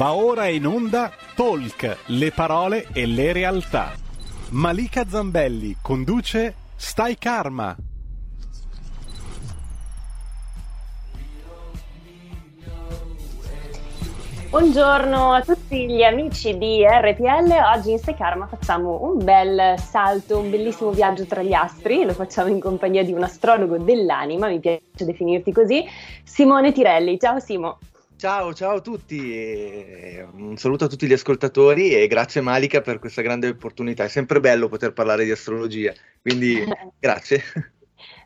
Va 0.00 0.14
ora 0.14 0.46
in 0.46 0.66
onda 0.66 1.12
Talk, 1.34 2.04
le 2.06 2.30
parole 2.30 2.86
e 2.90 3.04
le 3.04 3.34
realtà. 3.34 3.92
Malika 4.48 5.06
Zambelli 5.06 5.76
conduce 5.82 6.54
Stai 6.74 7.18
Karma. 7.18 7.76
Buongiorno 14.48 15.32
a 15.34 15.42
tutti 15.42 15.86
gli 15.86 16.02
amici 16.02 16.56
di 16.56 16.82
RPL, 16.82 17.52
oggi 17.76 17.90
in 17.90 17.98
Stai 17.98 18.14
Karma 18.14 18.46
facciamo 18.46 19.02
un 19.02 19.22
bel 19.22 19.78
salto, 19.78 20.38
un 20.38 20.48
bellissimo 20.48 20.92
viaggio 20.92 21.26
tra 21.26 21.42
gli 21.42 21.52
astri, 21.52 22.04
lo 22.04 22.14
facciamo 22.14 22.48
in 22.48 22.58
compagnia 22.58 23.04
di 23.04 23.12
un 23.12 23.22
astrologo 23.22 23.76
dell'anima, 23.76 24.48
mi 24.48 24.60
piace 24.60 24.80
definirti 25.04 25.52
così, 25.52 25.84
Simone 26.24 26.72
Tirelli. 26.72 27.18
Ciao 27.18 27.38
Simo. 27.38 27.80
Ciao, 28.20 28.52
ciao 28.52 28.76
a 28.76 28.80
tutti, 28.82 30.22
un 30.34 30.54
saluto 30.58 30.84
a 30.84 30.88
tutti 30.88 31.06
gli 31.06 31.12
ascoltatori 31.14 31.94
e 31.94 32.06
grazie 32.06 32.42
Malika 32.42 32.82
per 32.82 32.98
questa 32.98 33.22
grande 33.22 33.48
opportunità. 33.48 34.04
È 34.04 34.08
sempre 34.08 34.40
bello 34.40 34.68
poter 34.68 34.92
parlare 34.92 35.24
di 35.24 35.30
astrologia, 35.30 35.94
quindi 36.20 36.62
grazie. 37.00 37.40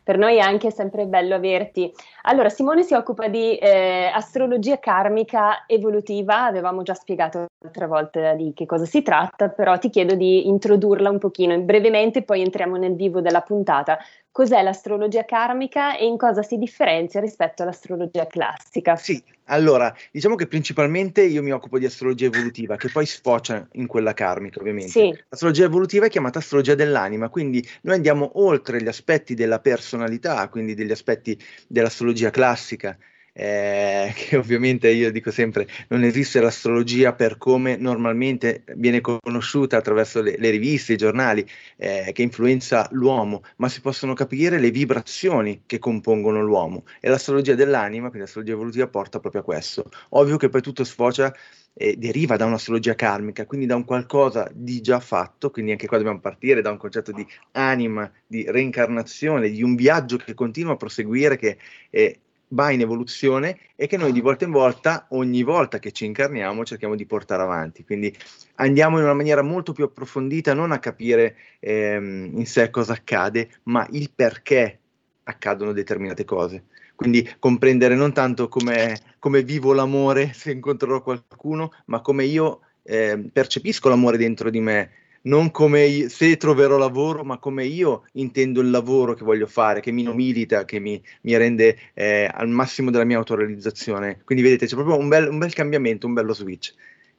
Per 0.03 0.17
noi 0.17 0.35
è 0.35 0.41
anche 0.41 0.69
sempre 0.69 1.05
bello 1.05 1.35
averti. 1.35 1.89
Allora, 2.23 2.49
Simone 2.49 2.83
si 2.83 2.93
occupa 2.93 3.29
di 3.29 3.57
eh, 3.57 4.11
astrologia 4.13 4.79
karmica 4.79 5.63
evolutiva, 5.65 6.43
avevamo 6.43 6.83
già 6.83 6.93
spiegato 6.93 7.45
altre 7.63 7.87
volte 7.87 8.35
di 8.35 8.51
che 8.53 8.65
cosa 8.65 8.85
si 8.85 9.01
tratta, 9.01 9.47
però 9.47 9.77
ti 9.77 9.89
chiedo 9.89 10.15
di 10.15 10.45
introdurla 10.49 11.09
un 11.09 11.19
pochino 11.19 11.57
brevemente, 11.61 12.23
poi 12.23 12.41
entriamo 12.41 12.75
nel 12.75 12.95
vivo 12.95 13.21
della 13.21 13.41
puntata 13.41 13.97
cos'è 14.35 14.61
l'astrologia 14.63 15.23
karmica 15.23 15.95
e 15.97 16.05
in 16.05 16.17
cosa 16.17 16.43
si 16.43 16.57
differenzia 16.57 17.21
rispetto 17.21 17.63
all'astrologia 17.63 18.27
classica. 18.27 18.97
Sì, 18.97 19.23
allora, 19.45 19.95
diciamo 20.11 20.35
che 20.35 20.45
principalmente 20.45 21.23
io 21.23 21.41
mi 21.41 21.51
occupo 21.51 21.79
di 21.79 21.85
astrologia 21.85 22.25
evolutiva, 22.25 22.75
che 22.75 22.89
poi 22.89 23.05
sfocia 23.05 23.65
in 23.75 23.87
quella 23.87 24.13
karmica, 24.13 24.59
ovviamente. 24.59 24.89
Sì. 24.91 25.17
L'astrologia 25.29 25.63
evolutiva 25.63 26.07
è 26.07 26.09
chiamata 26.09 26.39
astrologia 26.39 26.75
dell'anima, 26.75 27.29
quindi 27.29 27.65
noi 27.83 27.95
andiamo 27.95 28.31
oltre 28.33 28.83
gli 28.83 28.89
aspetti 28.89 29.35
della 29.35 29.59
personalità, 29.59 30.49
quindi 30.49 30.73
degli 30.73 30.91
aspetti 30.91 31.41
dell'astrologia 31.69 32.29
classica 32.29 32.97
eh, 33.37 34.13
che 34.15 34.37
ovviamente 34.37 34.89
io 34.89 35.11
dico 35.11 35.29
sempre 35.29 35.67
non 35.89 36.03
esiste 36.03 36.39
l'astrologia 36.39 37.13
per 37.13 37.37
come 37.37 37.75
normalmente 37.75 38.63
viene 38.75 39.01
conosciuta 39.01 39.77
attraverso 39.77 40.21
le, 40.21 40.37
le 40.37 40.49
riviste, 40.49 40.93
i 40.93 40.97
giornali, 40.97 41.45
eh, 41.75 42.11
che 42.13 42.21
influenza 42.21 42.87
l'uomo, 42.91 43.43
ma 43.57 43.67
si 43.67 43.81
possono 43.81 44.13
capire 44.13 44.57
le 44.57 44.71
vibrazioni 44.71 45.63
che 45.65 45.79
compongono 45.79 46.41
l'uomo 46.41 46.85
e 47.01 47.09
l'astrologia 47.09 47.55
dell'anima, 47.55 48.07
quindi 48.07 48.19
l'astrologia 48.19 48.53
evolutiva, 48.53 48.87
porta 48.87 49.19
proprio 49.19 49.41
a 49.41 49.43
questo. 49.43 49.89
Ovvio 50.09 50.37
che 50.37 50.47
poi 50.47 50.61
tutto 50.61 50.85
sfocia 50.85 51.35
eh, 51.73 51.97
deriva 51.97 52.37
da 52.37 52.45
un'astrologia 52.45 52.95
karmica, 52.95 53.45
quindi 53.45 53.65
da 53.65 53.75
un 53.75 53.83
qualcosa 53.83 54.49
di 54.53 54.79
già 54.79 55.01
fatto, 55.01 55.51
quindi 55.51 55.71
anche 55.71 55.87
qua 55.87 55.97
dobbiamo 55.97 56.21
partire 56.21 56.61
da 56.61 56.71
un 56.71 56.77
concetto 56.77 57.11
di 57.11 57.25
anima, 57.51 58.09
di 58.25 58.45
reincarnazione, 58.47 59.49
di 59.49 59.61
un 59.61 59.75
viaggio 59.75 60.15
che 60.15 60.33
continua 60.33 60.73
a 60.73 60.77
proseguire, 60.77 61.35
che 61.35 61.57
eh, 61.89 62.19
va 62.55 62.71
in 62.71 62.79
evoluzione 62.79 63.59
e 63.75 63.85
che 63.85 63.97
noi 63.97 64.13
di 64.13 64.21
volta 64.21 64.45
in 64.45 64.51
volta, 64.51 65.05
ogni 65.09 65.43
volta 65.43 65.77
che 65.77 65.91
ci 65.91 66.05
incarniamo, 66.05 66.63
cerchiamo 66.63 66.95
di 66.95 67.05
portare 67.05 67.43
avanti. 67.43 67.83
Quindi 67.83 68.15
andiamo 68.55 68.97
in 68.97 69.03
una 69.03 69.13
maniera 69.13 69.43
molto 69.43 69.73
più 69.73 69.83
approfondita, 69.83 70.53
non 70.53 70.71
a 70.71 70.79
capire 70.79 71.35
ehm, 71.59 72.31
in 72.33 72.45
sé 72.45 72.69
cosa 72.69 72.93
accade, 72.93 73.49
ma 73.63 73.85
il 73.91 74.09
perché 74.15 74.79
accadono 75.23 75.73
determinate 75.73 76.23
cose. 76.23 76.63
Quindi 76.95 77.29
comprendere 77.39 77.95
non 77.95 78.13
tanto 78.13 78.47
come, 78.47 78.97
come 79.19 79.43
vivo 79.43 79.73
l'amore 79.73 80.31
se 80.33 80.51
incontrerò 80.51 81.03
qualcuno, 81.03 81.73
ma 81.87 81.99
come 81.99 82.23
io 82.23 82.61
eh, 82.83 83.29
percepisco 83.31 83.89
l'amore 83.89 84.15
dentro 84.17 84.49
di 84.49 84.61
me, 84.61 84.91
non 85.25 85.51
come 85.51 86.09
se 86.09 86.37
troverò 86.37 86.77
lavoro, 86.77 87.23
ma 87.23 87.37
come 87.37 87.65
io 87.65 88.03
intendo 88.13 88.61
il 88.61 88.69
lavoro 88.69 89.13
che 89.13 89.23
voglio 89.23 89.47
fare, 89.47 89.81
che 89.81 89.91
mi 89.91 90.03
nobilita, 90.03 90.65
che 90.65 90.79
mi, 90.79 91.01
mi 91.21 91.37
rende 91.37 91.77
eh, 91.93 92.29
al 92.31 92.49
massimo 92.49 92.91
della 92.91 93.05
mia 93.05 93.17
autorealizzazione. 93.17 94.21
Quindi 94.23 94.43
vedete, 94.43 94.65
c'è 94.65 94.75
proprio 94.75 94.97
un 94.97 95.07
bel, 95.07 95.29
un 95.29 95.37
bel 95.37 95.53
cambiamento, 95.53 96.07
un 96.07 96.13
bello 96.13 96.33
switch. 96.33 96.73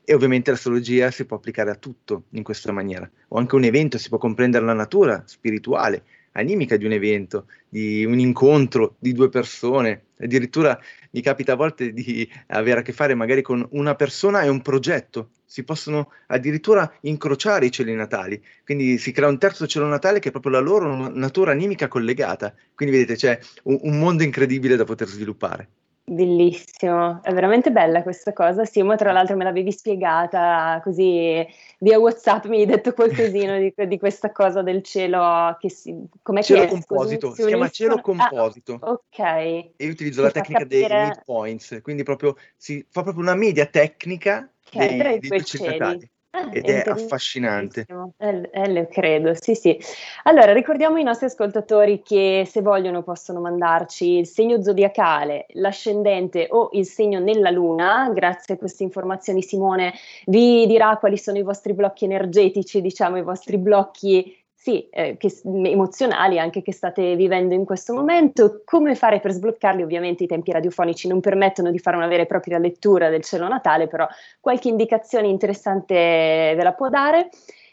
E 0.05 0.15
ovviamente 0.15 0.53
l'astrologia 0.53 1.11
si 1.11 1.25
può 1.25 1.37
applicare 1.37 1.71
a 1.71 1.75
tutto 1.75 2.25
in 2.31 2.45
questa 2.45 2.71
maniera. 2.71 3.11
O 3.29 3.39
anche 3.39 3.57
un 3.57 3.65
evento, 3.65 3.99
si 3.99 4.09
può 4.09 4.19
comprendere 4.19 4.65
la 4.65 4.73
natura 4.73 5.25
spirituale, 5.27 6.05
animica 6.33 6.77
di 6.77 6.85
un 6.85 6.93
evento, 6.93 7.47
di 7.69 8.05
un 8.05 8.21
incontro 8.21 8.95
di 9.01 9.13
due 9.13 9.29
persone. 9.29 10.05
Addirittura 10.19 10.79
mi 11.11 11.21
capita 11.23 11.55
a 11.55 11.57
volte 11.57 11.93
di 11.93 12.29
avere 12.49 12.81
a 12.81 12.83
che 12.83 12.93
fare 12.93 13.15
magari 13.15 13.43
con 13.43 13.67
una 13.73 13.97
persona 13.97 14.43
e 14.43 14.49
un 14.49 14.63
progetto. 14.63 15.31
Si 15.47 15.63
possono 15.63 16.11
addirittura 16.27 16.93
incrociare 17.03 17.67
i 17.67 17.71
cieli 17.71 17.95
natali, 17.95 18.43
quindi 18.65 18.99
si 18.99 19.13
crea 19.13 19.29
un 19.29 19.39
terzo 19.39 19.67
cielo 19.67 19.87
natale 19.87 20.19
che 20.19 20.29
è 20.29 20.33
proprio 20.33 20.53
la 20.53 20.59
loro 20.59 21.09
natura 21.09 21.53
animica 21.53 21.89
collegata. 21.89 22.53
Quindi 22.75 22.97
vedete, 22.97 23.17
c'è 23.17 23.39
un, 23.65 23.79
un 23.83 23.99
mondo 23.99 24.25
incredibile 24.25 24.77
da 24.77 24.85
poter 24.85 25.07
sviluppare. 25.07 25.69
Bellissimo, 26.09 27.21
è 27.21 27.33
veramente 27.33 27.73
bella 27.73 28.05
questa 28.05 28.33
cosa. 28.33 28.65
Simo, 28.65 28.95
tra 28.95 29.11
l'altro, 29.11 29.37
me 29.37 29.43
l'avevi 29.43 29.73
spiegata 29.73 30.81
così 30.81 31.45
via 31.81 31.99
WhatsApp, 31.99 32.45
mi 32.45 32.61
hai 32.61 32.67
detto 32.67 32.93
qualcosino 32.93 33.59
di, 33.59 33.75
di 33.89 33.99
questa 33.99 34.31
cosa 34.31 34.63
del 34.63 34.85
cielo 34.85 35.57
che 35.59 35.69
si. 35.69 35.93
Com'è 36.23 36.45
cielo 36.45 36.61
che 36.61 36.67
è? 36.67 36.71
composito, 36.71 37.35
si, 37.35 37.43
si 37.43 37.49
chiama 37.49 37.69
cielo 37.71 38.01
composito. 38.01 38.79
Ah, 38.83 38.91
ok. 38.93 39.19
E 39.19 39.75
io 39.79 39.91
utilizzo 39.91 40.21
si 40.21 40.27
la 40.27 40.31
tecnica 40.31 40.61
capire... 40.61 40.87
dei 40.89 41.07
midpoints, 41.07 41.81
quindi 41.83 42.05
proprio 42.05 42.37
si 42.57 42.87
fa 42.89 43.03
proprio 43.03 43.25
una 43.25 43.35
media 43.35 43.67
tecnica 43.67 44.49
okay, 44.73 44.89
dei, 44.97 45.19
dei 45.19 45.29
due 45.29 45.45
cieli. 45.45 46.11
Ah, 46.37 46.51
ed 46.53 46.69
è, 46.69 46.85
è 46.85 46.91
affascinante. 46.91 47.87
Eh, 48.19 48.51
eh, 48.53 48.71
lo 48.71 48.87
credo, 48.89 49.33
sì, 49.35 49.55
sì. 49.55 49.79
Allora, 50.25 50.53
ricordiamo 50.53 50.97
ai 50.97 51.03
nostri 51.03 51.27
ascoltatori 51.27 52.03
che 52.03 52.47
se 52.47 52.61
vogliono 52.61 53.03
possono 53.03 53.41
mandarci 53.41 54.19
il 54.19 54.27
segno 54.27 54.61
zodiacale, 54.61 55.47
l'ascendente 55.55 56.47
o 56.51 56.69
il 56.73 56.85
segno 56.85 57.21
nella 57.21 57.51
luna. 57.51 58.11
Grazie 58.13 58.55
a 58.55 58.59
queste 58.59 58.83
informazioni 58.83 59.41
Simone 59.41 59.95
vi 60.27 60.67
dirà 60.67 60.99
quali 60.99 61.17
sono 61.17 61.39
i 61.39 61.43
vostri 61.43 61.73
blocchi 61.73 62.05
energetici, 62.05 62.83
diciamo 62.83 63.17
i 63.17 63.23
vostri 63.23 63.57
blocchi 63.57 64.46
sì, 64.59 64.89
eh, 64.89 65.17
che, 65.19 65.33
emozionali 65.45 66.39
anche 66.39 66.63
che 66.63 66.73
state 66.73 67.15
vivendo 67.15 67.55
in 67.55 67.65
questo 67.65 67.93
momento. 67.95 68.63
Come 68.65 68.95
fare 68.95 69.21
per 69.21 69.31
sbloccarli? 69.33 69.83
Ovviamente 69.83 70.25
i 70.25 70.27
tempi 70.27 70.51
radiofonici 70.51 71.07
non 71.07 71.21
permettono 71.21 71.71
di 71.71 71.79
fare 71.79 71.97
una 71.97 72.09
vera 72.09 72.23
e 72.23 72.27
propria 72.27 72.59
lettura 72.59 73.11
del 73.11 73.23
cielo 73.23 73.47
natale, 73.47 73.87
però 73.87 74.09
qualche 74.41 74.69
indicazione 74.69 75.29
interessante 75.29 75.95
ve 75.95 76.63
la 76.63 76.73
può 76.73 76.89
dare 76.89 77.29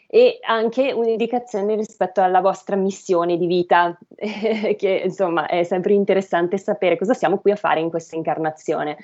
e 0.06 0.38
anche 0.42 0.92
un'indicazione 0.92 1.74
rispetto 1.74 2.20
alla 2.20 2.40
vostra 2.40 2.76
missione 2.76 3.38
di 3.38 3.46
vita, 3.46 3.98
che 4.14 5.02
insomma 5.04 5.46
è 5.46 5.64
sempre 5.64 5.94
interessante 5.94 6.58
sapere 6.58 6.96
cosa 6.96 7.14
siamo 7.14 7.38
qui 7.38 7.50
a 7.50 7.56
fare 7.56 7.80
in 7.80 7.90
questa 7.90 8.14
incarnazione 8.14 8.98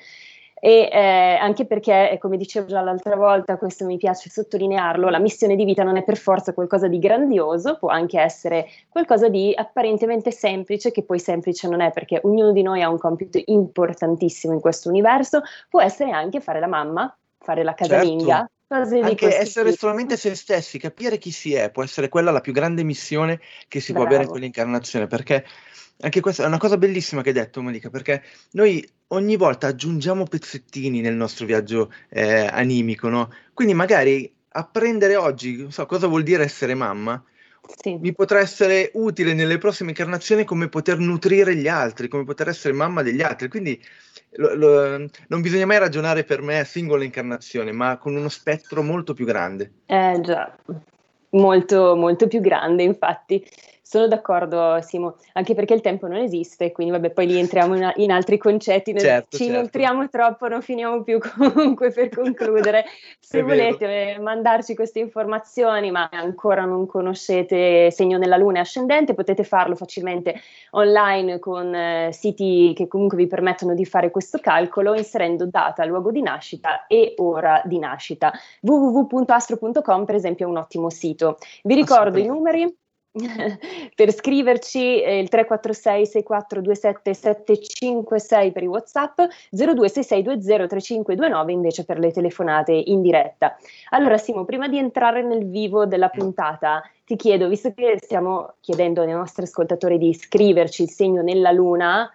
e 0.63 0.89
eh, 0.91 1.37
anche 1.41 1.65
perché, 1.65 2.15
come 2.21 2.37
dicevo 2.37 2.67
già 2.67 2.81
l'altra 2.81 3.15
volta, 3.15 3.57
questo 3.57 3.83
mi 3.83 3.97
piace 3.97 4.29
sottolinearlo, 4.29 5.09
la 5.09 5.17
missione 5.17 5.55
di 5.55 5.65
vita 5.65 5.81
non 5.81 5.97
è 5.97 6.03
per 6.03 6.17
forza 6.17 6.53
qualcosa 6.53 6.87
di 6.87 6.99
grandioso, 6.99 7.79
può 7.79 7.89
anche 7.89 8.19
essere 8.19 8.67
qualcosa 8.87 9.27
di 9.27 9.51
apparentemente 9.55 10.31
semplice, 10.31 10.91
che 10.91 11.01
poi 11.01 11.17
semplice 11.17 11.67
non 11.67 11.81
è 11.81 11.89
perché 11.91 12.19
ognuno 12.25 12.51
di 12.51 12.61
noi 12.61 12.83
ha 12.83 12.89
un 12.89 12.99
compito 12.99 13.41
importantissimo 13.43 14.53
in 14.53 14.59
questo 14.59 14.87
universo, 14.89 15.41
può 15.67 15.81
essere 15.81 16.11
anche 16.11 16.39
fare 16.39 16.59
la 16.59 16.67
mamma, 16.67 17.17
fare 17.39 17.63
la 17.63 17.73
casalinga. 17.73 18.37
Certo. 18.37 18.51
Anche 18.73 19.37
essere 19.37 19.73
solamente 19.73 20.15
se 20.15 20.33
stessi, 20.33 20.79
capire 20.79 21.17
chi 21.17 21.31
si 21.31 21.53
è, 21.53 21.71
può 21.71 21.83
essere 21.83 22.07
quella 22.07 22.31
la 22.31 22.39
più 22.39 22.53
grande 22.53 22.83
missione 22.83 23.41
che 23.67 23.81
si 23.81 23.91
Bravo. 23.91 24.05
può 24.05 24.15
avere 24.15 24.23
in 24.25 24.31
quell'incarnazione, 24.31 25.07
perché 25.07 25.45
anche 25.99 26.21
questa 26.21 26.43
è 26.43 26.47
una 26.47 26.57
cosa 26.57 26.77
bellissima 26.77 27.21
che 27.21 27.29
hai 27.29 27.35
detto, 27.35 27.61
Malika, 27.61 27.89
perché 27.89 28.23
noi 28.51 28.87
ogni 29.07 29.35
volta 29.35 29.67
aggiungiamo 29.67 30.23
pezzettini 30.23 31.01
nel 31.01 31.15
nostro 31.15 31.45
viaggio 31.45 31.91
eh, 32.09 32.47
animico, 32.47 33.09
no? 33.09 33.29
Quindi 33.53 33.73
magari 33.73 34.33
apprendere 34.53 35.15
oggi, 35.15 35.57
non 35.57 35.71
so, 35.71 35.85
cosa 35.85 36.07
vuol 36.07 36.23
dire 36.23 36.43
essere 36.43 36.73
mamma, 36.73 37.21
sì. 37.75 37.97
mi 37.99 38.13
potrà 38.13 38.39
essere 38.39 38.91
utile 38.93 39.33
nelle 39.33 39.57
prossime 39.57 39.89
incarnazioni 39.89 40.43
come 40.43 40.69
poter 40.69 40.97
nutrire 40.97 41.55
gli 41.55 41.67
altri, 41.67 42.07
come 42.07 42.23
poter 42.23 42.49
essere 42.49 42.73
mamma 42.73 43.01
degli 43.01 43.21
altri. 43.21 43.47
Quindi 43.47 43.81
lo, 44.35 44.55
lo, 44.55 45.09
non 45.27 45.41
bisogna 45.41 45.65
mai 45.65 45.79
ragionare 45.79 46.23
per 46.23 46.41
me 46.41 46.59
a 46.59 46.63
singola 46.63 47.03
incarnazione, 47.03 47.71
ma 47.71 47.97
con 47.97 48.15
uno 48.15 48.29
spettro 48.29 48.81
molto 48.81 49.13
più 49.13 49.25
grande. 49.25 49.71
Eh 49.85 50.19
già, 50.21 50.55
molto, 51.31 51.95
molto 51.95 52.27
più 52.27 52.39
grande, 52.39 52.83
infatti. 52.83 53.45
Sono 53.91 54.07
d'accordo, 54.07 54.79
Simo, 54.79 55.17
anche 55.33 55.53
perché 55.53 55.73
il 55.73 55.81
tempo 55.81 56.07
non 56.07 56.15
esiste, 56.15 56.71
quindi 56.71 56.93
vabbè, 56.93 57.09
poi 57.09 57.27
lì 57.27 57.37
entriamo 57.37 57.75
in, 57.75 57.91
in 57.97 58.11
altri 58.13 58.37
concetti, 58.37 58.97
certo, 58.97 59.35
ci 59.35 59.43
certo. 59.43 59.51
inoltriamo 59.51 60.07
troppo, 60.07 60.47
non 60.47 60.61
finiamo 60.61 61.03
più 61.03 61.19
comunque 61.35 61.91
per 61.91 62.07
concludere. 62.07 62.85
Se 63.19 63.41
volete 63.43 64.17
mandarci 64.21 64.75
queste 64.75 64.99
informazioni, 64.99 65.91
ma 65.91 66.07
ancora 66.09 66.63
non 66.63 66.85
conoscete 66.85 67.91
segno 67.91 68.17
nella 68.17 68.37
luna 68.37 68.59
e 68.59 68.61
ascendente, 68.61 69.13
potete 69.13 69.43
farlo 69.43 69.75
facilmente 69.75 70.39
online 70.69 71.39
con 71.39 71.75
eh, 71.75 72.11
siti 72.13 72.71
che 72.73 72.87
comunque 72.87 73.17
vi 73.17 73.27
permettono 73.27 73.73
di 73.73 73.83
fare 73.83 74.09
questo 74.09 74.37
calcolo 74.41 74.95
inserendo 74.95 75.45
data, 75.47 75.83
luogo 75.83 76.11
di 76.11 76.21
nascita 76.21 76.87
e 76.87 77.15
ora 77.17 77.61
di 77.65 77.77
nascita. 77.77 78.31
www.astro.com 78.61 80.05
per 80.05 80.15
esempio 80.15 80.45
è 80.45 80.49
un 80.49 80.55
ottimo 80.55 80.89
sito. 80.89 81.39
Vi 81.63 81.75
ricordo 81.75 82.17
i 82.17 82.25
numeri 82.25 82.73
per 83.93 84.13
scriverci 84.13 85.01
eh, 85.01 85.19
il 85.19 85.27
346 85.27 86.05
6427 86.05 87.13
756 87.13 88.51
per 88.51 88.63
i 88.63 88.67
whatsapp 88.67 89.19
026620 89.51 90.67
3529 90.67 91.51
invece 91.51 91.83
per 91.83 91.99
le 91.99 92.11
telefonate 92.11 92.71
in 92.71 93.01
diretta. 93.01 93.57
Allora 93.89 94.17
Simo 94.17 94.45
prima 94.45 94.67
di 94.69 94.77
entrare 94.77 95.23
nel 95.23 95.45
vivo 95.49 95.85
della 95.85 96.09
puntata 96.09 96.81
ti 97.03 97.15
chiedo 97.17 97.49
visto 97.49 97.73
che 97.73 97.97
stiamo 97.99 98.53
chiedendo 98.61 99.01
ai 99.01 99.11
nostri 99.11 99.43
ascoltatori 99.43 99.97
di 99.97 100.13
scriverci 100.13 100.83
il 100.83 100.89
segno 100.89 101.21
nella 101.21 101.51
luna 101.51 102.09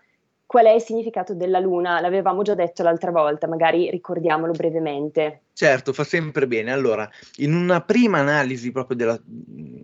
qual 0.47 0.67
è 0.67 0.71
il 0.71 0.81
significato 0.81 1.35
della 1.35 1.59
luna? 1.59 2.01
L'avevamo 2.01 2.43
già 2.43 2.55
detto 2.55 2.85
l'altra 2.85 3.11
volta, 3.11 3.49
magari 3.49 3.91
ricordiamolo 3.91 4.53
brevemente. 4.53 5.43
Certo, 5.53 5.93
fa 5.93 6.05
sempre 6.05 6.47
bene. 6.47 6.73
Allora, 6.73 7.11
in 7.39 7.53
una 7.53 7.81
prima 7.81 8.19
analisi 8.19 8.71
proprio 8.71 8.97
della, 8.97 9.21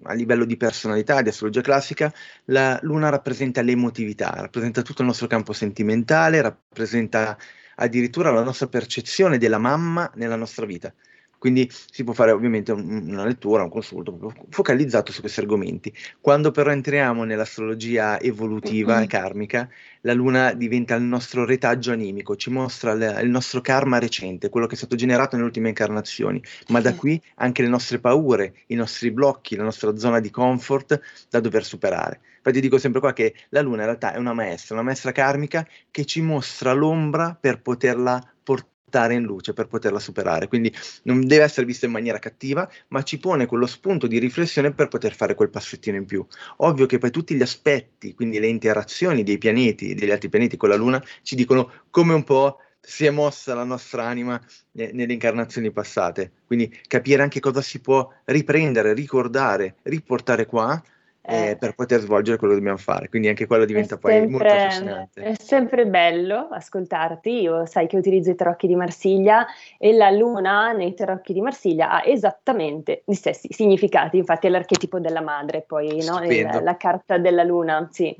a 0.04 0.12
livello 0.14 0.44
di 0.44 0.56
personalità, 0.56 1.20
di 1.20 1.30
astrologia 1.30 1.62
classica, 1.62 2.12
la 2.46 2.78
luna 2.82 3.08
rappresenta 3.08 3.60
l'emotività, 3.60 4.30
rappresenta 4.36 4.82
tutto 4.82 5.02
il 5.02 5.08
nostro 5.08 5.26
campo 5.26 5.52
sentimentale, 5.52 6.40
rappresenta 6.40 7.36
addirittura 7.76 8.30
la 8.30 8.42
nostra 8.42 8.68
percezione 8.68 9.38
della 9.38 9.58
mamma 9.58 10.10
nella 10.14 10.36
nostra 10.36 10.64
vita. 10.64 10.94
Quindi 11.42 11.68
si 11.90 12.04
può 12.04 12.12
fare 12.12 12.30
ovviamente 12.30 12.70
un, 12.70 13.08
una 13.08 13.24
lettura, 13.24 13.64
un 13.64 13.68
consulto 13.68 14.32
focalizzato 14.48 15.10
su 15.10 15.18
questi 15.18 15.40
argomenti. 15.40 15.92
Quando 16.20 16.52
però 16.52 16.70
entriamo 16.70 17.24
nell'astrologia 17.24 18.20
evolutiva 18.20 18.98
mm-hmm. 18.98 19.06
karmica, 19.08 19.68
la 20.02 20.14
luna 20.14 20.52
diventa 20.52 20.94
il 20.94 21.02
nostro 21.02 21.44
retaggio 21.44 21.90
animico, 21.90 22.36
ci 22.36 22.48
mostra 22.50 22.94
le, 22.94 23.20
il 23.22 23.28
nostro 23.28 23.60
karma 23.60 23.98
recente, 23.98 24.50
quello 24.50 24.68
che 24.68 24.74
è 24.74 24.76
stato 24.76 24.94
generato 24.94 25.34
nelle 25.34 25.48
ultime 25.48 25.70
incarnazioni, 25.70 26.40
ma 26.68 26.80
da 26.80 26.94
qui 26.94 27.20
anche 27.38 27.62
le 27.62 27.68
nostre 27.68 27.98
paure, 27.98 28.54
i 28.66 28.76
nostri 28.76 29.10
blocchi, 29.10 29.56
la 29.56 29.64
nostra 29.64 29.96
zona 29.96 30.20
di 30.20 30.30
comfort 30.30 31.00
da 31.28 31.40
dover 31.40 31.64
superare. 31.64 32.20
Infatti 32.36 32.60
dico 32.60 32.78
sempre 32.78 33.00
qua 33.00 33.12
che 33.12 33.34
la 33.48 33.62
luna 33.62 33.78
in 33.78 33.86
realtà 33.86 34.12
è 34.14 34.18
una 34.18 34.32
maestra, 34.32 34.76
una 34.76 34.84
maestra 34.84 35.10
karmica 35.10 35.66
che 35.90 36.04
ci 36.04 36.20
mostra 36.20 36.72
l'ombra 36.72 37.36
per 37.40 37.60
poterla 37.60 38.24
portare 38.44 38.70
portare 38.92 39.14
in 39.14 39.22
luce 39.22 39.54
per 39.54 39.68
poterla 39.68 39.98
superare. 39.98 40.48
Quindi 40.48 40.72
non 41.04 41.26
deve 41.26 41.44
essere 41.44 41.64
vista 41.64 41.86
in 41.86 41.92
maniera 41.92 42.18
cattiva, 42.18 42.70
ma 42.88 43.02
ci 43.02 43.18
pone 43.18 43.46
quello 43.46 43.66
spunto 43.66 44.06
di 44.06 44.18
riflessione 44.18 44.72
per 44.72 44.88
poter 44.88 45.14
fare 45.14 45.34
quel 45.34 45.48
passettino 45.48 45.96
in 45.96 46.04
più. 46.04 46.24
Ovvio 46.58 46.84
che 46.84 46.98
poi 46.98 47.10
tutti 47.10 47.34
gli 47.34 47.40
aspetti, 47.42 48.14
quindi 48.14 48.38
le 48.38 48.48
interazioni 48.48 49.22
dei 49.22 49.38
pianeti, 49.38 49.94
degli 49.94 50.10
altri 50.10 50.28
pianeti 50.28 50.58
con 50.58 50.68
la 50.68 50.76
Luna, 50.76 51.02
ci 51.22 51.34
dicono 51.34 51.70
come 51.88 52.12
un 52.12 52.24
po' 52.24 52.58
si 52.84 53.06
è 53.06 53.10
mossa 53.10 53.54
la 53.54 53.64
nostra 53.64 54.04
anima 54.04 54.38
eh, 54.72 54.90
nelle 54.92 55.12
incarnazioni 55.14 55.70
passate. 55.70 56.32
Quindi 56.44 56.68
capire 56.86 57.22
anche 57.22 57.40
cosa 57.40 57.62
si 57.62 57.80
può 57.80 58.12
riprendere, 58.24 58.92
ricordare, 58.92 59.76
riportare 59.84 60.44
qua 60.44 60.82
eh, 61.24 61.50
eh, 61.50 61.56
per 61.56 61.74
poter 61.74 62.00
svolgere 62.00 62.36
quello 62.36 62.52
che 62.54 62.58
dobbiamo 62.58 62.80
fare. 62.80 63.08
Quindi 63.08 63.28
anche 63.28 63.46
quello 63.46 63.64
diventa 63.64 63.98
sempre, 64.00 64.18
poi 64.18 64.28
molto 64.28 64.46
affascinante. 64.46 65.22
È 65.22 65.34
sempre 65.38 65.86
bello 65.86 66.48
ascoltarti. 66.50 67.42
Io 67.42 67.64
sai 67.66 67.86
che 67.86 67.96
utilizzo 67.96 68.30
i 68.30 68.34
tarocchi 68.34 68.66
di 68.66 68.74
Marsiglia 68.74 69.46
e 69.78 69.92
la 69.92 70.10
luna 70.10 70.72
nei 70.72 70.94
tarocchi 70.94 71.32
di 71.32 71.40
Marsiglia 71.40 71.90
ha 71.90 72.02
esattamente 72.04 73.02
gli 73.06 73.14
stessi 73.14 73.48
significati. 73.52 74.16
Infatti 74.16 74.48
è 74.48 74.50
l'archetipo 74.50 74.98
della 74.98 75.22
madre, 75.22 75.62
poi 75.62 76.04
no? 76.04 76.20
la, 76.20 76.60
la 76.60 76.76
carta 76.76 77.18
della 77.18 77.44
luna, 77.44 77.88
sì. 77.90 78.14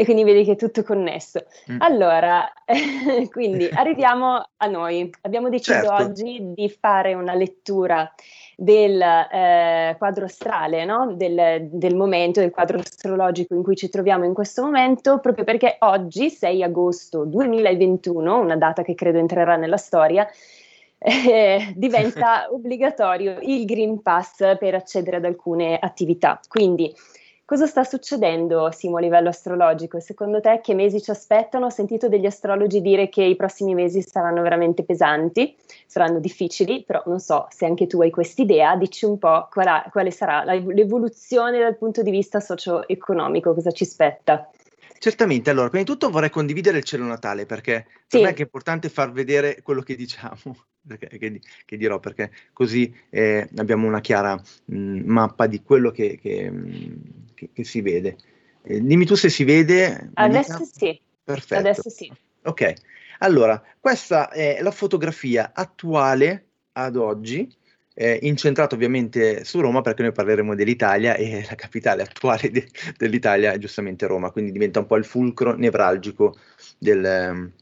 E 0.00 0.04
quindi 0.04 0.24
vedi 0.24 0.44
che 0.44 0.52
è 0.52 0.56
tutto 0.56 0.82
connesso. 0.82 1.44
Mm. 1.70 1.76
Allora, 1.80 2.50
quindi 3.30 3.68
arriviamo 3.70 4.42
a 4.56 4.66
noi. 4.66 5.10
Abbiamo 5.20 5.50
deciso 5.50 5.78
certo. 5.78 5.92
oggi 5.92 6.40
di 6.54 6.70
fare 6.70 7.12
una 7.12 7.34
lettura 7.34 8.10
del 8.56 8.98
eh, 8.98 9.94
quadro 9.98 10.24
astrale, 10.24 10.86
no? 10.86 11.12
del, 11.16 11.68
del, 11.70 11.94
momento, 11.94 12.40
del 12.40 12.50
quadro 12.50 12.78
astrologico 12.78 13.52
in 13.52 13.62
cui 13.62 13.76
ci 13.76 13.90
troviamo 13.90 14.24
in 14.24 14.32
questo 14.32 14.62
momento, 14.62 15.18
proprio 15.18 15.44
perché 15.44 15.76
oggi, 15.80 16.30
6 16.30 16.62
agosto 16.62 17.26
2021, 17.26 18.38
una 18.38 18.56
data 18.56 18.80
che 18.80 18.94
credo 18.94 19.18
entrerà 19.18 19.56
nella 19.56 19.76
storia, 19.76 20.26
eh, 20.96 21.72
diventa 21.76 22.48
obbligatorio 22.52 23.36
il 23.42 23.66
Green 23.66 24.00
Pass 24.00 24.56
per 24.56 24.74
accedere 24.76 25.18
ad 25.18 25.26
alcune 25.26 25.78
attività. 25.78 26.40
Quindi 26.48 26.90
Cosa 27.50 27.66
sta 27.66 27.82
succedendo, 27.82 28.70
Simo, 28.70 28.98
a 28.98 29.00
livello 29.00 29.28
astrologico? 29.28 29.98
Secondo 29.98 30.40
te 30.40 30.60
che 30.62 30.72
mesi 30.72 31.02
ci 31.02 31.10
aspettano? 31.10 31.66
Ho 31.66 31.70
sentito 31.70 32.08
degli 32.08 32.24
astrologi 32.24 32.80
dire 32.80 33.08
che 33.08 33.24
i 33.24 33.34
prossimi 33.34 33.74
mesi 33.74 34.02
saranno 34.02 34.40
veramente 34.40 34.84
pesanti, 34.84 35.56
saranno 35.84 36.20
difficili, 36.20 36.84
però 36.86 37.02
non 37.06 37.18
so 37.18 37.48
se 37.50 37.66
anche 37.66 37.88
tu 37.88 38.00
hai 38.02 38.10
quest'idea. 38.10 38.76
Dici 38.76 39.04
un 39.04 39.18
po' 39.18 39.48
qual 39.50 39.82
quale 39.90 40.12
sarà 40.12 40.44
l'evoluzione 40.44 41.58
dal 41.58 41.76
punto 41.76 42.02
di 42.02 42.12
vista 42.12 42.38
socio-economico, 42.38 43.52
cosa 43.52 43.72
ci 43.72 43.84
spetta? 43.84 44.48
Certamente, 44.96 45.50
allora, 45.50 45.70
prima 45.70 45.82
di 45.82 45.90
tutto 45.90 46.08
vorrei 46.08 46.30
condividere 46.30 46.78
il 46.78 46.84
cielo 46.84 47.04
natale 47.04 47.46
perché 47.46 47.86
sì. 48.06 48.18
per 48.18 48.20
me 48.20 48.34
è 48.34 48.40
importante 48.42 48.88
far 48.88 49.10
vedere 49.10 49.60
quello 49.62 49.80
che 49.80 49.96
diciamo 49.96 50.36
perché, 50.86 51.18
che, 51.18 51.40
che, 51.64 51.76
dirò, 51.76 51.98
perché 51.98 52.30
così 52.52 52.94
eh, 53.10 53.48
abbiamo 53.56 53.88
una 53.88 54.00
chiara 54.00 54.34
mh, 54.36 54.76
mm, 54.76 55.00
mappa 55.06 55.48
di 55.48 55.62
quello 55.62 55.90
che, 55.90 56.16
che, 56.20 56.48
mm, 56.48 56.92
che 57.52 57.64
si 57.64 57.80
vede. 57.80 58.16
Eh, 58.62 58.80
dimmi 58.82 59.06
tu 59.06 59.14
se 59.14 59.28
si 59.28 59.44
vede. 59.44 60.10
Adesso 60.14 60.52
Monica? 60.52 60.70
sì. 60.72 61.00
Perfetto. 61.22 61.60
Adesso 61.60 61.90
sì. 61.90 62.12
Ok, 62.42 62.72
allora, 63.18 63.62
questa 63.78 64.30
è 64.30 64.60
la 64.62 64.70
fotografia 64.70 65.52
attuale 65.54 66.46
ad 66.72 66.96
oggi, 66.96 67.48
eh, 67.94 68.18
incentrata 68.22 68.74
ovviamente 68.74 69.44
su 69.44 69.60
Roma 69.60 69.82
perché 69.82 70.02
noi 70.02 70.12
parleremo 70.12 70.54
dell'Italia 70.54 71.14
e 71.14 71.44
la 71.46 71.54
capitale 71.54 72.02
attuale 72.02 72.50
de- 72.50 72.68
dell'Italia 72.96 73.52
è 73.52 73.58
giustamente 73.58 74.06
Roma, 74.06 74.30
quindi 74.30 74.52
diventa 74.52 74.80
un 74.80 74.86
po' 74.86 74.96
il 74.96 75.04
fulcro 75.04 75.54
nevralgico 75.54 76.36
del, 76.78 77.52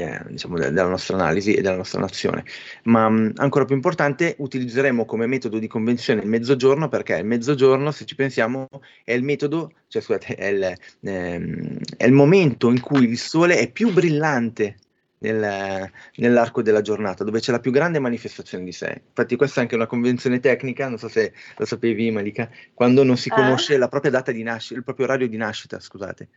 eh, 0.00 0.20
diciamo, 0.28 0.56
de- 0.56 0.70
della 0.70 0.88
nostra 0.88 1.16
analisi 1.16 1.54
e 1.54 1.62
della 1.62 1.76
nostra 1.76 2.00
nazione. 2.00 2.44
Ma 2.84 3.08
mh, 3.08 3.32
ancora 3.36 3.64
più 3.64 3.74
importante, 3.74 4.34
utilizzeremo 4.38 5.04
come 5.04 5.26
metodo 5.26 5.58
di 5.58 5.66
convenzione 5.66 6.22
il 6.22 6.28
mezzogiorno 6.28 6.88
perché 6.88 7.16
il 7.16 7.26
mezzogiorno, 7.26 7.90
se 7.90 8.04
ci 8.04 8.14
pensiamo, 8.14 8.68
è 9.04 9.12
il 9.12 9.22
metodo, 9.22 9.72
cioè 9.88 10.02
scusate, 10.02 10.34
è 10.34 10.46
il, 10.46 10.74
ehm, 11.02 11.78
è 11.96 12.04
il 12.04 12.12
momento 12.12 12.70
in 12.70 12.80
cui 12.80 13.04
il 13.04 13.18
sole 13.18 13.58
è 13.58 13.70
più 13.70 13.92
brillante 13.92 14.76
nel, 15.18 15.90
nell'arco 16.16 16.62
della 16.62 16.80
giornata, 16.80 17.24
dove 17.24 17.40
c'è 17.40 17.52
la 17.52 17.60
più 17.60 17.70
grande 17.70 17.98
manifestazione 17.98 18.64
di 18.64 18.72
sé. 18.72 19.02
Infatti, 19.08 19.36
questa 19.36 19.60
è 19.60 19.62
anche 19.62 19.74
una 19.74 19.86
convenzione 19.86 20.40
tecnica, 20.40 20.88
non 20.88 20.98
so 20.98 21.08
se 21.08 21.32
lo 21.56 21.64
sapevi, 21.64 22.10
Malika, 22.10 22.50
quando 22.74 23.02
non 23.02 23.16
si 23.16 23.28
ah. 23.30 23.34
conosce 23.34 23.74
ah. 23.74 23.78
la 23.78 23.88
propria 23.88 24.10
data 24.10 24.32
di 24.32 24.42
nascita, 24.42 24.76
il 24.76 24.84
proprio 24.84 25.06
orario 25.06 25.28
di 25.28 25.36
nascita, 25.36 25.80
scusate. 25.80 26.28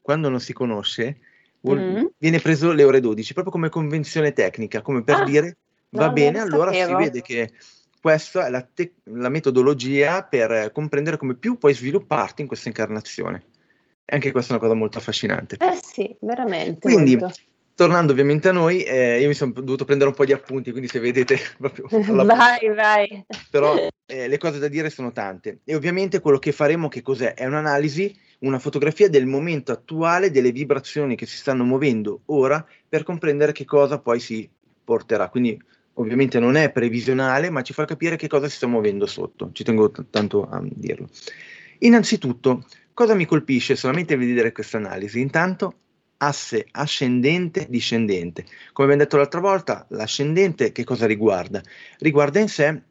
Quando 0.00 0.28
non 0.28 0.40
si 0.40 0.52
conosce, 0.52 1.18
mm. 1.68 2.04
viene 2.18 2.38
preso 2.40 2.72
le 2.72 2.84
ore 2.84 3.00
12, 3.00 3.32
proprio 3.32 3.52
come 3.52 3.68
convenzione 3.68 4.32
tecnica, 4.32 4.82
come 4.82 5.02
per 5.02 5.16
ah, 5.16 5.24
dire 5.24 5.56
va 5.90 6.06
no, 6.06 6.12
bene, 6.12 6.38
allora 6.40 6.72
sapevo. 6.72 6.98
si 6.98 7.04
vede 7.04 7.22
che 7.22 7.50
questa 8.00 8.46
è 8.46 8.50
la, 8.50 8.62
te- 8.62 8.94
la, 9.04 9.28
metodologia 9.28 10.22
per 10.22 10.70
comprendere 10.72 11.16
come 11.16 11.34
più 11.34 11.58
puoi 11.58 11.74
svilupparti 11.74 12.42
in 12.42 12.48
questa 12.48 12.68
incarnazione. 12.68 13.44
Anche 14.06 14.32
questa 14.32 14.54
è 14.54 14.56
una 14.56 14.66
cosa 14.66 14.74
molto 14.74 14.98
affascinante. 14.98 15.56
Eh 15.60 15.78
sì, 15.80 16.16
veramente. 16.20 16.80
Quindi, 16.80 17.16
molto. 17.16 17.38
tornando 17.74 18.12
ovviamente 18.12 18.48
a 18.48 18.52
noi, 18.52 18.82
eh, 18.82 19.20
io 19.20 19.28
mi 19.28 19.34
sono 19.34 19.52
dovuto 19.52 19.84
prendere 19.84 20.10
un 20.10 20.16
po' 20.16 20.24
di 20.24 20.32
appunti, 20.32 20.70
quindi 20.70 20.88
se 20.88 20.98
vedete... 20.98 21.38
Proprio, 21.58 21.86
vai, 22.24 22.74
vai. 22.74 23.24
Però 23.50 23.76
eh, 24.06 24.26
le 24.26 24.38
cose 24.38 24.58
da 24.58 24.68
dire 24.68 24.90
sono 24.90 25.12
tante. 25.12 25.60
E 25.64 25.74
ovviamente 25.74 26.20
quello 26.20 26.38
che 26.38 26.52
faremo, 26.52 26.88
che 26.88 27.02
cos'è? 27.02 27.34
È 27.34 27.44
un'analisi 27.44 28.18
una 28.40 28.58
fotografia 28.58 29.08
del 29.08 29.26
momento 29.26 29.72
attuale, 29.72 30.30
delle 30.30 30.52
vibrazioni 30.52 31.16
che 31.16 31.26
si 31.26 31.36
stanno 31.36 31.64
muovendo 31.64 32.22
ora 32.26 32.64
per 32.88 33.02
comprendere 33.02 33.52
che 33.52 33.64
cosa 33.64 33.98
poi 33.98 34.20
si 34.20 34.48
porterà. 34.82 35.28
Quindi 35.28 35.60
ovviamente 35.94 36.38
non 36.38 36.56
è 36.56 36.70
previsionale, 36.70 37.50
ma 37.50 37.62
ci 37.62 37.72
fa 37.72 37.84
capire 37.84 38.16
che 38.16 38.28
cosa 38.28 38.48
si 38.48 38.56
sta 38.56 38.66
muovendo 38.66 39.06
sotto. 39.06 39.50
Ci 39.52 39.64
tengo 39.64 39.90
t- 39.90 40.04
tanto 40.10 40.48
a 40.48 40.62
dirlo. 40.64 41.08
Innanzitutto, 41.80 42.64
cosa 42.94 43.14
mi 43.14 43.26
colpisce 43.26 43.76
solamente 43.76 44.16
vedere 44.16 44.52
questa 44.52 44.78
analisi? 44.78 45.20
Intanto 45.20 45.74
asse 46.22 46.66
ascendente 46.72 47.66
discendente. 47.68 48.44
Come 48.72 48.88
abbiamo 48.88 49.02
detto 49.02 49.16
l'altra 49.16 49.40
volta, 49.40 49.86
l'ascendente 49.90 50.72
che 50.72 50.84
cosa 50.84 51.06
riguarda? 51.06 51.62
Riguarda 51.98 52.40
in 52.40 52.48
sé 52.48 52.82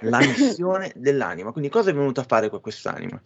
la 0.00 0.18
missione 0.18 0.92
dell'anima, 0.96 1.52
quindi 1.52 1.70
cosa 1.70 1.90
è 1.90 1.94
venuta 1.94 2.22
a 2.22 2.24
fare 2.24 2.48
qua 2.48 2.60
quest'anima? 2.60 3.20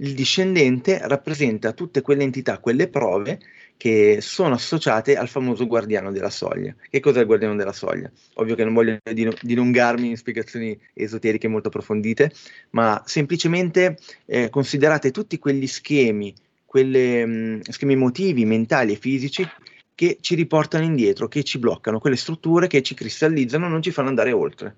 Il 0.00 0.14
discendente 0.14 0.98
rappresenta 1.02 1.72
tutte 1.72 2.00
quelle 2.00 2.22
entità, 2.22 2.58
quelle 2.58 2.88
prove 2.88 3.38
che 3.76 4.18
sono 4.20 4.54
associate 4.54 5.16
al 5.16 5.28
famoso 5.28 5.66
guardiano 5.66 6.12
della 6.12 6.28
soglia. 6.28 6.74
Che 6.90 7.00
cos'è 7.00 7.20
il 7.20 7.26
guardiano 7.26 7.56
della 7.56 7.72
soglia? 7.72 8.10
Ovvio 8.34 8.54
che 8.54 8.64
non 8.64 8.74
voglio 8.74 8.98
dilungarmi 9.40 10.08
in 10.08 10.16
spiegazioni 10.16 10.78
esoteriche 10.92 11.48
molto 11.48 11.68
approfondite, 11.68 12.30
ma 12.70 13.02
semplicemente 13.06 13.96
eh, 14.26 14.50
considerate 14.50 15.10
tutti 15.10 15.38
quegli 15.38 15.66
schemi, 15.66 16.34
quegli 16.66 17.60
schemi 17.62 17.92
emotivi, 17.94 18.44
mentali 18.44 18.92
e 18.92 18.96
fisici 18.96 19.48
che 19.94 20.18
ci 20.20 20.34
riportano 20.34 20.84
indietro, 20.84 21.28
che 21.28 21.42
ci 21.42 21.58
bloccano, 21.58 22.00
quelle 22.00 22.16
strutture 22.16 22.66
che 22.66 22.82
ci 22.82 22.94
cristallizzano, 22.94 23.68
non 23.68 23.82
ci 23.82 23.90
fanno 23.90 24.08
andare 24.08 24.32
oltre 24.32 24.76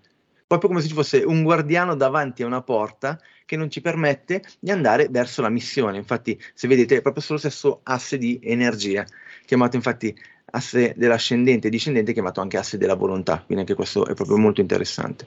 proprio 0.58 0.68
come 0.68 0.82
se 0.82 0.88
ci 0.88 0.94
fosse 0.94 1.18
un 1.24 1.42
guardiano 1.42 1.94
davanti 1.94 2.42
a 2.42 2.46
una 2.46 2.62
porta 2.62 3.18
che 3.46 3.56
non 3.56 3.70
ci 3.70 3.80
permette 3.80 4.42
di 4.60 4.70
andare 4.70 5.08
verso 5.10 5.40
la 5.40 5.48
missione. 5.48 5.96
Infatti, 5.96 6.38
se 6.52 6.68
vedete, 6.68 6.96
è 6.96 7.02
proprio 7.02 7.22
sullo 7.22 7.38
stesso 7.38 7.80
asse 7.84 8.18
di 8.18 8.38
energia, 8.42 9.04
chiamato 9.46 9.76
infatti 9.76 10.14
asse 10.44 10.92
dell'ascendente 10.96 11.68
e 11.68 11.70
discendente, 11.70 12.12
chiamato 12.12 12.42
anche 12.42 12.58
asse 12.58 12.76
della 12.76 12.94
volontà, 12.94 13.38
quindi 13.38 13.60
anche 13.62 13.74
questo 13.74 14.06
è 14.06 14.14
proprio 14.14 14.36
molto 14.36 14.60
interessante. 14.60 15.26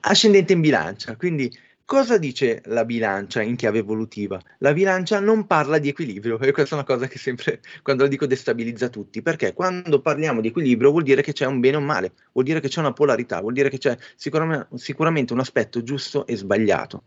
Ascendente 0.00 0.52
in 0.52 0.60
bilancia, 0.60 1.16
quindi 1.16 1.50
Cosa 1.86 2.16
dice 2.16 2.62
la 2.64 2.86
bilancia 2.86 3.42
in 3.42 3.56
chiave 3.56 3.78
evolutiva? 3.80 4.40
La 4.60 4.72
bilancia 4.72 5.20
non 5.20 5.46
parla 5.46 5.76
di 5.76 5.90
equilibrio 5.90 6.40
e 6.40 6.50
questa 6.50 6.76
è 6.76 6.78
una 6.78 6.86
cosa 6.86 7.06
che 7.06 7.18
sempre, 7.18 7.60
quando 7.82 8.04
la 8.04 8.08
dico, 8.08 8.24
destabilizza 8.26 8.88
tutti, 8.88 9.20
perché 9.20 9.52
quando 9.52 10.00
parliamo 10.00 10.40
di 10.40 10.48
equilibrio 10.48 10.90
vuol 10.90 11.02
dire 11.02 11.20
che 11.20 11.34
c'è 11.34 11.44
un 11.44 11.60
bene 11.60 11.76
o 11.76 11.80
un 11.80 11.84
male, 11.84 12.12
vuol 12.32 12.46
dire 12.46 12.60
che 12.60 12.68
c'è 12.68 12.80
una 12.80 12.94
polarità, 12.94 13.42
vuol 13.42 13.52
dire 13.52 13.68
che 13.68 13.76
c'è 13.76 13.98
sicuramente, 14.16 14.68
sicuramente 14.76 15.34
un 15.34 15.40
aspetto 15.40 15.82
giusto 15.82 16.26
e 16.26 16.36
sbagliato. 16.36 17.02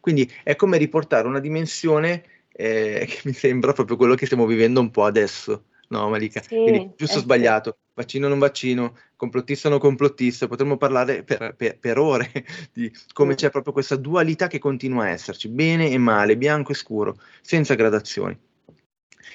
Quindi 0.00 0.30
è 0.42 0.56
come 0.56 0.78
riportare 0.78 1.28
una 1.28 1.40
dimensione 1.40 2.24
eh, 2.50 3.04
che 3.06 3.20
mi 3.24 3.34
sembra 3.34 3.74
proprio 3.74 3.98
quello 3.98 4.14
che 4.14 4.24
stiamo 4.24 4.46
vivendo 4.46 4.80
un 4.80 4.90
po' 4.90 5.04
adesso 5.04 5.64
No, 5.94 6.08
Malika, 6.08 6.42
sì, 6.42 6.56
quindi 6.56 6.90
giusto 6.96 7.18
o 7.18 7.20
eh 7.20 7.22
sbagliato, 7.22 7.78
vaccino 7.94 8.26
o 8.26 8.28
non 8.28 8.40
vaccino, 8.40 8.98
complottista 9.14 9.68
o 9.68 9.70
non 9.70 9.78
complottista, 9.78 10.48
potremmo 10.48 10.76
parlare 10.76 11.22
per, 11.22 11.54
per, 11.56 11.78
per 11.78 11.98
ore 11.98 12.32
di 12.74 12.92
come 13.12 13.34
mm. 13.34 13.36
c'è 13.36 13.50
proprio 13.50 13.72
questa 13.72 13.94
dualità 13.94 14.48
che 14.48 14.58
continua 14.58 15.04
a 15.04 15.10
esserci, 15.10 15.48
bene 15.48 15.88
e 15.90 15.98
male, 15.98 16.36
bianco 16.36 16.72
e 16.72 16.74
scuro, 16.74 17.16
senza 17.40 17.74
gradazioni. 17.74 18.36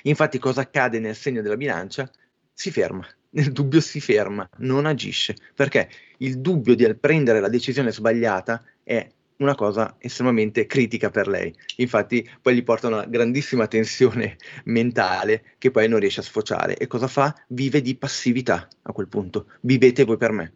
Infatti 0.03 0.37
cosa 0.37 0.61
accade 0.61 0.99
nel 0.99 1.15
segno 1.15 1.41
della 1.41 1.55
bilancia? 1.55 2.11
Si 2.51 2.71
ferma, 2.71 3.07
nel 3.31 3.53
dubbio 3.53 3.79
si 3.79 4.01
ferma, 4.01 4.47
non 4.57 4.85
agisce, 4.85 5.35
perché 5.55 5.89
il 6.17 6.39
dubbio 6.39 6.75
di 6.75 6.93
prendere 6.95 7.39
la 7.39 7.47
decisione 7.47 7.93
sbagliata 7.93 8.61
è 8.83 9.07
una 9.39 9.55
cosa 9.55 9.95
estremamente 9.99 10.65
critica 10.65 11.09
per 11.09 11.27
lei. 11.27 11.53
Infatti 11.77 12.27
poi 12.41 12.55
gli 12.55 12.63
porta 12.63 12.87
una 12.87 13.05
grandissima 13.05 13.67
tensione 13.67 14.37
mentale 14.65 15.55
che 15.57 15.71
poi 15.71 15.87
non 15.87 15.99
riesce 15.99 16.19
a 16.19 16.23
sfociare. 16.23 16.77
E 16.77 16.87
cosa 16.87 17.07
fa? 17.07 17.33
Vive 17.47 17.81
di 17.81 17.95
passività 17.95 18.67
a 18.83 18.91
quel 18.91 19.07
punto. 19.07 19.47
Vivete 19.61 20.03
voi 20.03 20.17
per 20.17 20.31
me. 20.31 20.53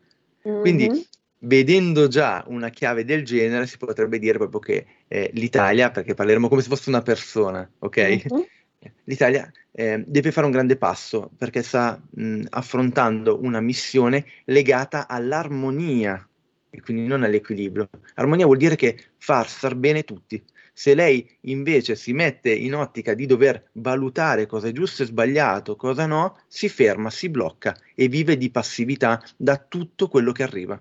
Mm-hmm. 0.47 0.61
Quindi 0.61 1.07
vedendo 1.39 2.07
già 2.07 2.43
una 2.47 2.69
chiave 2.69 3.05
del 3.05 3.23
genere 3.23 3.67
si 3.67 3.77
potrebbe 3.77 4.19
dire 4.19 4.37
proprio 4.37 4.59
che 4.59 4.85
eh, 5.07 5.29
l'Italia, 5.33 5.91
perché 5.91 6.13
parleremo 6.13 6.47
come 6.47 6.61
se 6.61 6.69
fosse 6.69 6.89
una 6.89 7.01
persona, 7.01 7.69
ok? 7.79 7.97
Mm-hmm. 7.97 8.43
L'Italia 9.05 9.49
eh, 9.71 10.03
deve 10.05 10.31
fare 10.31 10.45
un 10.45 10.51
grande 10.51 10.75
passo 10.75 11.31
perché 11.37 11.63
sta 11.63 12.01
mh, 12.09 12.47
affrontando 12.49 13.39
una 13.41 13.61
missione 13.61 14.25
legata 14.45 15.07
all'armonia 15.07 16.27
e 16.75 16.81
quindi 16.81 17.05
non 17.05 17.21
all'equilibrio. 17.21 17.87
Armonia 18.15 18.45
vuol 18.45 18.57
dire 18.57 18.75
che 18.75 18.97
far 19.17 19.47
star 19.47 19.75
bene 19.75 20.03
tutti. 20.03 20.43
Se 20.73 20.95
lei 20.95 21.29
invece 21.41 21.95
si 21.95 22.13
mette 22.13 22.51
in 22.51 22.73
ottica 22.73 23.13
di 23.13 23.27
dover 23.27 23.69
valutare 23.73 24.47
cosa 24.47 24.69
è 24.69 24.71
giusto 24.71 25.03
e 25.03 25.05
sbagliato, 25.05 25.75
cosa 25.75 26.07
no, 26.07 26.39
si 26.47 26.67
ferma, 26.69 27.11
si 27.11 27.29
blocca 27.29 27.77
e 27.93 28.07
vive 28.07 28.37
di 28.37 28.49
passività 28.49 29.23
da 29.37 29.57
tutto 29.57 30.07
quello 30.07 30.31
che 30.31 30.41
arriva. 30.41 30.79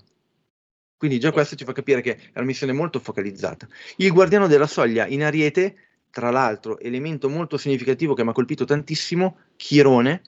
Quindi 0.97 1.21
già 1.21 1.31
questo 1.31 1.57
ci 1.57 1.65
fa 1.65 1.73
capire 1.73 2.01
che 2.01 2.17
è 2.17 2.31
una 2.37 2.47
missione 2.47 2.73
molto 2.73 2.99
focalizzata. 2.99 3.69
Il 3.97 4.13
guardiano 4.13 4.47
della 4.47 4.67
soglia 4.67 5.07
in 5.07 5.23
Ariete, 5.23 5.77
tra 6.09 6.31
l'altro, 6.31 6.79
elemento 6.79 7.29
molto 7.29 7.59
significativo 7.59 8.15
che 8.15 8.25
mi 8.25 8.31
ha 8.31 8.33
colpito 8.33 8.65
tantissimo, 8.65 9.41
Chirone, 9.57 10.23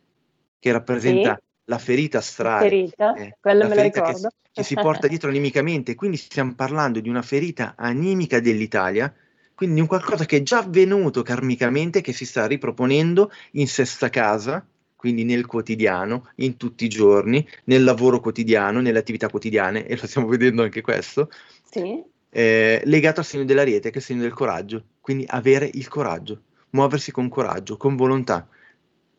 che 0.59 0.73
rappresenta 0.73 1.39
sì 1.41 1.53
la 1.65 1.79
ferita 1.79 2.19
astrale, 2.19 2.69
ferita, 2.69 3.15
eh, 3.15 3.37
lo 3.41 3.83
ricordo. 3.83 4.29
Che, 4.29 4.51
che 4.53 4.63
si 4.63 4.75
porta 4.75 5.09
dietro 5.09 5.29
animicamente, 5.29 5.95
quindi 5.95 6.17
stiamo 6.17 6.55
parlando 6.55 7.01
di 7.01 7.09
una 7.09 7.23
ferita 7.23 7.75
animica 7.77 8.39
dell'Italia, 8.41 9.13
quindi 9.55 9.77
di 9.77 9.81
un 9.81 9.87
qualcosa 9.87 10.25
che 10.27 10.39
è 10.39 10.43
già 10.43 10.59
avvenuto 10.59 11.23
karmicamente, 11.23 12.01
che 12.01 12.13
si 12.13 12.25
sta 12.25 12.47
riproponendo 12.47 13.33
in 13.53 13.67
sesta 13.67 14.11
casa, 14.11 14.65
quindi 14.95 15.25
nel 15.25 15.47
quotidiano, 15.47 16.31
in 16.37 16.57
tutti 16.57 16.85
i 16.85 16.89
giorni, 16.89 17.47
nel 17.65 17.85
lavoro 17.85 18.21
quotidiano, 18.21 18.81
nelle 18.81 18.99
attività 18.99 19.29
quotidiane, 19.29 19.87
e 19.87 19.99
lo 20.01 20.07
stiamo 20.07 20.29
vedendo 20.29 20.63
anche 20.63 20.81
questo, 20.81 21.31
sì. 21.69 22.03
eh, 22.31 22.81
legato 22.85 23.21
al 23.21 23.27
segno 23.27 23.45
della 23.45 23.65
rete, 23.65 23.91
che 23.91 23.97
è 23.97 23.99
il 23.99 24.05
segno 24.05 24.23
del 24.23 24.33
coraggio, 24.33 24.85
quindi 25.01 25.25
avere 25.29 25.69
il 25.73 25.89
coraggio, 25.89 26.43
muoversi 26.71 27.11
con 27.11 27.29
coraggio, 27.29 27.77
con 27.77 27.97
volontà. 27.97 28.49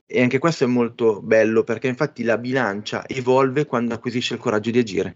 E 0.07 0.21
anche 0.21 0.39
questo 0.39 0.65
è 0.65 0.67
molto 0.67 1.21
bello 1.21 1.63
perché 1.63 1.87
infatti 1.87 2.23
la 2.23 2.37
bilancia 2.37 3.05
evolve 3.07 3.65
quando 3.65 3.93
acquisisce 3.93 4.35
il 4.35 4.39
coraggio 4.39 4.71
di 4.71 4.79
agire. 4.79 5.13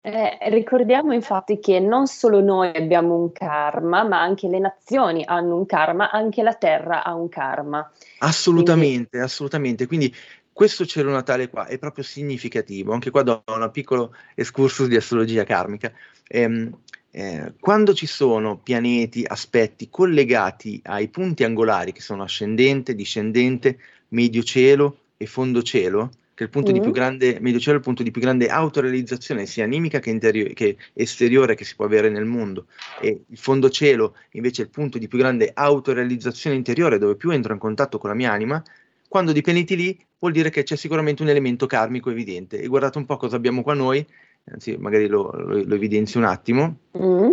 Eh, 0.00 0.38
ricordiamo 0.50 1.12
infatti 1.12 1.58
che 1.58 1.80
non 1.80 2.06
solo 2.06 2.40
noi 2.40 2.70
abbiamo 2.74 3.16
un 3.16 3.30
karma, 3.32 4.04
ma 4.04 4.20
anche 4.20 4.48
le 4.48 4.58
nazioni 4.58 5.22
hanno 5.24 5.56
un 5.56 5.66
karma, 5.66 6.10
anche 6.10 6.42
la 6.42 6.54
Terra 6.54 7.04
ha 7.04 7.14
un 7.14 7.28
karma. 7.28 7.90
Assolutamente, 8.18 9.08
Quindi... 9.10 9.26
assolutamente. 9.26 9.86
Quindi 9.86 10.14
questo 10.52 10.86
cielo 10.86 11.10
natale 11.10 11.48
qua 11.48 11.66
è 11.66 11.78
proprio 11.78 12.04
significativo. 12.04 12.92
Anche 12.92 13.10
qua 13.10 13.22
do 13.22 13.42
un 13.46 13.68
piccolo 13.70 14.14
excursus 14.34 14.88
di 14.88 14.96
astrologia 14.96 15.44
karmica. 15.44 15.92
Ehm, 16.26 16.76
eh, 17.10 17.54
quando 17.58 17.94
ci 17.94 18.06
sono 18.06 18.58
pianeti, 18.58 19.24
aspetti 19.26 19.88
collegati 19.88 20.80
ai 20.84 21.08
punti 21.08 21.44
angolari 21.44 21.92
che 21.92 22.00
sono 22.00 22.22
ascendente, 22.22 22.94
discendente, 22.94 23.78
medio 24.08 24.42
cielo 24.42 24.98
e 25.16 25.26
fondo 25.26 25.62
cielo, 25.62 26.10
che 26.34 26.44
è 26.44 26.46
il 26.46 26.52
punto 26.52 26.70
mm. 26.70 26.74
di 26.74 26.80
più 26.80 26.92
grande, 26.92 27.38
medio 27.40 27.58
cielo 27.58 27.74
è 27.74 27.78
il 27.78 27.84
punto 27.84 28.02
di 28.02 28.10
più 28.10 28.20
grande 28.20 28.46
autorealizzazione 28.46 29.44
sia 29.46 29.64
animica 29.64 29.98
che, 29.98 30.10
interio- 30.10 30.52
che 30.54 30.76
esteriore 30.92 31.56
che 31.56 31.64
si 31.64 31.74
può 31.74 31.84
avere 31.84 32.08
nel 32.10 32.26
mondo 32.26 32.66
e 33.00 33.24
il 33.26 33.38
fondo 33.38 33.68
cielo 33.70 34.14
invece 34.32 34.62
è 34.62 34.64
il 34.66 34.70
punto 34.70 34.98
di 34.98 35.08
più 35.08 35.18
grande 35.18 35.50
autorealizzazione 35.52 36.54
interiore 36.54 36.98
dove 36.98 37.16
più 37.16 37.30
entro 37.30 37.52
in 37.52 37.58
contatto 37.58 37.98
con 37.98 38.10
la 38.10 38.16
mia 38.16 38.30
anima, 38.30 38.62
quando 39.08 39.32
di 39.32 39.40
pianeti 39.40 39.74
lì 39.74 39.98
vuol 40.18 40.32
dire 40.32 40.50
che 40.50 40.62
c'è 40.62 40.76
sicuramente 40.76 41.22
un 41.22 41.28
elemento 41.28 41.66
karmico 41.66 42.10
evidente 42.10 42.60
e 42.60 42.68
guardate 42.68 42.98
un 42.98 43.06
po' 43.06 43.16
cosa 43.16 43.34
abbiamo 43.34 43.62
qua 43.62 43.74
noi, 43.74 44.06
anzi 44.44 44.76
magari 44.76 45.08
lo, 45.08 45.32
lo, 45.32 45.62
lo 45.64 45.74
evidenzio 45.74 46.20
un 46.20 46.26
attimo, 46.26 46.76
mm. 46.96 47.32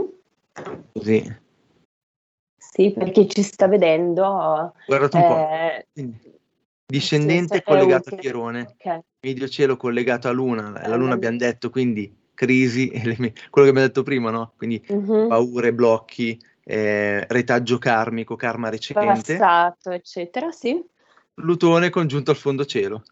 così. 0.94 1.44
Sì, 2.58 2.92
perché 2.92 3.28
ci 3.28 3.42
sta 3.42 3.68
vedendo. 3.68 4.74
Guardate 4.86 5.18
un 5.18 5.24
eh, 5.24 5.86
po'. 5.94 6.25
Discendente 6.88 7.64
collegato 7.64 8.14
a 8.14 8.18
Chierone, 8.18 8.76
okay. 8.78 9.00
medio 9.22 9.48
cielo 9.48 9.76
collegato 9.76 10.28
a 10.28 10.32
Luna, 10.32 10.84
la 10.86 10.96
Luna 10.96 11.16
abbiamo 11.16 11.38
detto, 11.38 11.72
quindi 11.72 12.16
crisi, 12.36 12.90
quello 12.92 13.32
che 13.32 13.60
abbiamo 13.60 13.80
detto 13.80 14.04
prima, 14.04 14.30
no? 14.30 14.54
Quindi 14.56 14.86
uh-huh. 14.88 15.28
paure, 15.28 15.74
blocchi, 15.74 16.40
eh, 16.64 17.26
retaggio 17.28 17.80
karmico, 17.80 18.36
karma 18.36 18.70
recente. 18.70 19.36
Passato, 19.38 19.90
eccetera, 19.90 20.52
sì. 20.52 20.80
Plutone 21.34 21.90
congiunto 21.90 22.30
al 22.30 22.38
fondo 22.38 22.66
cielo. 22.66 23.04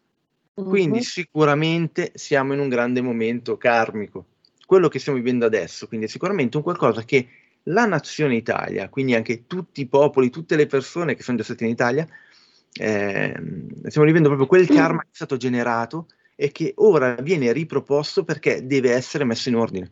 Uh-huh. 0.54 0.68
Quindi 0.68 1.02
sicuramente 1.02 2.12
siamo 2.14 2.52
in 2.52 2.60
un 2.60 2.68
grande 2.68 3.00
momento 3.00 3.56
karmico. 3.56 4.26
Quello 4.66 4.86
che 4.86 5.00
stiamo 5.00 5.18
vivendo 5.18 5.46
adesso, 5.46 5.88
quindi 5.88 6.06
è 6.06 6.08
sicuramente 6.08 6.56
un 6.56 6.62
qualcosa 6.62 7.02
che 7.02 7.28
la 7.64 7.86
nazione 7.86 8.36
Italia, 8.36 8.88
quindi 8.88 9.14
anche 9.14 9.46
tutti 9.48 9.80
i 9.80 9.86
popoli, 9.86 10.30
tutte 10.30 10.54
le 10.54 10.66
persone 10.66 11.16
che 11.16 11.22
sono 11.22 11.38
già 11.38 11.42
state 11.42 11.64
in 11.64 11.70
Italia, 11.70 12.06
eh, 12.80 13.34
stiamo 13.86 14.06
vivendo 14.06 14.28
proprio 14.28 14.46
quel 14.46 14.66
karma 14.66 15.02
che 15.02 15.08
è 15.12 15.14
stato 15.14 15.36
generato 15.36 16.06
e 16.34 16.50
che 16.50 16.72
ora 16.76 17.14
viene 17.14 17.52
riproposto 17.52 18.24
perché 18.24 18.66
deve 18.66 18.92
essere 18.92 19.24
messo 19.24 19.48
in 19.48 19.56
ordine. 19.56 19.90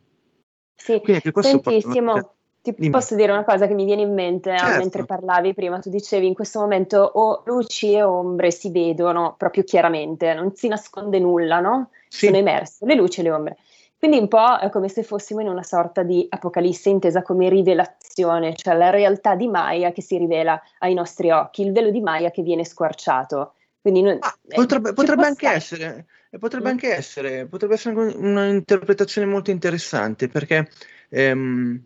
Sì, 0.75 1.01
Quindi 1.01 1.31
questo. 1.31 1.61
Porta... 1.61 2.35
Ti 2.63 2.73
Dimmi. 2.77 2.91
posso 2.91 3.17
dire 3.17 3.33
una 3.33 3.43
cosa 3.43 3.67
che 3.67 3.75
mi 3.75 3.85
viene 3.85 4.03
in 4.03 4.15
mente 4.15 4.57
certo. 4.57 4.79
mentre 4.79 5.05
parlavi 5.05 5.53
prima? 5.53 5.81
Tu 5.81 5.91
dicevi 5.91 6.29
in 6.29 6.35
questo 6.35 6.61
momento 6.61 6.99
o 6.99 7.43
luci 7.45 7.93
e 7.93 8.05
ombre 8.05 8.53
si 8.53 8.71
vedono 8.71 9.35
proprio 9.37 9.65
chiaramente, 9.65 10.33
non 10.33 10.55
si 10.55 10.69
nasconde 10.69 11.19
nulla, 11.19 11.59
no? 11.59 11.91
Sì. 12.09 12.27
Sono 12.27 12.39
emerse 12.39 12.87
le 12.87 12.95
luci 12.95 13.19
e 13.19 13.23
le 13.25 13.31
ombre. 13.33 13.57
Quindi 14.03 14.19
un 14.19 14.27
po' 14.27 14.59
è 14.59 14.69
come 14.69 14.89
se 14.89 15.05
fossimo 15.05 15.43
in 15.43 15.47
una 15.47 15.63
sorta 15.63 16.03
di 16.03 16.27
apocalisse 16.29 16.89
intesa 16.89 17.23
come 17.23 17.49
rivelazione, 17.49 18.57
cioè 18.57 18.75
la 18.75 18.91
realtà 18.91 19.37
di 19.37 19.47
Maya 19.47 19.93
che 19.93 20.03
si 20.03 20.19
rivela 20.19 20.61
ai 20.81 20.93
nostri 20.93 21.31
occhi, 21.31 21.63
il 21.63 21.71
velo 21.71 21.89
di 21.91 22.01
Maya 22.01 22.33
che 22.33 22.43
viene 22.43 22.65
squarciato. 22.65 23.55
Quindi 23.81 24.03
non, 24.03 24.17
ah, 24.19 24.37
potrebbe, 24.49 24.89
eh, 24.89 24.93
potrebbe 24.93 25.25
anche 25.25 25.49
essere, 25.49 26.07
potrebbe 26.37 26.67
mm. 26.67 26.73
anche 26.73 26.93
essere, 26.93 27.47
potrebbe 27.47 27.75
essere 27.75 27.95
un'interpretazione 27.95 29.25
molto 29.29 29.53
interessante 29.53 30.27
perché 30.27 30.69
ehm, 31.09 31.81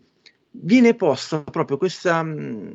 viene 0.49 0.95
posta 0.95 1.41
proprio 1.41 1.77
questa 1.77 2.23
mh, 2.23 2.31
mm, 2.31 2.71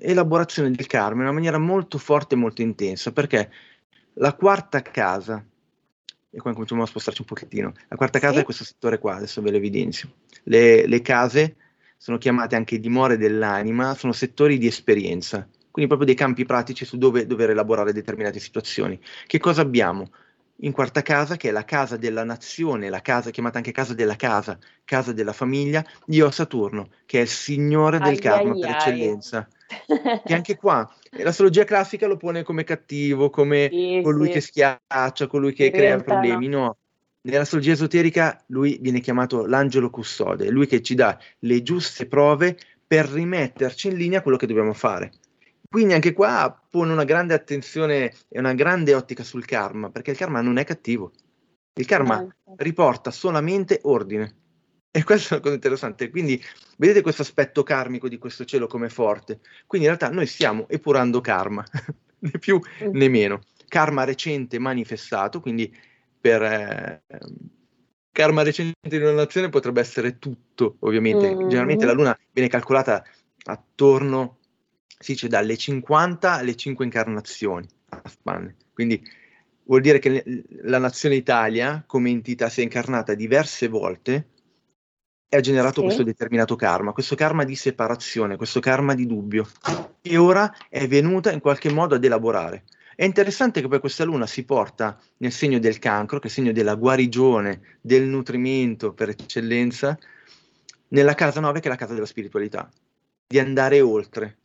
elaborazione 0.00 0.72
del 0.72 0.88
karma 0.88 1.20
in 1.20 1.28
una 1.28 1.32
maniera 1.32 1.58
molto 1.58 1.96
forte 1.96 2.34
e 2.34 2.38
molto 2.38 2.60
intensa, 2.60 3.12
perché 3.12 3.52
la 4.14 4.34
quarta 4.34 4.82
casa, 4.82 5.44
e 6.30 6.38
qua 6.38 6.52
cominciamo 6.52 6.82
a 6.82 6.86
spostarci 6.86 7.22
un 7.22 7.26
pochettino, 7.26 7.72
la 7.88 7.96
quarta 7.96 8.18
casa 8.18 8.34
sì. 8.34 8.40
è 8.40 8.44
questo 8.44 8.64
settore 8.64 8.98
qua, 8.98 9.16
adesso 9.16 9.42
ve 9.42 9.50
lo 9.50 9.56
evidenzio. 9.56 10.12
Le, 10.44 10.86
le 10.86 11.02
case 11.02 11.56
sono 11.96 12.18
chiamate 12.18 12.56
anche 12.56 12.78
dimore 12.78 13.16
dell'anima, 13.16 13.94
sono 13.94 14.12
settori 14.12 14.56
di 14.56 14.66
esperienza, 14.66 15.46
quindi 15.70 15.90
proprio 15.90 16.06
dei 16.06 16.14
campi 16.14 16.44
pratici 16.44 16.84
su 16.84 16.96
dove 16.96 17.26
dover 17.26 17.50
elaborare 17.50 17.92
determinate 17.92 18.38
situazioni. 18.38 18.98
Che 19.26 19.38
cosa 19.38 19.62
abbiamo? 19.62 20.10
in 20.62 20.72
quarta 20.72 21.02
casa, 21.02 21.36
che 21.36 21.48
è 21.48 21.52
la 21.52 21.64
casa 21.64 21.96
della 21.96 22.24
nazione, 22.24 22.90
la 22.90 23.00
casa 23.00 23.30
chiamata 23.30 23.58
anche 23.58 23.72
casa 23.72 23.94
della 23.94 24.16
casa, 24.16 24.58
casa 24.84 25.12
della 25.12 25.32
famiglia, 25.32 25.84
io 26.06 26.26
ho 26.26 26.30
Saturno, 26.30 26.90
che 27.06 27.18
è 27.18 27.22
il 27.22 27.28
signore 27.28 27.98
del 27.98 28.08
ai 28.08 28.18
karma 28.18 28.52
ai 28.52 28.60
per 28.60 28.68
ai. 28.68 28.74
eccellenza. 28.76 29.48
Che 30.24 30.34
anche 30.34 30.56
qua 30.56 30.88
l'astrologia 31.18 31.64
classica 31.64 32.06
lo 32.06 32.16
pone 32.16 32.42
come 32.42 32.64
cattivo, 32.64 33.30
come 33.30 33.68
sì, 33.70 34.00
colui 34.02 34.26
sì. 34.26 34.32
che 34.32 34.40
schiaccia, 34.40 35.26
colui 35.26 35.52
che 35.52 35.66
in 35.66 35.72
crea 35.72 36.00
problemi. 36.00 36.48
No. 36.48 36.58
no. 36.58 36.76
Nell'astrologia 37.22 37.72
esoterica 37.72 38.42
lui 38.46 38.78
viene 38.80 39.00
chiamato 39.00 39.44
l'angelo 39.44 39.90
custode, 39.90 40.50
lui 40.50 40.66
che 40.66 40.80
ci 40.80 40.94
dà 40.94 41.18
le 41.40 41.62
giuste 41.62 42.06
prove 42.06 42.56
per 42.86 43.06
rimetterci 43.08 43.88
in 43.88 43.96
linea 43.96 44.22
quello 44.22 44.38
che 44.38 44.46
dobbiamo 44.46 44.72
fare. 44.72 45.12
Quindi 45.68 45.92
anche 45.92 46.12
qua 46.12 46.60
pone 46.68 46.92
una 46.92 47.04
grande 47.04 47.34
attenzione 47.34 48.12
e 48.28 48.38
una 48.38 48.54
grande 48.54 48.94
ottica 48.94 49.22
sul 49.22 49.44
karma, 49.44 49.90
perché 49.90 50.10
il 50.12 50.16
karma 50.16 50.40
non 50.40 50.56
è 50.56 50.64
cattivo. 50.64 51.12
Il 51.74 51.86
karma 51.86 52.26
riporta 52.56 53.10
solamente 53.10 53.78
ordine. 53.82 54.34
E 55.00 55.04
questa 55.04 55.28
è 55.28 55.32
una 55.34 55.42
cosa 55.42 55.54
interessante. 55.54 56.10
Quindi 56.10 56.42
vedete 56.76 57.00
questo 57.00 57.22
aspetto 57.22 57.62
karmico 57.62 58.08
di 58.08 58.18
questo 58.18 58.44
cielo 58.44 58.66
come 58.66 58.88
forte. 58.88 59.38
Quindi 59.66 59.86
in 59.86 59.94
realtà 59.94 60.12
noi 60.12 60.26
stiamo 60.26 60.68
epurando 60.68 61.20
karma, 61.20 61.64
né 62.18 62.32
più 62.40 62.58
mm. 62.58 62.90
né 62.90 63.08
meno. 63.08 63.40
Karma 63.68 64.02
recente 64.02 64.58
manifestato, 64.58 65.40
quindi 65.40 65.72
per 66.20 66.42
eh, 66.42 67.02
karma 68.10 68.42
recente 68.42 68.88
di 68.88 68.96
una 68.96 69.12
nazione 69.12 69.48
potrebbe 69.48 69.80
essere 69.80 70.18
tutto, 70.18 70.76
ovviamente. 70.80 71.34
Mm. 71.34 71.48
Generalmente 71.48 71.86
la 71.86 71.92
luna 71.92 72.18
viene 72.32 72.48
calcolata 72.48 73.04
attorno 73.44 74.38
si 74.98 75.12
dice 75.12 75.28
dalle 75.28 75.56
50 75.56 76.34
alle 76.34 76.54
5 76.54 76.84
incarnazioni 76.84 77.66
a 77.88 78.02
spanne. 78.06 78.56
Quindi 78.74 79.02
vuol 79.64 79.80
dire 79.80 79.98
che 79.98 80.44
la 80.62 80.78
nazione 80.78 81.14
Italia, 81.14 81.82
come 81.86 82.10
entità, 82.10 82.50
si 82.50 82.60
è 82.60 82.64
incarnata 82.64 83.14
diverse 83.14 83.68
volte 83.68 84.29
e 85.32 85.36
ha 85.36 85.40
generato 85.40 85.76
sì. 85.76 85.82
questo 85.82 86.02
determinato 86.02 86.56
karma, 86.56 86.92
questo 86.92 87.14
karma 87.14 87.44
di 87.44 87.54
separazione, 87.54 88.36
questo 88.36 88.58
karma 88.58 88.96
di 88.96 89.06
dubbio, 89.06 89.46
e 90.02 90.16
ora 90.16 90.52
è 90.68 90.88
venuta 90.88 91.30
in 91.30 91.38
qualche 91.38 91.70
modo 91.70 91.94
ad 91.94 92.04
elaborare. 92.04 92.64
È 92.96 93.04
interessante 93.04 93.60
che 93.60 93.68
poi 93.68 93.78
questa 93.78 94.02
luna 94.02 94.26
si 94.26 94.44
porta 94.44 94.98
nel 95.18 95.30
segno 95.30 95.60
del 95.60 95.78
cancro, 95.78 96.18
che 96.18 96.24
è 96.24 96.26
il 96.26 96.34
segno 96.34 96.52
della 96.52 96.74
guarigione, 96.74 97.78
del 97.80 98.02
nutrimento 98.02 98.92
per 98.92 99.10
eccellenza, 99.10 99.96
nella 100.88 101.14
casa 101.14 101.38
9 101.38 101.60
che 101.60 101.68
è 101.68 101.70
la 101.70 101.76
casa 101.76 101.94
della 101.94 102.06
spiritualità, 102.06 102.68
di 103.28 103.38
andare 103.38 103.80
oltre, 103.80 104.38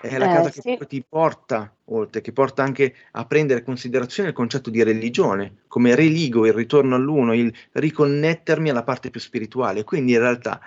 è 0.00 0.16
la 0.18 0.30
eh, 0.30 0.34
casa 0.34 0.50
che 0.50 0.60
sì. 0.60 0.86
ti 0.86 1.04
porta 1.06 1.74
oltre, 1.86 2.20
che 2.20 2.32
porta 2.32 2.62
anche 2.62 2.94
a 3.12 3.26
prendere 3.26 3.60
in 3.60 3.64
considerazione 3.64 4.30
il 4.30 4.34
concetto 4.34 4.70
di 4.70 4.82
religione, 4.82 5.62
come 5.68 5.94
religo, 5.94 6.46
il 6.46 6.52
ritorno 6.52 6.94
all'uno, 6.94 7.34
il 7.34 7.52
riconnettermi 7.72 8.70
alla 8.70 8.82
parte 8.82 9.10
più 9.10 9.20
spirituale. 9.20 9.84
Quindi 9.84 10.12
in 10.12 10.20
realtà, 10.20 10.60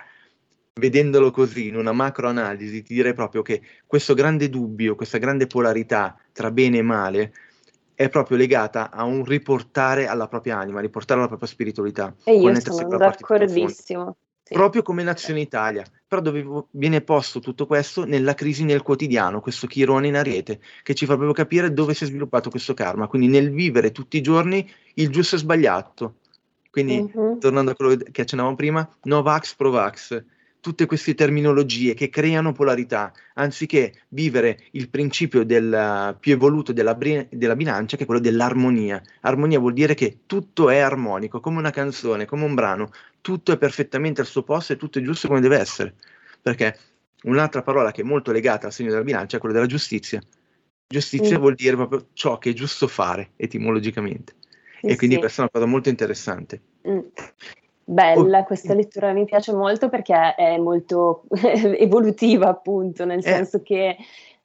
vedendolo 0.74 1.30
così, 1.30 1.68
in 1.68 1.76
una 1.76 1.92
macro 1.92 2.28
analisi, 2.28 2.82
ti 2.82 2.94
direi 2.94 3.14
proprio 3.14 3.42
che 3.42 3.60
questo 3.86 4.14
grande 4.14 4.48
dubbio, 4.48 4.94
questa 4.94 5.18
grande 5.18 5.46
polarità 5.46 6.16
tra 6.32 6.50
bene 6.50 6.78
e 6.78 6.82
male, 6.82 7.32
è 7.94 8.08
proprio 8.08 8.36
legata 8.36 8.90
a 8.90 9.04
un 9.04 9.24
riportare 9.24 10.06
alla 10.06 10.28
propria 10.28 10.58
anima, 10.58 10.80
riportare 10.80 11.18
alla 11.18 11.28
propria 11.28 11.48
spiritualità. 11.48 12.14
E 12.24 12.36
io 12.38 12.60
sono 12.60 12.96
d'accordissimo 12.96 14.16
proprio 14.54 14.82
come 14.82 15.02
Nazione 15.02 15.40
Italia, 15.40 15.84
però 16.06 16.22
dove 16.22 16.66
viene 16.70 17.00
posto 17.00 17.40
tutto 17.40 17.66
questo 17.66 18.04
nella 18.04 18.34
crisi 18.34 18.62
nel 18.62 18.82
quotidiano, 18.82 19.40
questo 19.40 19.66
chirone 19.66 20.06
in 20.06 20.14
ariete, 20.14 20.60
che 20.84 20.94
ci 20.94 21.06
fa 21.06 21.14
proprio 21.14 21.34
capire 21.34 21.72
dove 21.72 21.92
si 21.92 22.04
è 22.04 22.06
sviluppato 22.06 22.50
questo 22.50 22.72
karma, 22.72 23.08
quindi 23.08 23.26
nel 23.26 23.50
vivere 23.50 23.90
tutti 23.90 24.16
i 24.16 24.20
giorni 24.20 24.70
il 24.94 25.08
giusto 25.08 25.34
e 25.34 25.38
sbagliato. 25.38 26.18
Quindi, 26.70 27.10
uh-huh. 27.12 27.38
tornando 27.38 27.72
a 27.72 27.74
quello 27.74 27.96
che 27.96 28.20
accennavamo 28.22 28.54
prima, 28.54 28.88
Novax 29.02 29.54
Provax, 29.56 30.22
tutte 30.64 30.86
queste 30.86 31.14
terminologie 31.14 31.92
che 31.92 32.08
creano 32.08 32.52
polarità, 32.52 33.12
anziché 33.34 34.04
vivere 34.08 34.60
il 34.70 34.88
principio 34.88 35.44
del, 35.44 36.16
più 36.18 36.32
evoluto 36.32 36.72
della, 36.72 36.96
della, 37.28 37.54
bilancia, 37.54 37.96
che 37.96 38.04
è 38.04 38.06
quello 38.06 38.20
dell'armonia. 38.20 39.02
Armonia 39.20 39.58
vuol 39.58 39.74
dire 39.74 39.92
che 39.92 40.20
tutto 40.24 40.70
è 40.70 40.78
armonico, 40.78 41.38
come 41.40 41.58
una 41.58 41.70
canzone, 41.70 42.24
come 42.24 42.44
un 42.44 42.54
brano, 42.54 42.90
tutto 43.24 43.52
è 43.52 43.56
perfettamente 43.56 44.20
al 44.20 44.26
suo 44.26 44.42
posto 44.42 44.74
e 44.74 44.76
tutto 44.76 44.98
è 44.98 45.02
giusto 45.02 45.28
come 45.28 45.40
deve 45.40 45.56
essere. 45.56 45.94
Perché 46.42 46.76
un'altra 47.22 47.62
parola 47.62 47.90
che 47.90 48.02
è 48.02 48.04
molto 48.04 48.32
legata 48.32 48.66
al 48.66 48.72
segno 48.74 48.90
della 48.90 49.02
bilancia 49.02 49.38
è 49.38 49.40
quella 49.40 49.54
della 49.54 49.66
giustizia. 49.66 50.20
Giustizia 50.86 51.38
mm. 51.38 51.40
vuol 51.40 51.54
dire 51.54 51.74
proprio 51.74 52.08
ciò 52.12 52.36
che 52.36 52.50
è 52.50 52.52
giusto 52.52 52.86
fare 52.86 53.30
etimologicamente. 53.36 54.34
Sì, 54.78 54.88
e 54.88 54.96
quindi 54.96 55.14
sì. 55.14 55.20
questa 55.22 55.40
è 55.40 55.44
una 55.44 55.50
cosa 55.50 55.64
molto 55.64 55.88
interessante. 55.88 56.60
Mm. 56.86 56.98
Bella, 57.86 58.40
oh. 58.40 58.44
questa 58.44 58.74
lettura 58.74 59.14
mi 59.14 59.24
piace 59.24 59.54
molto 59.54 59.88
perché 59.88 60.34
è 60.34 60.58
molto 60.58 61.22
evolutiva, 61.32 62.48
appunto, 62.48 63.06
nel 63.06 63.20
eh. 63.20 63.22
senso 63.22 63.62
che 63.62 63.96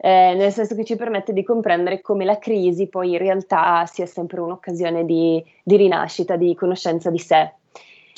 eh, 0.01 0.33
nel 0.33 0.53
senso 0.53 0.75
che 0.75 0.85
ci 0.85 0.95
permette 0.95 1.33
di 1.33 1.43
comprendere 1.43 1.99
come 1.99 2.23
la 2.23 2.39
crisi 2.39 2.87
poi 2.87 3.11
in 3.11 3.17
realtà 3.17 3.85
sia 3.85 4.05
sempre 4.05 4.39
un'occasione 4.39 5.03
di, 5.03 5.43
di 5.61 5.75
rinascita, 5.75 6.37
di 6.37 6.55
conoscenza 6.55 7.09
di 7.09 7.19
sé. 7.19 7.55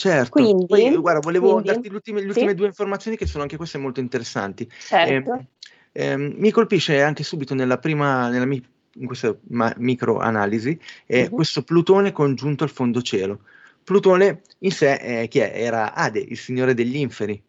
Certo, 0.02 0.32
quindi, 0.32 0.66
poi 0.66 0.96
guarda, 0.96 1.20
volevo 1.20 1.52
quindi, 1.52 1.68
darti 1.68 1.90
le 1.90 1.96
ultime, 1.96 2.22
le 2.22 2.28
ultime 2.30 2.50
sì? 2.50 2.56
due 2.56 2.66
informazioni 2.66 3.16
che 3.16 3.28
sono 3.28 3.44
anche 3.44 3.56
queste 3.56 3.78
molto 3.78 4.00
interessanti. 4.00 4.68
Certo. 4.80 5.46
Eh, 5.92 6.12
eh, 6.12 6.18
mi 6.18 6.50
colpisce 6.50 7.04
anche 7.04 7.22
subito 7.22 7.54
nella 7.54 7.78
prima, 7.78 8.28
nella 8.30 8.46
mi, 8.46 8.60
in 8.96 9.06
questa 9.06 9.36
ma, 9.50 9.72
microanalisi, 9.78 10.80
eh, 11.06 11.26
uh-huh. 11.26 11.30
questo 11.30 11.62
Plutone 11.62 12.12
congiunto 12.12 12.64
al 12.64 12.72
fondo 12.72 13.04
cielo. 13.04 13.42
Plutone 13.84 14.42
in 14.60 14.72
sé 14.72 14.94
eh, 14.96 15.28
chi 15.28 15.38
è? 15.38 15.52
era 15.54 15.94
Ade, 15.94 16.20
il 16.20 16.38
signore 16.38 16.74
degli 16.74 16.96
inferi, 16.96 17.40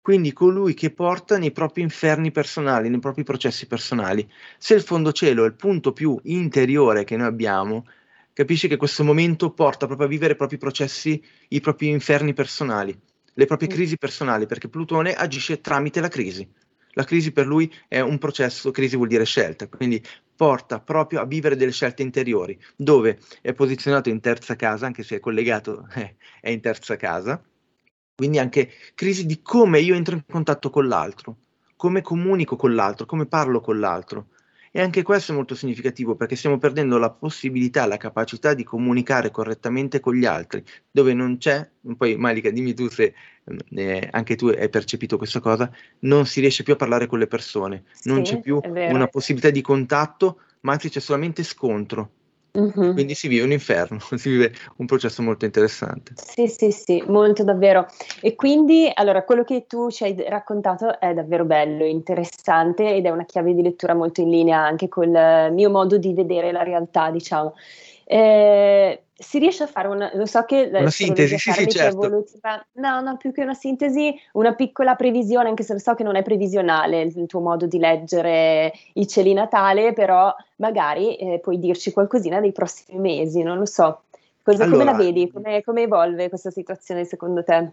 quindi 0.00 0.32
colui 0.32 0.72
che 0.72 0.92
porta 0.92 1.36
nei 1.36 1.52
propri 1.52 1.82
inferni 1.82 2.30
personali, 2.30 2.88
nei 2.88 3.00
propri 3.00 3.22
processi 3.22 3.66
personali. 3.66 4.26
Se 4.56 4.72
il 4.72 4.82
fondo 4.82 5.12
cielo 5.12 5.44
è 5.44 5.46
il 5.46 5.56
punto 5.56 5.92
più 5.92 6.18
interiore 6.22 7.04
che 7.04 7.18
noi 7.18 7.26
abbiamo, 7.26 7.84
capisci 8.32 8.68
che 8.68 8.76
questo 8.76 9.04
momento 9.04 9.50
porta 9.52 9.86
proprio 9.86 10.06
a 10.06 10.10
vivere 10.10 10.32
i 10.32 10.36
propri 10.36 10.58
processi, 10.58 11.22
i 11.48 11.60
propri 11.60 11.88
inferni 11.88 12.32
personali, 12.32 12.98
le 13.34 13.46
proprie 13.46 13.68
mm. 13.68 13.72
crisi 13.72 13.98
personali, 13.98 14.46
perché 14.46 14.68
Plutone 14.68 15.14
agisce 15.14 15.60
tramite 15.60 16.00
la 16.00 16.08
crisi. 16.08 16.48
La 16.94 17.04
crisi 17.04 17.32
per 17.32 17.46
lui 17.46 17.72
è 17.88 18.00
un 18.00 18.18
processo, 18.18 18.70
crisi 18.70 18.96
vuol 18.96 19.08
dire 19.08 19.24
scelta, 19.24 19.66
quindi 19.66 20.02
porta 20.36 20.80
proprio 20.80 21.20
a 21.20 21.24
vivere 21.24 21.56
delle 21.56 21.72
scelte 21.72 22.02
interiori, 22.02 22.58
dove 22.76 23.18
è 23.40 23.54
posizionato 23.54 24.10
in 24.10 24.20
terza 24.20 24.56
casa, 24.56 24.86
anche 24.86 25.02
se 25.02 25.16
è 25.16 25.20
collegato, 25.20 25.88
eh, 25.94 26.16
è 26.40 26.50
in 26.50 26.60
terza 26.60 26.96
casa, 26.96 27.42
quindi 28.14 28.38
anche 28.38 28.70
crisi 28.94 29.24
di 29.24 29.40
come 29.40 29.80
io 29.80 29.94
entro 29.94 30.14
in 30.14 30.24
contatto 30.28 30.68
con 30.68 30.86
l'altro, 30.86 31.38
come 31.76 32.02
comunico 32.02 32.56
con 32.56 32.74
l'altro, 32.74 33.06
come 33.06 33.26
parlo 33.26 33.60
con 33.60 33.80
l'altro, 33.80 34.28
e 34.74 34.80
anche 34.80 35.02
questo 35.02 35.32
è 35.32 35.34
molto 35.34 35.54
significativo 35.54 36.16
perché 36.16 36.34
stiamo 36.34 36.56
perdendo 36.56 36.96
la 36.96 37.10
possibilità, 37.10 37.86
la 37.86 37.98
capacità 37.98 38.54
di 38.54 38.64
comunicare 38.64 39.30
correttamente 39.30 40.00
con 40.00 40.14
gli 40.14 40.24
altri, 40.24 40.64
dove 40.90 41.12
non 41.12 41.36
c'è, 41.36 41.68
poi 41.96 42.16
Malika 42.16 42.50
dimmi 42.50 42.72
tu 42.72 42.88
se 42.88 43.12
eh, 43.68 44.08
anche 44.10 44.34
tu 44.34 44.46
hai 44.46 44.70
percepito 44.70 45.18
questa 45.18 45.40
cosa, 45.40 45.70
non 46.00 46.24
si 46.24 46.40
riesce 46.40 46.62
più 46.62 46.72
a 46.72 46.76
parlare 46.76 47.06
con 47.06 47.18
le 47.18 47.26
persone, 47.26 47.84
non 48.04 48.24
sì, 48.24 48.32
c'è 48.32 48.40
più 48.40 48.60
una 48.64 49.06
possibilità 49.08 49.50
di 49.50 49.60
contatto, 49.60 50.40
ma 50.60 50.72
anzi 50.72 50.88
c'è 50.88 51.00
solamente 51.00 51.42
scontro. 51.42 52.10
Mm-hmm. 52.58 52.92
Quindi 52.92 53.14
si 53.14 53.28
vive 53.28 53.44
un 53.44 53.52
inferno, 53.52 53.98
si 54.16 54.28
vive 54.28 54.52
un 54.76 54.86
processo 54.86 55.22
molto 55.22 55.46
interessante. 55.46 56.12
Sì, 56.16 56.48
sì, 56.48 56.70
sì, 56.70 57.02
molto 57.06 57.44
davvero. 57.44 57.86
E 58.20 58.34
quindi, 58.34 58.90
allora, 58.92 59.24
quello 59.24 59.42
che 59.42 59.64
tu 59.66 59.90
ci 59.90 60.04
hai 60.04 60.14
raccontato 60.28 61.00
è 61.00 61.14
davvero 61.14 61.44
bello, 61.44 61.84
interessante 61.84 62.94
ed 62.94 63.06
è 63.06 63.10
una 63.10 63.24
chiave 63.24 63.54
di 63.54 63.62
lettura 63.62 63.94
molto 63.94 64.20
in 64.20 64.28
linea 64.28 64.58
anche 64.58 64.88
col 64.88 65.08
mio 65.52 65.70
modo 65.70 65.96
di 65.96 66.12
vedere 66.12 66.52
la 66.52 66.62
realtà, 66.62 67.10
diciamo. 67.10 67.54
Eh, 68.04 69.02
si 69.22 69.38
riesce 69.38 69.62
a 69.62 69.66
fare 69.66 69.88
una, 69.88 70.10
lo 70.14 70.26
so 70.26 70.44
che 70.44 70.68
una 70.72 70.90
sintesi, 70.90 71.38
sì, 71.38 71.52
sì, 71.52 71.68
certo. 71.68 72.02
evolutiva, 72.02 72.66
no, 72.72 73.00
no, 73.00 73.16
più 73.16 73.32
che 73.32 73.42
una 73.42 73.54
sintesi, 73.54 74.14
una 74.32 74.54
piccola 74.54 74.96
previsione, 74.96 75.48
anche 75.48 75.62
se 75.62 75.72
lo 75.72 75.78
so 75.78 75.94
che 75.94 76.02
non 76.02 76.16
è 76.16 76.22
previsionale 76.22 77.02
il 77.02 77.26
tuo 77.26 77.40
modo 77.40 77.66
di 77.66 77.78
leggere 77.78 78.72
i 78.94 79.06
cieli 79.06 79.32
natale, 79.32 79.92
però 79.92 80.34
magari 80.56 81.16
eh, 81.16 81.38
puoi 81.40 81.58
dirci 81.58 81.92
qualcosina 81.92 82.40
dei 82.40 82.52
prossimi 82.52 82.98
mesi, 82.98 83.42
non 83.42 83.58
lo 83.58 83.66
so. 83.66 84.02
Cosa, 84.42 84.64
allora, 84.64 84.78
come 84.78 84.90
la 84.90 85.04
vedi? 85.04 85.30
Come, 85.30 85.62
come, 85.62 85.82
evolve 85.82 86.28
questa 86.28 86.50
situazione 86.50 87.04
secondo 87.04 87.44
te? 87.44 87.70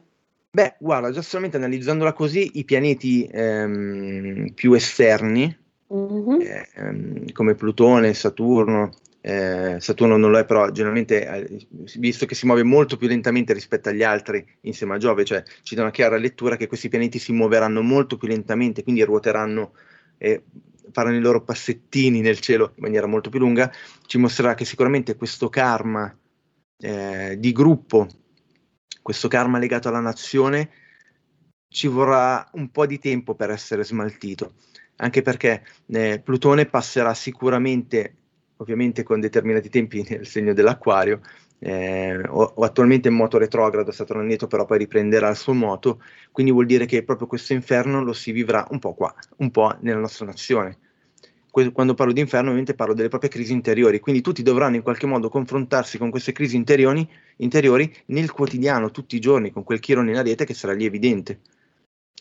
Beh, 0.51 0.75
guarda, 0.77 1.11
già 1.11 1.21
solamente 1.21 1.57
analizzandola 1.57 2.13
così, 2.13 2.51
i 2.53 2.63
pianeti 2.63 3.27
ehm, 3.31 4.51
più 4.53 4.73
esterni, 4.73 5.55
mm-hmm. 5.93 6.41
ehm, 6.75 7.31
come 7.31 7.55
Plutone, 7.55 8.13
Saturno, 8.13 8.91
eh, 9.21 9.77
Saturno 9.79 10.17
non 10.17 10.31
lo 10.31 10.37
è, 10.39 10.45
però 10.45 10.69
generalmente, 10.71 11.27
eh, 11.27 11.67
visto 11.97 12.25
che 12.25 12.35
si 12.35 12.45
muove 12.45 12.63
molto 12.63 12.97
più 12.97 13.07
lentamente 13.07 13.53
rispetto 13.53 13.89
agli 13.89 14.03
altri 14.03 14.45
insieme 14.61 14.95
a 14.95 14.97
Giove, 14.97 15.25
cioè 15.25 15.43
ci 15.63 15.75
dà 15.75 15.81
una 15.81 15.91
chiara 15.91 16.17
lettura 16.17 16.55
che 16.55 16.67
questi 16.67 16.89
pianeti 16.89 17.19
si 17.19 17.31
muoveranno 17.31 17.81
molto 17.81 18.17
più 18.17 18.27
lentamente, 18.27 18.83
quindi 18.83 19.03
ruoteranno 19.03 19.73
e 20.17 20.43
faranno 20.91 21.17
i 21.17 21.21
loro 21.21 21.43
passettini 21.43 22.21
nel 22.21 22.39
cielo 22.39 22.71
in 22.75 22.83
maniera 22.83 23.07
molto 23.07 23.29
più 23.29 23.39
lunga, 23.39 23.71
ci 24.05 24.17
mostrerà 24.17 24.55
che 24.55 24.65
sicuramente 24.65 25.15
questo 25.15 25.49
karma 25.49 26.15
eh, 26.81 27.35
di 27.37 27.51
gruppo 27.51 28.07
questo 29.09 29.27
karma 29.27 29.57
legato 29.57 29.87
alla 29.87 30.01
nazione 30.01 30.69
ci 31.67 31.87
vorrà 31.87 32.47
un 32.53 32.69
po' 32.69 32.85
di 32.85 32.99
tempo 32.99 33.33
per 33.33 33.49
essere 33.49 33.83
smaltito, 33.83 34.53
anche 34.97 35.23
perché 35.23 35.65
eh, 35.87 36.21
Plutone 36.23 36.67
passerà 36.67 37.15
sicuramente, 37.15 38.15
ovviamente 38.59 39.03
con 39.03 39.19
determinati 39.19 39.69
tempi 39.69 40.05
nel 40.07 40.25
segno 40.25 40.53
dell'acquario, 40.53 41.21
eh, 41.59 42.17
o, 42.27 42.53
o, 42.55 42.63
attualmente 42.63 43.09
in 43.09 43.15
moto 43.15 43.37
retrogrado, 43.37 43.91
Saturno 43.91 44.23
Neto 44.23 44.47
però 44.47 44.65
poi 44.65 44.77
riprenderà 44.77 45.29
il 45.29 45.35
suo 45.35 45.53
moto, 45.53 46.01
quindi 46.31 46.51
vuol 46.51 46.65
dire 46.65 46.85
che 46.85 47.03
proprio 47.03 47.27
questo 47.27 47.53
inferno 47.53 48.03
lo 48.03 48.13
si 48.13 48.31
vivrà 48.31 48.65
un 48.71 48.79
po' 48.79 48.93
qua, 48.93 49.13
un 49.37 49.51
po' 49.51 49.75
nella 49.81 49.99
nostra 49.99 50.25
nazione 50.25 50.77
quando 51.71 51.93
parlo 51.93 52.13
di 52.13 52.19
inferno 52.19 52.47
ovviamente 52.47 52.75
parlo 52.75 52.93
delle 52.93 53.09
proprie 53.09 53.29
crisi 53.29 53.53
interiori, 53.53 53.99
quindi 53.99 54.21
tutti 54.21 54.43
dovranno 54.43 54.75
in 54.75 54.81
qualche 54.81 55.07
modo 55.07 55.29
confrontarsi 55.29 55.97
con 55.97 56.09
queste 56.09 56.31
crisi 56.31 56.55
interiori, 56.55 57.07
interiori 57.37 57.93
nel 58.07 58.31
quotidiano, 58.31 58.91
tutti 58.91 59.15
i 59.15 59.19
giorni, 59.19 59.51
con 59.51 59.63
quel 59.63 59.79
chirone 59.79 60.11
in 60.11 60.17
ariete 60.17 60.45
che 60.45 60.53
sarà 60.53 60.73
lì 60.73 60.85
evidente. 60.85 61.41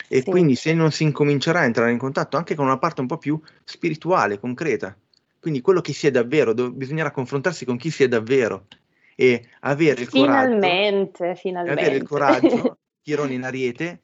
E 0.08 0.22
sì. 0.22 0.30
quindi 0.30 0.54
se 0.54 0.72
non 0.72 0.90
si 0.90 1.02
incomincerà 1.02 1.60
a 1.60 1.64
entrare 1.64 1.92
in 1.92 1.98
contatto 1.98 2.36
anche 2.36 2.54
con 2.54 2.64
una 2.64 2.78
parte 2.78 3.00
un 3.00 3.06
po' 3.06 3.18
più 3.18 3.38
spirituale, 3.64 4.38
concreta, 4.38 4.96
quindi 5.40 5.60
quello 5.60 5.80
che 5.80 5.92
si 5.92 6.06
è 6.06 6.10
davvero, 6.10 6.52
do- 6.52 6.70
bisognerà 6.70 7.10
confrontarsi 7.10 7.64
con 7.64 7.76
chi 7.76 7.90
si 7.90 8.02
è 8.02 8.08
davvero 8.08 8.66
e 9.14 9.48
avere 9.60 10.02
il 10.02 10.08
finalmente, 10.08 11.18
coraggio, 11.18 11.40
finalmente. 11.40 11.80
avere 11.80 11.96
il 11.96 12.02
coraggio, 12.02 12.78
chirone 13.02 13.34
in 13.34 13.44
ariete, 13.44 14.00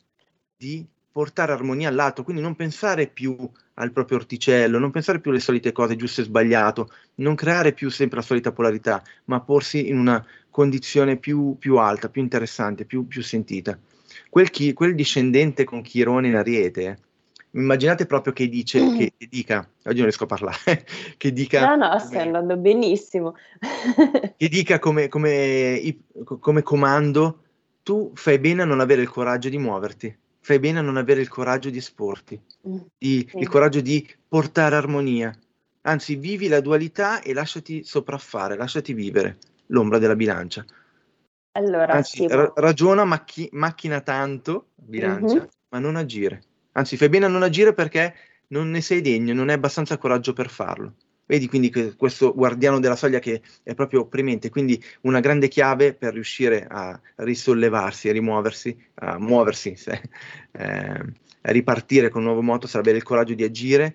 di 0.56 0.86
portare 1.14 1.52
armonia 1.52 1.88
all'altro, 1.88 2.24
quindi 2.24 2.42
non 2.42 2.56
pensare 2.56 3.06
più 3.06 3.36
al 3.74 3.92
proprio 3.92 4.18
orticello, 4.18 4.80
non 4.80 4.90
pensare 4.90 5.20
più 5.20 5.30
alle 5.30 5.38
solite 5.38 5.70
cose 5.70 5.94
giusto 5.94 6.20
e 6.20 6.24
sbagliato, 6.24 6.90
non 7.16 7.36
creare 7.36 7.72
più 7.72 7.88
sempre 7.88 8.18
la 8.18 8.24
solita 8.24 8.50
polarità, 8.50 9.00
ma 9.26 9.40
porsi 9.40 9.88
in 9.88 9.98
una 9.98 10.24
condizione 10.50 11.16
più, 11.16 11.56
più 11.58 11.76
alta, 11.76 12.08
più 12.08 12.20
interessante, 12.20 12.84
più, 12.84 13.06
più 13.06 13.22
sentita. 13.22 13.78
Quel, 14.28 14.50
chi, 14.50 14.72
quel, 14.72 14.96
discendente 14.96 15.62
con 15.62 15.82
Chirone 15.82 16.26
in 16.26 16.34
Ariete, 16.34 16.98
immaginate 17.54 18.06
proprio 18.06 18.32
che, 18.32 18.48
dice, 18.48 18.80
mm. 18.80 18.96
che, 18.96 19.12
che 19.16 19.26
dica, 19.28 19.58
oggi 19.58 19.96
non 19.96 20.04
riesco 20.04 20.24
a 20.24 20.28
parlare, 20.28 20.86
che 21.16 21.32
dica... 21.32 21.74
No, 21.74 21.88
no, 21.88 21.98
stai 21.98 22.22
andando 22.22 22.56
benissimo. 22.56 23.34
che 24.36 24.48
dica 24.48 24.78
come, 24.78 25.08
come, 25.08 25.96
come 26.38 26.62
comando, 26.62 27.38
tu 27.82 28.12
fai 28.14 28.38
bene 28.38 28.62
a 28.62 28.66
non 28.66 28.80
avere 28.80 29.02
il 29.02 29.08
coraggio 29.08 29.48
di 29.48 29.58
muoverti 29.58 30.18
fai 30.44 30.58
bene 30.58 30.80
a 30.80 30.82
non 30.82 30.98
avere 30.98 31.22
il 31.22 31.28
coraggio 31.28 31.70
di 31.70 31.78
esporti, 31.78 32.38
mm, 32.68 32.76
di, 32.98 33.26
sì. 33.26 33.38
il 33.38 33.48
coraggio 33.48 33.80
di 33.80 34.06
portare 34.28 34.76
armonia. 34.76 35.34
Anzi, 35.86 36.16
vivi 36.16 36.48
la 36.48 36.60
dualità 36.60 37.22
e 37.22 37.32
lasciati 37.32 37.82
sopraffare, 37.82 38.54
lasciati 38.54 38.92
vivere 38.92 39.38
l'ombra 39.68 39.96
della 39.96 40.14
bilancia. 40.14 40.62
Allora, 41.52 41.94
Anzi, 41.94 42.18
sì, 42.18 42.28
ra- 42.28 42.52
ragiona, 42.56 43.06
macchi- 43.06 43.48
macchina 43.52 44.02
tanto, 44.02 44.68
bilancia, 44.74 45.36
mm-hmm. 45.36 45.46
ma 45.70 45.78
non 45.78 45.96
agire. 45.96 46.42
Anzi, 46.74 46.96
fai 46.96 47.08
bene 47.08 47.26
a 47.26 47.28
non 47.28 47.42
agire 47.42 47.74
perché 47.74 48.14
non 48.48 48.70
ne 48.70 48.80
sei 48.80 49.00
degno, 49.00 49.32
non 49.34 49.48
hai 49.48 49.54
abbastanza 49.54 49.98
coraggio 49.98 50.32
per 50.32 50.50
farlo. 50.50 50.94
Vedi 51.26 51.48
quindi 51.48 51.72
questo 51.96 52.34
guardiano 52.34 52.80
della 52.80 52.96
soglia 52.96 53.18
che 53.18 53.40
è 53.62 53.74
proprio 53.74 54.00
opprimente, 54.00 54.50
quindi 54.50 54.82
una 55.02 55.20
grande 55.20 55.48
chiave 55.48 55.94
per 55.94 56.12
riuscire 56.12 56.66
a 56.68 57.00
risollevarsi, 57.16 58.10
a 58.10 58.12
rimuoversi, 58.12 58.76
a 58.96 59.18
muoversi, 59.18 59.74
se, 59.74 60.02
eh, 60.52 61.04
a 61.40 61.50
ripartire 61.50 62.10
con 62.10 62.20
un 62.20 62.26
nuovo 62.26 62.42
moto, 62.42 62.66
sarebbe 62.66 62.90
il 62.90 63.02
coraggio 63.02 63.32
di 63.32 63.42
agire 63.42 63.94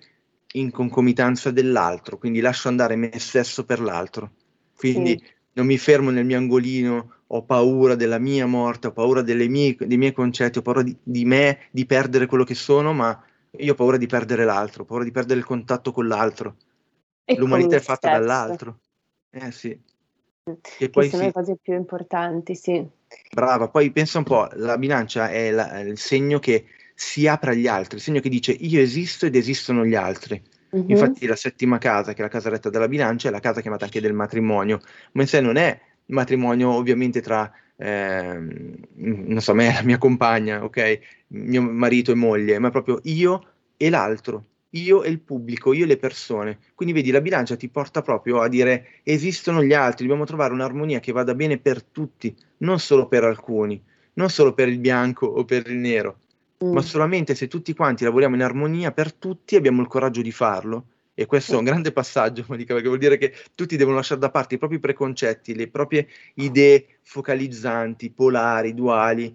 in 0.54 0.72
concomitanza 0.72 1.52
dell'altro, 1.52 2.18
quindi 2.18 2.40
lascio 2.40 2.66
andare 2.66 2.96
me 2.96 3.16
stesso 3.18 3.64
per 3.64 3.80
l'altro. 3.80 4.32
Quindi 4.74 5.16
sì. 5.16 5.38
Non 5.52 5.66
mi 5.66 5.78
fermo 5.78 6.10
nel 6.10 6.24
mio 6.24 6.38
angolino, 6.38 7.14
ho 7.26 7.42
paura 7.42 7.94
della 7.94 8.18
mia 8.18 8.46
morte, 8.46 8.88
ho 8.88 8.92
paura 8.92 9.22
mie, 9.22 9.76
dei 9.78 9.96
miei 9.96 10.12
concetti, 10.12 10.58
ho 10.58 10.62
paura 10.62 10.82
di, 10.82 10.96
di 11.02 11.24
me, 11.24 11.60
di 11.70 11.86
perdere 11.86 12.26
quello 12.26 12.44
che 12.44 12.54
sono, 12.54 12.92
ma 12.92 13.22
io 13.52 13.72
ho 13.72 13.76
paura 13.76 13.96
di 13.96 14.06
perdere 14.06 14.44
l'altro, 14.44 14.82
ho 14.82 14.86
paura 14.86 15.04
di 15.04 15.10
perdere 15.10 15.38
il 15.38 15.46
contatto 15.46 15.92
con 15.92 16.06
l'altro 16.06 16.56
e 17.30 17.36
L'umanità 17.36 17.76
è 17.76 17.80
fatta 17.80 18.08
stesso. 18.08 18.18
dall'altro. 18.18 18.80
Eh 19.30 19.52
sì. 19.52 19.80
Mm. 20.50 20.54
E 20.78 20.90
poi 20.90 21.08
sono 21.08 21.22
sì. 21.22 21.26
le 21.28 21.32
cose 21.32 21.56
più 21.60 21.74
importanti, 21.74 22.56
sì. 22.56 22.84
Brava, 23.32 23.68
poi 23.68 23.90
pensa 23.92 24.18
un 24.18 24.24
po', 24.24 24.48
la 24.54 24.76
bilancia 24.76 25.30
è, 25.30 25.50
la, 25.50 25.70
è 25.70 25.80
il 25.80 25.98
segno 25.98 26.38
che 26.38 26.66
si 26.94 27.26
apre 27.26 27.52
agli 27.52 27.66
altri, 27.66 27.96
il 27.96 28.02
segno 28.02 28.20
che 28.20 28.28
dice 28.28 28.52
io 28.52 28.80
esisto 28.80 29.26
ed 29.26 29.36
esistono 29.36 29.84
gli 29.84 29.94
altri. 29.94 30.42
Mm-hmm. 30.74 30.90
Infatti 30.90 31.26
la 31.26 31.36
settima 31.36 31.78
casa, 31.78 32.12
che 32.12 32.20
è 32.20 32.22
la 32.22 32.28
casa 32.28 32.48
retta 32.48 32.70
dalla 32.70 32.88
bilancia, 32.88 33.28
è 33.28 33.32
la 33.32 33.40
casa 33.40 33.60
chiamata 33.60 33.84
anche 33.84 34.00
del 34.00 34.12
matrimonio, 34.12 34.80
ma 35.12 35.22
in 35.22 35.28
sé 35.28 35.40
non 35.40 35.56
è 35.56 35.80
matrimonio 36.06 36.70
ovviamente 36.70 37.20
tra, 37.20 37.50
eh, 37.76 38.38
non 38.94 39.40
so, 39.40 39.54
me 39.54 39.72
la 39.72 39.82
mia 39.82 39.98
compagna, 39.98 40.62
ok, 40.62 40.98
mio 41.28 41.62
marito 41.62 42.12
e 42.12 42.14
moglie, 42.14 42.58
ma 42.58 42.70
proprio 42.70 43.00
io 43.04 43.44
e 43.76 43.90
l'altro, 43.90 44.44
io 44.70 45.02
e 45.02 45.10
il 45.10 45.20
pubblico, 45.20 45.72
io 45.72 45.84
e 45.84 45.88
le 45.88 45.96
persone. 45.96 46.58
Quindi 46.74 46.94
vedi, 46.94 47.10
la 47.10 47.20
bilancia 47.20 47.56
ti 47.56 47.68
porta 47.68 48.02
proprio 48.02 48.40
a 48.40 48.48
dire 48.48 49.00
esistono 49.02 49.62
gli 49.62 49.72
altri, 49.72 50.06
dobbiamo 50.06 50.26
trovare 50.26 50.52
un'armonia 50.52 51.00
che 51.00 51.12
vada 51.12 51.34
bene 51.34 51.58
per 51.58 51.82
tutti, 51.82 52.34
non 52.58 52.78
solo 52.78 53.08
per 53.08 53.24
alcuni, 53.24 53.82
non 54.14 54.30
solo 54.30 54.52
per 54.52 54.68
il 54.68 54.78
bianco 54.78 55.26
o 55.26 55.44
per 55.44 55.68
il 55.68 55.76
nero, 55.76 56.18
mm. 56.64 56.72
ma 56.72 56.82
solamente 56.82 57.34
se 57.34 57.48
tutti 57.48 57.74
quanti 57.74 58.04
lavoriamo 58.04 58.34
in 58.34 58.42
armonia 58.42 58.92
per 58.92 59.12
tutti 59.12 59.56
abbiamo 59.56 59.80
il 59.80 59.88
coraggio 59.88 60.22
di 60.22 60.32
farlo. 60.32 60.86
E 61.14 61.26
questo 61.26 61.54
è 61.54 61.56
un 61.56 61.64
grande 61.64 61.92
passaggio, 61.92 62.44
Monica, 62.48 62.72
perché 62.72 62.88
vuol 62.88 63.00
dire 63.00 63.18
che 63.18 63.34
tutti 63.54 63.76
devono 63.76 63.96
lasciare 63.96 64.20
da 64.20 64.30
parte 64.30 64.54
i 64.54 64.58
propri 64.58 64.78
preconcetti, 64.78 65.54
le 65.54 65.68
proprie 65.68 66.08
idee 66.34 66.98
focalizzanti, 67.02 68.10
polari, 68.10 68.72
duali, 68.72 69.34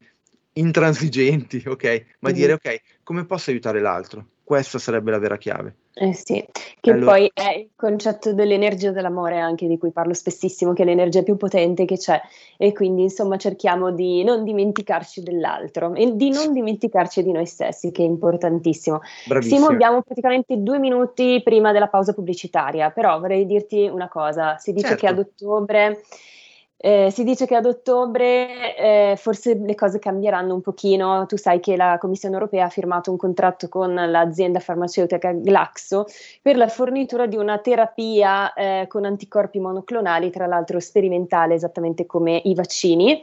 intransigenti, 0.53 1.61
ok? 1.67 2.05
Ma 2.19 2.29
mm. 2.29 2.33
dire 2.33 2.53
ok, 2.53 2.81
come 3.03 3.25
posso 3.25 3.51
aiutare 3.51 3.81
l'altro? 3.81 4.25
Questa 4.43 4.79
sarebbe 4.79 5.11
la 5.11 5.19
vera 5.19 5.37
chiave. 5.37 5.75
Eh 5.97 6.13
sì, 6.13 6.45
che 6.81 6.91
allora... 6.91 7.11
poi 7.13 7.31
è 7.33 7.55
il 7.55 7.69
concetto 7.73 8.33
dell'energia 8.33 8.91
dell'amore 8.91 9.39
anche 9.39 9.65
di 9.65 9.77
cui 9.77 9.93
parlo 9.93 10.13
spessissimo, 10.13 10.73
che 10.73 10.81
è 10.83 10.85
l'energia 10.85 11.23
più 11.23 11.37
potente 11.37 11.85
che 11.85 11.95
c'è 11.95 12.19
e 12.57 12.73
quindi 12.73 13.03
insomma 13.03 13.37
cerchiamo 13.37 13.91
di 13.91 14.21
non 14.25 14.43
dimenticarci 14.43 15.23
dell'altro 15.23 15.93
e 15.93 16.13
di 16.17 16.31
non 16.31 16.51
dimenticarci 16.51 17.23
di 17.23 17.31
noi 17.31 17.45
stessi, 17.45 17.93
che 17.93 18.03
è 18.03 18.05
importantissimo. 18.05 18.99
Bravissimo. 19.25 19.55
Simo, 19.55 19.71
abbiamo 19.71 20.01
praticamente 20.01 20.57
due 20.57 20.79
minuti 20.79 21.39
prima 21.41 21.71
della 21.71 21.87
pausa 21.87 22.11
pubblicitaria, 22.11 22.91
però 22.91 23.17
vorrei 23.17 23.45
dirti 23.45 23.87
una 23.87 24.09
cosa, 24.09 24.57
si 24.57 24.73
dice 24.73 24.87
certo. 24.89 25.01
che 25.01 25.07
ad 25.07 25.17
ottobre 25.17 26.01
eh, 26.77 27.09
si 27.09 27.23
dice 27.23 27.45
che 27.45 27.55
ad 27.55 27.65
ottobre 27.65 28.75
eh, 28.75 29.15
forse 29.17 29.55
le 29.55 29.75
cose 29.75 29.97
cambieranno 29.97 30.53
un 30.53 30.61
pochino. 30.61 31.25
Tu 31.25 31.37
sai 31.37 31.59
che 31.59 31.75
la 31.77 31.97
Commissione 31.99 32.35
europea 32.35 32.65
ha 32.65 32.69
firmato 32.69 33.11
un 33.11 33.17
contratto 33.17 33.69
con 33.69 33.93
l'azienda 33.93 34.59
farmaceutica 34.59 35.31
Glaxo 35.31 36.05
per 36.41 36.57
la 36.57 36.67
fornitura 36.67 37.27
di 37.27 37.37
una 37.37 37.57
terapia 37.59 38.53
eh, 38.53 38.85
con 38.87 39.05
anticorpi 39.05 39.59
monoclonali, 39.59 40.29
tra 40.29 40.47
l'altro 40.47 40.79
sperimentale, 40.79 41.53
esattamente 41.53 42.05
come 42.05 42.41
i 42.43 42.53
vaccini, 42.53 43.21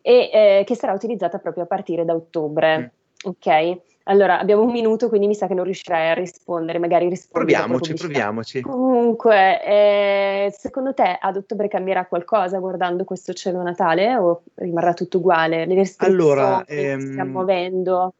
e 0.00 0.30
eh, 0.32 0.62
che 0.64 0.74
sarà 0.74 0.92
utilizzata 0.92 1.38
proprio 1.38 1.64
a 1.64 1.66
partire 1.66 2.04
da 2.04 2.14
ottobre. 2.14 2.78
Mm. 2.78 3.28
Ok? 3.28 3.78
Allora, 4.06 4.38
abbiamo 4.38 4.62
un 4.62 4.70
minuto, 4.70 5.08
quindi 5.08 5.26
mi 5.26 5.34
sa 5.34 5.46
che 5.46 5.54
non 5.54 5.64
riuscirai 5.64 6.10
a 6.10 6.14
rispondere, 6.14 6.78
magari 6.78 7.08
rispondi. 7.08 7.52
Proviamoci, 7.52 7.94
proviamoci. 7.94 8.60
Comunque, 8.60 9.64
eh, 9.64 10.54
secondo 10.54 10.92
te 10.92 11.16
ad 11.18 11.36
ottobre 11.36 11.68
cambierà 11.68 12.04
qualcosa 12.04 12.58
guardando 12.58 13.04
questo 13.04 13.32
cielo 13.32 13.62
natale 13.62 14.14
o 14.16 14.42
rimarrà 14.56 14.92
tutto 14.92 15.18
uguale? 15.18 15.64
Le 15.64 15.90
allora, 15.98 16.64
ehm, 16.66 17.00
stiamo 17.00 17.30
muovendo? 17.30 18.14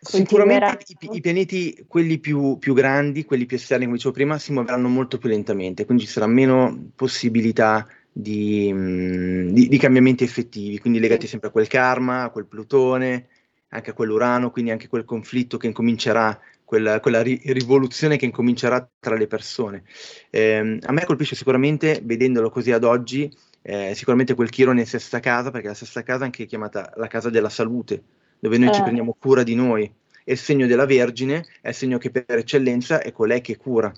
Sicuramente 0.00 0.84
i, 1.00 1.08
i, 1.12 1.20
pianeti, 1.20 1.84
quelli 1.86 2.18
più, 2.18 2.58
più, 2.58 2.74
grandi, 2.74 3.24
quelli 3.24 3.46
più 3.46 3.56
esterni, 3.56 3.84
come 3.84 3.96
dicevo 3.96 4.14
prima, 4.14 4.38
si 4.38 4.52
muoveranno 4.52 4.88
molto 4.88 5.18
più 5.18 5.28
lentamente, 5.28 5.84
quindi 5.84 6.04
ci 6.04 6.10
sarà 6.10 6.26
meno 6.26 6.90
possibilità 6.96 7.86
di, 8.10 8.72
mm, 8.72 9.50
di, 9.50 9.68
di 9.68 9.78
cambiamenti 9.78 10.24
effettivi, 10.24 10.80
quindi 10.80 10.98
legati 10.98 11.28
sempre 11.28 11.48
a 11.48 11.52
quel 11.52 11.68
karma, 11.68 12.24
a 12.24 12.30
quel 12.30 12.46
Plutone 12.46 13.26
anche 13.68 13.92
quell'Urano, 13.92 14.50
quindi 14.50 14.70
anche 14.70 14.88
quel 14.88 15.04
conflitto 15.04 15.56
che 15.56 15.66
incomincerà, 15.66 16.38
quella, 16.64 17.00
quella 17.00 17.22
ri- 17.22 17.40
rivoluzione 17.44 18.16
che 18.16 18.24
incomincerà 18.24 18.88
tra 18.98 19.16
le 19.16 19.26
persone. 19.26 19.84
Eh, 20.30 20.78
a 20.80 20.92
me 20.92 21.04
colpisce 21.04 21.34
sicuramente, 21.34 22.00
vedendolo 22.02 22.50
così 22.50 22.72
ad 22.72 22.84
oggi, 22.84 23.30
eh, 23.62 23.94
sicuramente 23.94 24.34
quel 24.34 24.50
Chirone 24.50 24.80
in 24.80 24.86
sesta 24.86 25.20
casa, 25.20 25.50
perché 25.50 25.68
la 25.68 25.74
sesta 25.74 26.02
casa 26.02 26.22
è 26.22 26.24
anche 26.24 26.46
chiamata 26.46 26.92
la 26.96 27.06
casa 27.06 27.30
della 27.30 27.50
salute, 27.50 28.02
dove 28.38 28.56
noi 28.58 28.68
eh. 28.68 28.72
ci 28.72 28.82
prendiamo 28.82 29.16
cura 29.18 29.42
di 29.42 29.54
noi. 29.54 29.90
E 30.24 30.32
il 30.32 30.38
segno 30.38 30.66
della 30.66 30.86
Vergine 30.86 31.44
è 31.60 31.68
il 31.68 31.74
segno 31.74 31.98
che 31.98 32.10
per 32.10 32.24
eccellenza 32.28 33.00
è 33.00 33.12
colei 33.12 33.40
che 33.40 33.56
cura. 33.56 33.92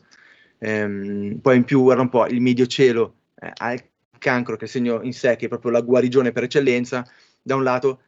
Ehm, 0.58 1.38
poi 1.40 1.56
in 1.56 1.64
più, 1.64 1.82
guarda 1.82 2.02
un 2.02 2.08
po', 2.08 2.26
il 2.26 2.40
medio 2.40 2.66
cielo 2.66 3.14
eh, 3.34 3.50
ha 3.52 3.72
il 3.72 3.82
cancro, 4.18 4.54
che 4.54 4.62
è 4.62 4.64
il 4.64 4.70
segno 4.70 5.02
in 5.02 5.12
sé, 5.12 5.36
che 5.36 5.46
è 5.46 5.48
proprio 5.48 5.72
la 5.72 5.80
guarigione 5.80 6.32
per 6.32 6.44
eccellenza, 6.44 7.04
da 7.42 7.56
un 7.56 7.62
lato 7.62 8.02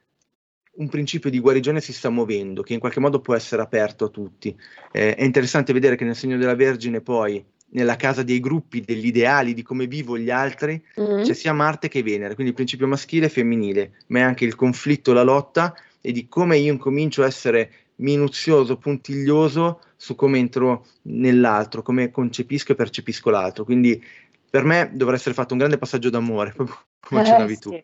un 0.75 0.89
principio 0.89 1.31
di 1.31 1.41
guarigione 1.41 1.81
si 1.81 1.93
sta 1.93 2.09
muovendo, 2.09 2.63
che 2.63 2.73
in 2.73 2.79
qualche 2.79 3.01
modo 3.01 3.21
può 3.21 3.35
essere 3.35 3.63
aperto 3.63 4.07
a 4.07 4.09
tutti. 4.09 4.57
Eh, 4.91 5.15
è 5.15 5.23
interessante 5.23 5.73
vedere 5.73 5.97
che 5.97 6.05
nel 6.05 6.17
segno 6.17 6.37
della 6.37 6.55
Vergine 6.55 7.01
poi 7.01 7.45
nella 7.73 7.97
casa 7.97 8.23
dei 8.23 8.41
gruppi, 8.41 8.81
degli 8.81 9.07
ideali, 9.07 9.55
di 9.55 9.63
come 9.63 9.87
vivo 9.87 10.19
gli 10.19 10.31
altri, 10.31 10.83
mm-hmm. 11.01 11.23
c'è 11.23 11.35
sia 11.35 11.53
Marte 11.53 11.89
che 11.89 12.03
Venere, 12.03 12.35
quindi 12.35 12.51
il 12.51 12.57
principio 12.57 12.87
maschile 12.87 13.27
e 13.27 13.31
femminile, 13.31 13.93
ma 14.09 14.21
è 14.21 14.23
anche 14.23 14.45
il 14.45 14.55
conflitto, 14.55 15.13
la 15.13 15.23
lotta 15.23 15.75
e 16.01 16.13
di 16.13 16.29
come 16.29 16.59
io 16.59 16.73
incomincio 16.73 17.23
a 17.23 17.27
essere 17.27 17.71
minuzioso, 17.97 18.77
puntiglioso 18.77 19.81
su 19.97 20.15
come 20.15 20.39
entro 20.39 20.87
nell'altro, 21.03 21.83
come 21.83 22.11
concepisco 22.11 22.73
e 22.73 22.75
percepisco 22.75 23.31
l'altro. 23.31 23.65
Quindi 23.65 24.03
per 24.51 24.65
me 24.65 24.91
dovrà 24.93 25.15
essere 25.15 25.35
fatto 25.35 25.53
un 25.53 25.59
grande 25.59 25.79
passaggio 25.79 26.11
d'amore, 26.11 26.53
proprio 26.57 26.77
come 27.01 27.27
eh, 27.27 27.31
navi 27.31 27.59
tu. 27.59 27.83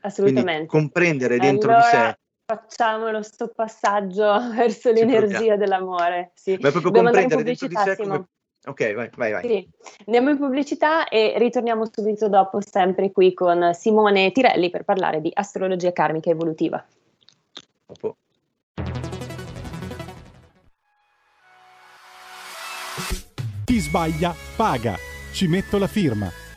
Assolutamente. 0.00 0.66
Quindi 0.66 0.66
comprendere 0.66 1.38
dentro 1.38 1.70
allora... 1.70 1.84
di 1.84 1.90
sé 1.90 2.18
facciamolo 2.48 3.22
sto 3.22 3.48
passaggio 3.54 4.38
verso 4.56 4.90
l'energia 4.90 5.56
dell'amore. 5.56 6.32
Sì. 6.34 6.52
Ma 6.52 6.70
proprio 6.70 6.90
Dobbiamo 6.90 7.10
comprendere 7.10 7.42
dentro 7.42 7.66
di 7.66 7.76
sé 7.76 7.96
come, 7.96 8.26
Ok, 8.66 8.94
vai, 8.94 9.10
vai, 9.14 9.32
vai. 9.32 9.46
Sì. 9.46 9.68
Andiamo 10.06 10.30
in 10.30 10.38
pubblicità 10.38 11.08
e 11.08 11.34
ritorniamo 11.38 11.88
subito 11.90 12.28
dopo, 12.28 12.60
sempre 12.60 13.12
qui 13.12 13.32
con 13.32 13.70
Simone 13.72 14.32
Tirelli 14.32 14.68
per 14.70 14.84
parlare 14.84 15.20
di 15.20 15.30
astrologia 15.32 15.92
karmica 15.92 16.30
evolutiva. 16.30 16.84
Dopo. 17.86 18.16
Chi 23.64 23.78
sbaglia 23.78 24.34
paga. 24.56 24.96
Ci 25.32 25.46
metto 25.46 25.78
la 25.78 25.86
firma. 25.86 26.47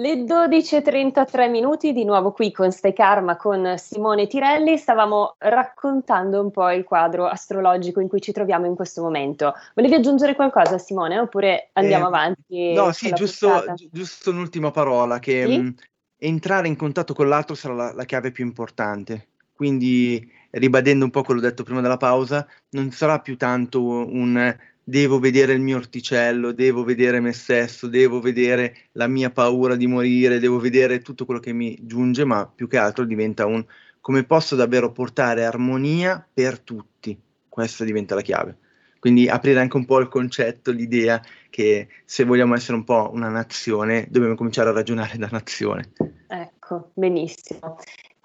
Le 0.00 0.24
12.33 0.24 1.50
minuti, 1.50 1.92
di 1.92 2.06
nuovo 2.06 2.32
qui 2.32 2.50
con 2.52 2.72
Stai 2.72 2.94
Karma 2.94 3.36
con 3.36 3.74
Simone 3.76 4.26
Tirelli, 4.26 4.78
stavamo 4.78 5.34
raccontando 5.36 6.40
un 6.40 6.50
po' 6.50 6.70
il 6.70 6.84
quadro 6.84 7.26
astrologico 7.26 8.00
in 8.00 8.08
cui 8.08 8.22
ci 8.22 8.32
troviamo 8.32 8.64
in 8.64 8.74
questo 8.74 9.02
momento. 9.02 9.52
Volevi 9.74 9.96
aggiungere 9.96 10.34
qualcosa 10.34 10.78
Simone 10.78 11.18
oppure 11.18 11.68
andiamo 11.74 12.04
eh, 12.04 12.08
avanti? 12.08 12.72
No, 12.72 12.92
sì, 12.92 13.12
giusto, 13.12 13.62
giusto, 13.90 14.30
un'ultima 14.30 14.70
parola, 14.70 15.18
che 15.18 15.44
sì? 15.46 15.58
mh, 15.58 15.62
mm, 15.64 15.70
entrare 16.16 16.66
in 16.66 16.76
contatto 16.76 17.12
con 17.12 17.28
l'altro 17.28 17.54
sarà 17.54 17.74
la, 17.74 17.92
la 17.92 18.04
chiave 18.06 18.32
più 18.32 18.42
importante. 18.42 19.26
Quindi, 19.52 20.32
ribadendo 20.52 21.04
un 21.04 21.10
po' 21.10 21.22
quello 21.22 21.42
detto 21.42 21.62
prima 21.62 21.82
della 21.82 21.98
pausa, 21.98 22.48
non 22.70 22.90
sarà 22.90 23.18
più 23.18 23.36
tanto 23.36 23.82
un 23.82 24.56
devo 24.90 25.20
vedere 25.20 25.52
il 25.52 25.60
mio 25.60 25.76
orticello, 25.76 26.50
devo 26.50 26.82
vedere 26.82 27.20
me 27.20 27.32
stesso, 27.32 27.86
devo 27.86 28.20
vedere 28.20 28.88
la 28.92 29.06
mia 29.06 29.30
paura 29.30 29.76
di 29.76 29.86
morire, 29.86 30.40
devo 30.40 30.58
vedere 30.58 31.00
tutto 31.00 31.24
quello 31.24 31.38
che 31.38 31.52
mi 31.52 31.78
giunge, 31.82 32.24
ma 32.24 32.44
più 32.52 32.66
che 32.66 32.76
altro 32.76 33.04
diventa 33.04 33.46
un 33.46 33.64
come 34.00 34.24
posso 34.24 34.56
davvero 34.56 34.90
portare 34.90 35.44
armonia 35.44 36.26
per 36.32 36.58
tutti. 36.58 37.16
Questa 37.48 37.84
diventa 37.84 38.16
la 38.16 38.22
chiave. 38.22 38.56
Quindi 38.98 39.28
aprire 39.28 39.60
anche 39.60 39.76
un 39.76 39.84
po' 39.84 40.00
il 40.00 40.08
concetto, 40.08 40.72
l'idea 40.72 41.22
che 41.50 41.88
se 42.04 42.24
vogliamo 42.24 42.54
essere 42.54 42.76
un 42.76 42.84
po' 42.84 43.10
una 43.12 43.28
nazione, 43.28 44.06
dobbiamo 44.10 44.34
cominciare 44.34 44.70
a 44.70 44.72
ragionare 44.72 45.16
da 45.16 45.28
nazione. 45.30 45.92
Ecco, 46.26 46.90
benissimo. 46.94 47.78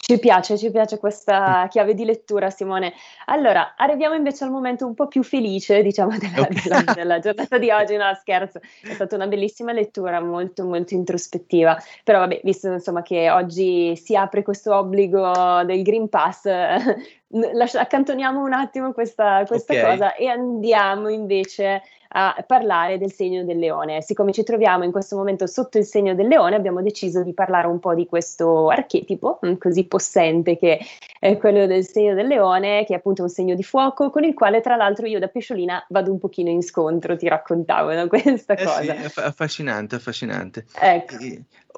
Ci 0.08 0.20
piace, 0.20 0.56
ci 0.56 0.70
piace 0.70 1.00
questa 1.00 1.64
mm. 1.64 1.68
chiave 1.70 1.96
di 1.96 2.06
lettura, 2.06 2.52
Simone. 2.52 2.94
Allora, 3.26 3.74
arriviamo 3.76 4.14
invece 4.14 4.44
al 4.44 4.52
momento 4.52 4.86
un 4.86 4.94
po' 4.94 5.08
più 5.08 5.24
felice, 5.24 5.82
diciamo, 5.82 6.16
della, 6.16 6.42
okay. 6.42 6.62
della, 6.62 6.94
della, 6.94 7.18
giornata 7.26 7.58
di 7.58 7.72
oggi. 7.72 7.96
No, 7.96 8.14
scherzo, 8.14 8.60
è 8.84 8.94
stata 8.94 9.16
una 9.16 9.26
bellissima 9.26 9.72
lettura, 9.72 10.22
molto, 10.22 10.64
molto 10.64 10.94
introspettiva. 10.94 11.76
Però, 12.04 12.20
vabbè, 12.20 12.42
visto 12.44 12.72
insomma 12.72 13.02
che 13.02 13.32
oggi 13.32 13.96
si 13.96 14.16
apre 14.16 14.44
questo 14.44 14.76
obbligo 14.76 15.64
del 15.66 15.82
Green 15.82 16.08
Pass, 16.08 16.44
lascia, 17.54 17.82
accantoniamo 17.82 18.42
un 18.42 18.54
attimo 18.54 18.94
questa, 18.94 19.44
questa 19.46 19.74
okay. 19.74 19.92
cosa 19.92 20.16
e 20.16 20.28
andiamo 20.28 21.10
invece 21.10 21.82
a 22.18 22.44
parlare 22.48 22.98
del 22.98 23.12
segno 23.12 23.44
del 23.44 23.58
leone. 23.58 24.02
Siccome 24.02 24.32
ci 24.32 24.44
troviamo 24.44 24.86
in 24.86 24.92
questo 24.92 25.18
momento 25.18 25.48
sotto 25.48 25.78
il 25.78 25.84
segno 25.84 26.16
del 26.16 26.28
leone, 26.28 26.56
abbiamo 26.56 26.82
deciso 26.82 27.24
di 27.24 27.34
parlare 27.34 27.68
un 27.68 27.80
po' 27.80 27.94
di 27.94 28.06
questo 28.06 28.70
archetipo 28.70 29.40
mm, 29.46 29.56
così 29.56 29.86
possente 29.86 30.58
che 30.58 30.80
è 31.20 31.38
quello 31.38 31.66
del 31.66 31.86
segno 31.86 32.14
del 32.14 32.28
leone, 32.28 32.86
che 32.86 32.94
è 32.94 32.98
appunto 32.98 33.24
un 33.24 33.30
segno 33.30 33.54
di 33.54 33.64
fuoco, 33.64 34.10
con 34.10 34.24
il 34.24 34.34
quale 34.34 34.62
tra 34.62 34.78
l'altro 34.78 35.08
io 35.08 35.20
da 35.20 35.28
pesciolina 35.28 35.86
vado 35.90 36.12
un 36.12 36.20
pochino 36.20 36.50
in 36.50 36.62
scontro, 36.62 37.18
ti 37.18 37.28
raccontavo 37.28 37.94
no? 37.94 38.08
questa 38.10 38.54
eh 38.54 38.64
cosa. 38.64 38.96
Sì, 39.10 39.20
affascinante, 39.20 39.96
affascinante. 39.96 40.66
Ecco, 40.80 41.16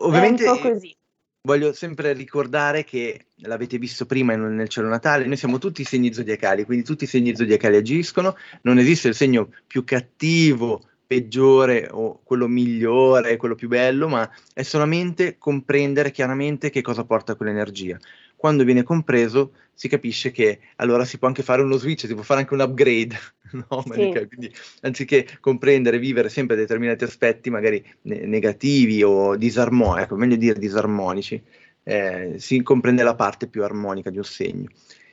ovviamente, 0.05 0.45
è 0.45 0.49
un 0.49 0.59
po' 0.59 0.69
così 0.69 0.95
voglio 1.41 1.73
sempre 1.73 2.13
ricordare 2.13 2.83
che 2.83 3.27
l'avete 3.37 3.77
visto 3.77 4.05
prima 4.05 4.35
nel 4.35 4.67
cielo 4.67 4.89
natale, 4.89 5.25
noi 5.25 5.37
siamo 5.37 5.57
tutti 5.57 5.83
segni 5.83 6.13
zodiacali, 6.13 6.65
quindi 6.65 6.83
tutti 6.83 7.05
i 7.05 7.07
segni 7.07 7.35
zodiacali 7.35 7.77
agiscono, 7.77 8.35
non 8.63 8.77
esiste 8.77 9.07
il 9.07 9.15
segno 9.15 9.49
più 9.65 9.83
cattivo, 9.83 10.83
peggiore 11.07 11.87
o 11.89 12.19
quello 12.21 12.47
migliore, 12.47 13.37
quello 13.37 13.55
più 13.55 13.69
bello, 13.69 14.09
ma 14.09 14.29
è 14.53 14.61
solamente 14.61 15.37
comprendere 15.37 16.11
chiaramente 16.11 16.69
che 16.69 16.81
cosa 16.81 17.05
porta 17.05 17.35
quell'energia. 17.35 17.97
Quando 18.35 18.65
viene 18.65 18.83
compreso 18.83 19.53
si 19.73 19.87
capisce 19.87 20.31
che 20.31 20.59
allora 20.75 21.05
si 21.05 21.17
può 21.17 21.27
anche 21.27 21.43
fare 21.43 21.61
uno 21.61 21.77
switch, 21.77 22.05
si 22.05 22.13
può 22.13 22.23
fare 22.23 22.41
anche 22.41 22.53
un 22.53 22.59
upgrade, 22.59 23.17
no? 23.69 23.81
Sì. 23.81 24.11
Quindi 24.27 24.53
anziché 24.81 25.27
comprendere, 25.39 25.99
vivere 25.99 26.29
sempre 26.29 26.55
determinati 26.55 27.03
aspetti 27.03 27.49
magari 27.49 27.83
ne- 28.03 28.25
negativi 28.25 29.03
o 29.03 29.35
disarmonici, 29.35 30.03
ecco, 30.03 30.15
meglio 30.15 30.35
dire 30.35 30.59
disarmonici, 30.59 31.41
eh, 31.83 32.35
si 32.37 32.61
comprende 32.63 33.03
la 33.03 33.15
parte 33.15 33.47
più 33.47 33.63
armonica 33.63 34.09
di 34.09 34.17
un 34.17 34.23
segno. 34.23 34.69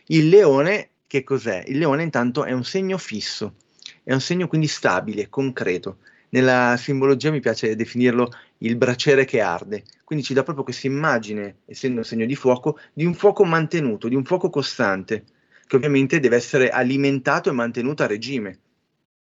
Il 0.07 0.29
leone, 0.29 0.91
che 1.07 1.23
cos'è? 1.25 1.63
Il 1.67 1.79
leone 1.79 2.03
intanto 2.03 2.45
è 2.45 2.53
un 2.53 2.65
segno 2.65 2.99
fisso, 2.99 3.55
è 4.03 4.13
un 4.13 4.21
segno 4.21 4.49
quindi 4.49 4.67
stabile, 4.67 5.29
concreto. 5.29 5.99
Nella 6.31 6.77
simbologia 6.77 7.31
mi 7.31 7.41
piace 7.41 7.77
definirlo 7.77 8.29
il 8.59 8.77
braciere 8.77 9.25
che 9.25 9.41
arde, 9.41 9.85
quindi 10.03 10.25
ci 10.25 10.35
dà 10.35 10.43
proprio 10.43 10.65
questa 10.65 10.89
immagine, 10.89 11.59
essendo 11.67 11.99
un 11.99 12.05
segno 12.05 12.27
di 12.27 12.35
fuoco, 12.35 12.79
di 12.93 13.05
un 13.05 13.15
fuoco 13.15 13.45
mantenuto, 13.45 14.09
di 14.09 14.17
un 14.17 14.25
fuoco 14.25 14.51
costante, 14.51 15.25
che 15.75 15.87
ovviamente 15.87 16.21
deve 16.21 16.37
essere 16.37 16.71
alimentato 16.71 17.49
e 17.49 17.53
mantenuto 17.53 18.03
a 18.03 18.07
regime. 18.07 18.61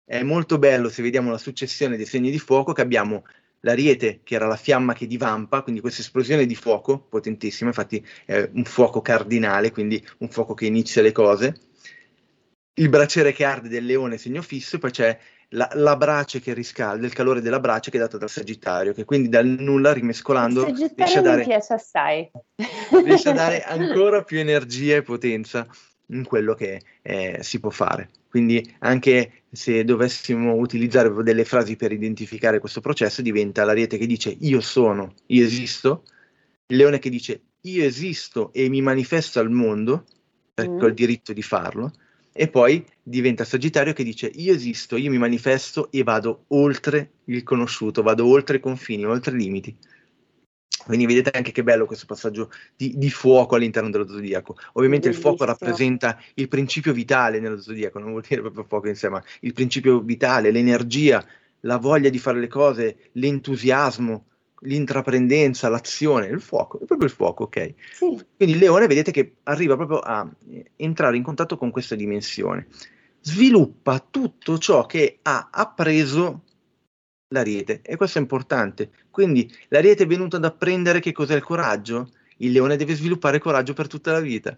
È 0.06 0.22
molto 0.24 0.58
bello 0.58 0.90
se 0.90 1.02
vediamo 1.02 1.32
la 1.32 1.38
successione 1.38 1.98
dei 1.98 2.06
segni 2.06 2.32
di 2.32 2.40
fuoco 2.40 2.74
che 2.74 2.82
abbiamo 2.82 3.26
l'ariete 3.62 4.22
che 4.24 4.36
era 4.36 4.46
la 4.46 4.56
fiamma 4.56 4.94
che 4.94 5.08
divampa, 5.08 5.64
quindi 5.64 5.82
questa 5.82 6.02
esplosione 6.02 6.46
di 6.46 6.56
fuoco 6.56 7.00
potentissima, 7.00 7.70
infatti 7.70 8.06
è 8.26 8.50
un 8.54 8.64
fuoco 8.64 9.02
cardinale, 9.02 9.72
quindi 9.72 10.06
un 10.20 10.30
fuoco 10.30 10.54
che 10.54 10.68
inizia 10.68 11.02
le 11.02 11.12
cose, 11.12 11.60
il 12.76 12.90
braciere 12.90 13.34
che 13.34 13.44
arde 13.44 13.68
del 13.68 13.86
leone 13.86 14.18
segno 14.18 14.42
fisso, 14.42 14.76
e 14.76 14.80
poi 14.80 14.92
c'è 14.92 15.18
la, 15.50 15.70
la, 15.74 15.98
brace 15.98 16.40
che 16.40 16.54
riscalda, 16.54 17.06
il 17.06 17.14
calore 17.14 17.42
della 17.42 17.60
brace 17.60 17.90
che 17.90 17.98
è 17.98 18.00
data 18.00 18.18
dal 18.18 18.30
Sagittario, 18.30 18.94
che 18.94 19.06
quindi 19.06 19.28
dal 19.28 19.48
nulla 19.48 19.92
rimescolando 19.92 20.66
riesce 20.66 21.18
a, 21.18 21.22
dare, 21.22 21.44
riesce 23.04 23.30
a 23.30 23.34
dare 23.34 23.64
ancora 23.64 24.24
più 24.24 24.40
energia 24.40 24.98
e 24.98 25.02
potenza 25.02 25.68
in 26.08 26.24
quello 26.24 26.54
che 26.54 26.82
eh, 27.02 27.40
si 27.42 27.60
può 27.60 27.70
fare. 27.70 28.10
Quindi 28.30 28.76
anche 28.80 29.44
se 29.52 29.84
dovessimo 29.84 30.54
utilizzare 30.56 31.12
delle 31.24 31.46
frasi 31.46 31.76
per 31.76 31.92
identificare 31.92 32.60
questo 32.60 32.82
processo, 32.82 33.22
diventa 33.22 33.64
l'ariete 33.64 33.98
che 33.98 34.06
dice 34.06 34.36
io 34.40 34.62
sono, 34.62 35.14
io 35.28 35.44
esisto, 35.44 36.04
il 36.68 36.78
leone 36.78 37.00
che 37.00 37.10
dice 37.10 37.42
io 37.62 37.84
esisto 37.84 38.52
e 38.54 38.70
mi 38.70 38.82
manifesto 38.82 39.40
al 39.40 39.50
mondo, 39.50 40.06
perché 40.54 40.72
mm. 40.72 40.82
ho 40.82 40.86
il 40.88 40.94
diritto 40.94 41.34
di 41.34 41.42
farlo, 41.42 41.92
e 42.32 42.48
poi 42.50 42.86
diventa 43.02 43.44
Sagittario 43.44 43.94
che 43.94 44.04
dice 44.04 44.32
io 44.36 44.54
esisto, 44.54 44.96
io 44.96 45.10
mi 45.10 45.18
manifesto 45.18 45.90
e 45.92 46.04
vado 46.04 46.44
oltre 46.50 47.12
il 47.26 47.42
conosciuto, 47.44 48.04
vado 48.04 48.28
oltre 48.28 48.58
i 48.58 48.60
confini, 48.60 49.06
oltre 49.06 49.36
i 49.36 49.40
limiti. 49.40 49.76
Quindi 50.88 51.06
vedete 51.06 51.32
anche 51.36 51.52
che 51.52 51.64
bello 51.64 51.86
questo 51.86 52.06
passaggio 52.06 52.50
di, 52.76 52.94
di 52.98 53.10
fuoco 53.10 53.56
all'interno 53.56 53.90
dello 53.90 54.08
zodiaco. 54.08 54.56
Ovviamente 54.74 55.10
Bellissimo. 55.10 55.32
il 55.32 55.38
fuoco 55.38 55.52
rappresenta 55.52 56.18
il 56.36 56.48
principio 56.48 56.94
vitale 56.94 57.40
nello 57.42 57.60
zodiaco, 57.60 58.00
non 58.00 58.12
vuol 58.12 58.24
dire 58.26 58.42
proprio 58.42 58.64
fuoco 58.64 58.88
in 58.88 58.96
sé, 58.96 59.10
ma 59.10 59.22
il 59.42 59.54
principio 59.54 60.00
vitale, 60.00 60.50
l'energia, 60.50 61.26
la 61.62 61.78
voglia 61.78 62.10
di 62.10 62.20
fare 62.20 62.40
le 62.40 62.48
cose, 62.48 63.10
l'entusiasmo, 63.14 64.26
l'intraprendenza, 64.62 65.68
l'azione, 65.68 66.28
il 66.28 66.42
fuoco, 66.42 66.80
è 66.80 66.86
proprio 66.86 67.08
il 67.08 67.14
fuoco, 67.14 67.44
ok? 67.44 67.74
Sì. 67.94 68.26
Quindi 68.36 68.56
il 68.56 68.58
leone 68.58 68.88
vedete 68.88 69.12
che 69.12 69.36
arriva 69.44 69.76
proprio 69.76 70.00
a 70.00 70.28
entrare 70.78 71.18
in 71.18 71.24
contatto 71.24 71.58
con 71.58 71.70
questa 71.70 71.96
dimensione. 71.96 72.68
Sviluppa 73.20 74.06
tutto 74.10 74.58
ciò 74.58 74.86
che 74.86 75.20
ha 75.22 75.50
appreso 75.52 76.44
l'ariete 77.30 77.82
e 77.82 77.96
questo 77.96 78.18
è 78.18 78.22
importante. 78.22 78.90
Quindi 79.10 79.52
l'ariete 79.70 80.04
è 80.04 80.08
venuto 80.08 80.38
ad 80.38 80.46
apprendere 80.46 81.00
che 81.00 81.12
cos'è 81.12 81.36
il 81.36 81.44
coraggio? 81.44 82.12
Il 82.38 82.52
leone 82.52 82.78
deve 82.78 82.96
sviluppare 82.96 83.40
coraggio 83.40 83.74
per 83.74 83.88
tutta 83.88 84.12
la 84.12 84.20
vita. 84.20 84.56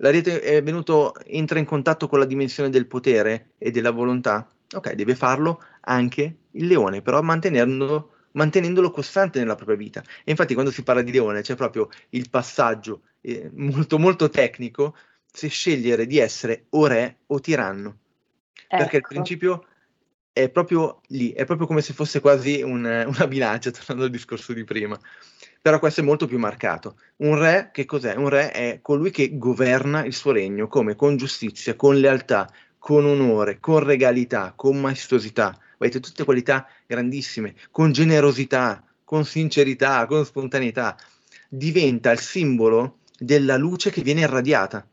L'ariete 0.00 0.40
è 0.40 0.62
venuto, 0.62 1.14
entra 1.24 1.58
in 1.58 1.64
contatto 1.64 2.06
con 2.06 2.18
la 2.18 2.24
dimensione 2.24 2.70
del 2.70 2.86
potere 2.86 3.52
e 3.58 3.70
della 3.70 3.90
volontà. 3.90 4.48
Ok, 4.74 4.92
deve 4.92 5.14
farlo 5.14 5.62
anche 5.80 6.36
il 6.52 6.66
leone, 6.66 7.02
però 7.02 7.22
mantenendo 7.22 8.12
mantenendolo 8.32 8.90
costante 8.90 9.38
nella 9.40 9.56
propria 9.56 9.76
vita. 9.76 10.02
E 10.22 10.30
infatti 10.30 10.54
quando 10.54 10.70
si 10.70 10.82
parla 10.82 11.02
di 11.02 11.10
leone 11.10 11.40
c'è 11.40 11.56
proprio 11.56 11.88
il 12.10 12.28
passaggio 12.30 13.02
eh, 13.22 13.50
molto 13.54 13.98
molto 13.98 14.28
tecnico 14.28 14.94
se 15.24 15.48
scegliere 15.48 16.06
di 16.06 16.18
essere 16.18 16.66
o 16.70 16.86
re 16.86 17.20
o 17.26 17.40
tiranno. 17.40 17.96
Ecco. 18.54 18.76
Perché 18.76 18.96
il 18.96 19.02
ecco. 19.02 19.08
principio 19.08 19.66
è 20.32 20.48
proprio 20.50 21.00
lì, 21.08 21.32
è 21.32 21.44
proprio 21.44 21.66
come 21.66 21.80
se 21.80 21.92
fosse 21.92 22.20
quasi 22.20 22.62
un, 22.62 22.84
una 23.06 23.26
bilancia, 23.26 23.70
tornando 23.70 24.04
al 24.04 24.10
discorso 24.10 24.52
di 24.52 24.64
prima. 24.64 24.98
Però 25.60 25.78
questo 25.78 26.00
è 26.00 26.04
molto 26.04 26.26
più 26.26 26.38
marcato. 26.38 26.98
Un 27.16 27.38
re, 27.38 27.70
che 27.72 27.84
cos'è? 27.84 28.14
Un 28.14 28.28
re 28.28 28.52
è 28.52 28.78
colui 28.80 29.10
che 29.10 29.36
governa 29.36 30.04
il 30.04 30.14
suo 30.14 30.32
regno, 30.32 30.68
come? 30.68 30.94
Con 30.94 31.16
giustizia, 31.16 31.74
con 31.74 31.98
lealtà, 31.98 32.48
con 32.78 33.04
onore, 33.04 33.58
con 33.58 33.80
regalità, 33.80 34.52
con 34.54 34.80
maestosità 34.80 35.58
avete 35.78 36.00
tutte 36.00 36.24
qualità 36.24 36.68
grandissime, 36.86 37.54
con 37.70 37.92
generosità, 37.92 38.84
con 39.04 39.24
sincerità, 39.24 40.04
con 40.06 40.24
spontaneità, 40.24 40.96
diventa 41.48 42.10
il 42.10 42.18
simbolo 42.18 42.98
della 43.18 43.56
luce 43.56 43.90
che 43.90 44.02
viene 44.02 44.20
irradiata. 44.20 44.86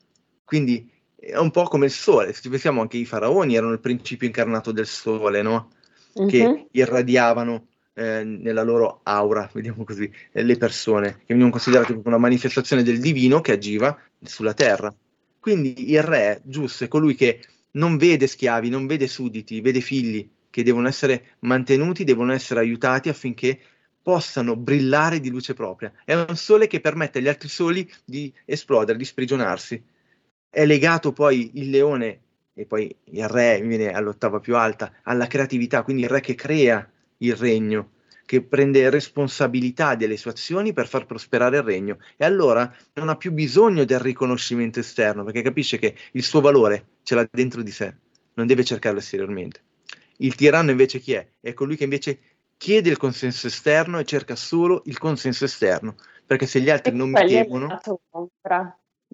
Quindi 0.43 0.89
è 1.25 1.37
un 1.37 1.49
po' 1.49 1.63
come 1.63 1.85
il 1.85 1.91
sole, 1.91 2.33
se 2.33 2.41
ci 2.41 2.49
pensiamo 2.49 2.81
anche 2.81 2.97
i 2.97 3.05
faraoni 3.05 3.55
erano 3.55 3.73
il 3.73 3.79
principio 3.79 4.27
incarnato 4.27 4.71
del 4.71 4.85
sole, 4.85 5.41
no? 5.41 5.71
Uh-huh. 6.13 6.27
Che 6.27 6.47
mhm. 6.47 6.67
irradiavano 6.71 7.67
eh, 7.93 8.23
nella 8.23 8.61
loro 8.61 8.99
aura, 9.03 9.49
vediamo 9.51 9.83
così, 9.83 10.09
eh, 10.31 10.43
le 10.43 10.57
persone, 10.57 11.13
che 11.13 11.25
venivano 11.27 11.51
considerate 11.51 11.93
come 11.93 12.07
una 12.07 12.17
manifestazione 12.17 12.83
del 12.83 12.99
divino 12.99 13.41
che 13.41 13.53
agiva 13.53 13.97
sulla 14.21 14.53
terra. 14.53 14.93
Quindi 15.39 15.91
il 15.91 16.03
re, 16.03 16.41
giusto, 16.43 16.83
è 16.83 16.87
colui 16.87 17.15
che 17.15 17.41
non 17.71 17.97
vede 17.97 18.27
schiavi, 18.27 18.69
non 18.69 18.85
vede 18.85 19.07
sudditi, 19.07 19.61
vede 19.61 19.81
figli, 19.81 20.29
che 20.49 20.63
devono 20.63 20.87
essere 20.87 21.35
mantenuti, 21.39 22.03
devono 22.03 22.33
essere 22.33 22.59
aiutati 22.59 23.09
affinché 23.09 23.59
possano 24.01 24.55
brillare 24.55 25.19
di 25.19 25.29
luce 25.29 25.53
propria. 25.53 25.91
È 26.05 26.13
un 26.13 26.35
sole 26.35 26.67
che 26.67 26.79
permette 26.79 27.19
agli 27.19 27.27
altri 27.27 27.49
soli 27.49 27.91
di 28.05 28.31
esplodere, 28.45 28.97
di 28.97 29.05
sprigionarsi. 29.05 29.83
È 30.55 30.65
legato 30.65 31.11
poi 31.11 31.51
il 31.55 31.69
leone 31.69 32.21
e 32.53 32.65
poi 32.65 32.95
il 33.11 33.27
re 33.27 33.59
viene 33.61 33.91
all'ottava 33.91 34.39
più 34.39 34.55
alta, 34.55 34.89
alla 35.03 35.27
creatività, 35.27 35.83
quindi 35.83 36.03
il 36.03 36.07
re 36.07 36.21
che 36.21 36.33
crea 36.33 36.89
il 37.17 37.35
regno, 37.35 37.89
che 38.25 38.41
prende 38.41 38.89
responsabilità 38.89 39.95
delle 39.95 40.15
sue 40.15 40.31
azioni 40.31 40.71
per 40.71 40.87
far 40.87 41.07
prosperare 41.07 41.57
il 41.57 41.63
regno 41.63 41.97
e 42.15 42.23
allora 42.23 42.73
non 42.93 43.09
ha 43.09 43.17
più 43.17 43.33
bisogno 43.33 43.83
del 43.83 43.99
riconoscimento 43.99 44.79
esterno 44.79 45.25
perché 45.25 45.41
capisce 45.41 45.77
che 45.77 45.93
il 46.13 46.23
suo 46.23 46.39
valore 46.39 46.85
ce 47.03 47.15
l'ha 47.15 47.27
dentro 47.29 47.61
di 47.61 47.71
sé, 47.71 47.93
non 48.35 48.47
deve 48.47 48.63
cercarlo 48.63 48.99
esteriormente. 48.99 49.61
Il 50.19 50.35
tiranno 50.35 50.71
invece 50.71 50.99
chi 50.99 51.11
è? 51.15 51.27
È 51.41 51.51
colui 51.51 51.75
che 51.75 51.83
invece 51.83 52.19
chiede 52.55 52.89
il 52.89 52.95
consenso 52.95 53.47
esterno 53.47 53.99
e 53.99 54.05
cerca 54.05 54.37
solo 54.37 54.83
il 54.85 54.97
consenso 54.99 55.43
esterno, 55.43 55.97
perché 56.25 56.45
se 56.45 56.61
gli 56.61 56.69
altri 56.69 56.93
e 56.93 56.95
non 56.95 57.09
mi 57.09 57.27
temono... 57.27 57.77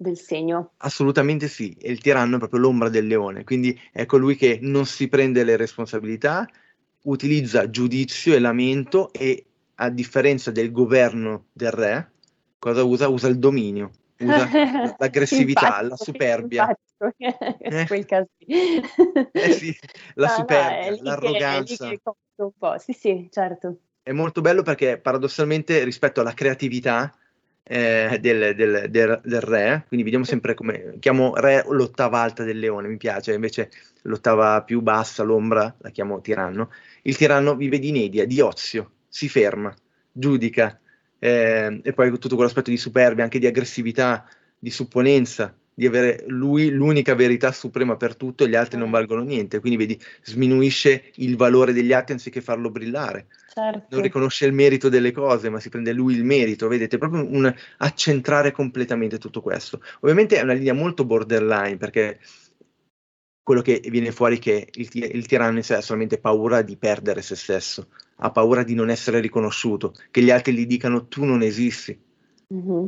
del 0.02 0.18
segno. 0.18 0.72
Assolutamente 0.78 1.48
sì, 1.48 1.74
e 1.80 1.90
il 1.90 2.00
tiranno 2.00 2.36
è 2.36 2.38
proprio 2.38 2.60
l'ombra 2.60 2.90
del 2.90 3.06
leone, 3.06 3.44
quindi 3.44 3.78
è 3.90 4.04
colui 4.04 4.36
che 4.36 4.58
non 4.60 4.84
si 4.84 5.08
prende 5.08 5.44
le 5.44 5.56
responsabilità, 5.56 6.46
utilizza 7.04 7.70
giudizio 7.70 8.34
e 8.34 8.38
lamento 8.38 9.10
e 9.12 9.46
a 9.76 9.88
differenza 9.88 10.50
del 10.50 10.70
governo 10.70 11.46
del 11.52 11.70
re, 11.70 12.12
cosa 12.58 12.84
usa? 12.84 13.08
Usa 13.08 13.28
il 13.28 13.38
dominio, 13.38 13.90
usa 14.18 14.48
l'aggressività, 14.98 15.66
infatti, 15.66 15.88
la 15.88 15.96
superbia. 15.96 16.76
Eh. 17.16 17.84
quel 17.88 18.04
caso 18.04 18.28
eh 18.38 19.52
sì, 19.52 19.76
la 20.14 20.26
no, 20.28 20.32
superbia, 20.34 20.90
no, 20.90 20.98
l'arroganza. 21.02 21.88
Che, 21.88 22.00
un 22.36 22.50
po'. 22.56 22.78
Sì, 22.78 22.92
sì, 22.92 23.28
certo. 23.30 23.78
È 24.02 24.12
molto 24.12 24.40
bello 24.40 24.62
perché 24.62 24.98
paradossalmente 24.98 25.82
rispetto 25.84 26.20
alla 26.20 26.34
creatività 26.34 27.12
eh, 27.64 28.18
del, 28.20 28.54
del, 28.54 28.90
del, 28.90 29.20
del, 29.22 29.40
re, 29.40 29.84
quindi 29.86 30.04
vediamo 30.04 30.24
sempre 30.24 30.54
come 30.54 30.96
chiamo 30.98 31.34
re 31.36 31.64
l'ottava 31.68 32.20
alta 32.20 32.42
del 32.44 32.58
leone, 32.58 32.88
mi 32.88 32.96
piace, 32.96 33.34
invece 33.34 33.70
l'ottava 34.02 34.62
più 34.62 34.80
bassa, 34.80 35.22
l'ombra, 35.22 35.74
la 35.78 35.90
chiamo 35.90 36.20
tiranno. 36.20 36.70
Il 37.02 37.16
tiranno 37.16 37.56
vive 37.56 37.78
di 37.78 37.88
inedia, 37.88 38.26
di 38.26 38.40
ozio, 38.40 38.90
si 39.08 39.28
ferma, 39.28 39.74
giudica, 40.10 40.78
eh, 41.18 41.80
e 41.82 41.92
poi 41.92 42.10
tutto 42.18 42.34
quell'aspetto 42.34 42.70
di 42.70 42.76
superbia, 42.76 43.24
anche 43.24 43.38
di 43.38 43.46
aggressività, 43.46 44.26
di 44.58 44.70
supponenza, 44.70 45.54
di 45.82 45.88
avere 45.88 46.22
lui 46.28 46.70
l'unica 46.70 47.16
verità 47.16 47.50
suprema 47.50 47.96
per 47.96 48.14
tutto 48.14 48.44
e 48.44 48.48
gli 48.48 48.54
altri 48.54 48.78
non 48.78 48.90
certo. 48.90 48.98
valgono 49.00 49.28
niente, 49.28 49.58
quindi 49.58 49.78
vedi, 49.78 50.00
sminuisce 50.22 51.10
il 51.16 51.36
valore 51.36 51.72
degli 51.72 51.92
altri 51.92 52.12
anziché 52.12 52.40
farlo 52.40 52.70
brillare. 52.70 53.26
Certo. 53.52 53.86
Non 53.90 54.02
riconosce 54.02 54.46
il 54.46 54.52
merito 54.52 54.88
delle 54.88 55.10
cose, 55.10 55.50
ma 55.50 55.58
si 55.58 55.70
prende 55.70 55.92
lui 55.92 56.14
il 56.14 56.24
merito, 56.24 56.68
vedete, 56.68 56.98
proprio 56.98 57.26
un 57.28 57.52
accentrare 57.78 58.52
completamente 58.52 59.18
tutto 59.18 59.40
questo. 59.42 59.82
Ovviamente 60.00 60.36
è 60.36 60.42
una 60.42 60.52
linea 60.52 60.72
molto 60.72 61.04
borderline 61.04 61.76
perché 61.76 62.20
quello 63.42 63.60
che 63.60 63.82
viene 63.88 64.12
fuori 64.12 64.36
è 64.36 64.40
che 64.40 64.68
il, 64.72 64.88
il 64.92 65.26
tiranno 65.26 65.56
in 65.56 65.64
sé 65.64 65.74
ha 65.74 65.80
solamente 65.80 66.18
paura 66.18 66.62
di 66.62 66.76
perdere 66.76 67.22
se 67.22 67.34
stesso, 67.34 67.88
ha 68.18 68.30
paura 68.30 68.62
di 68.62 68.74
non 68.74 68.88
essere 68.88 69.18
riconosciuto, 69.18 69.94
che 70.12 70.22
gli 70.22 70.30
altri 70.30 70.54
gli 70.54 70.64
dicano 70.64 71.08
tu 71.08 71.24
non 71.24 71.42
esisti. 71.42 72.00
Mm-hmm. 72.54 72.86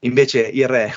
Invece 0.00 0.40
il 0.40 0.66
re 0.66 0.92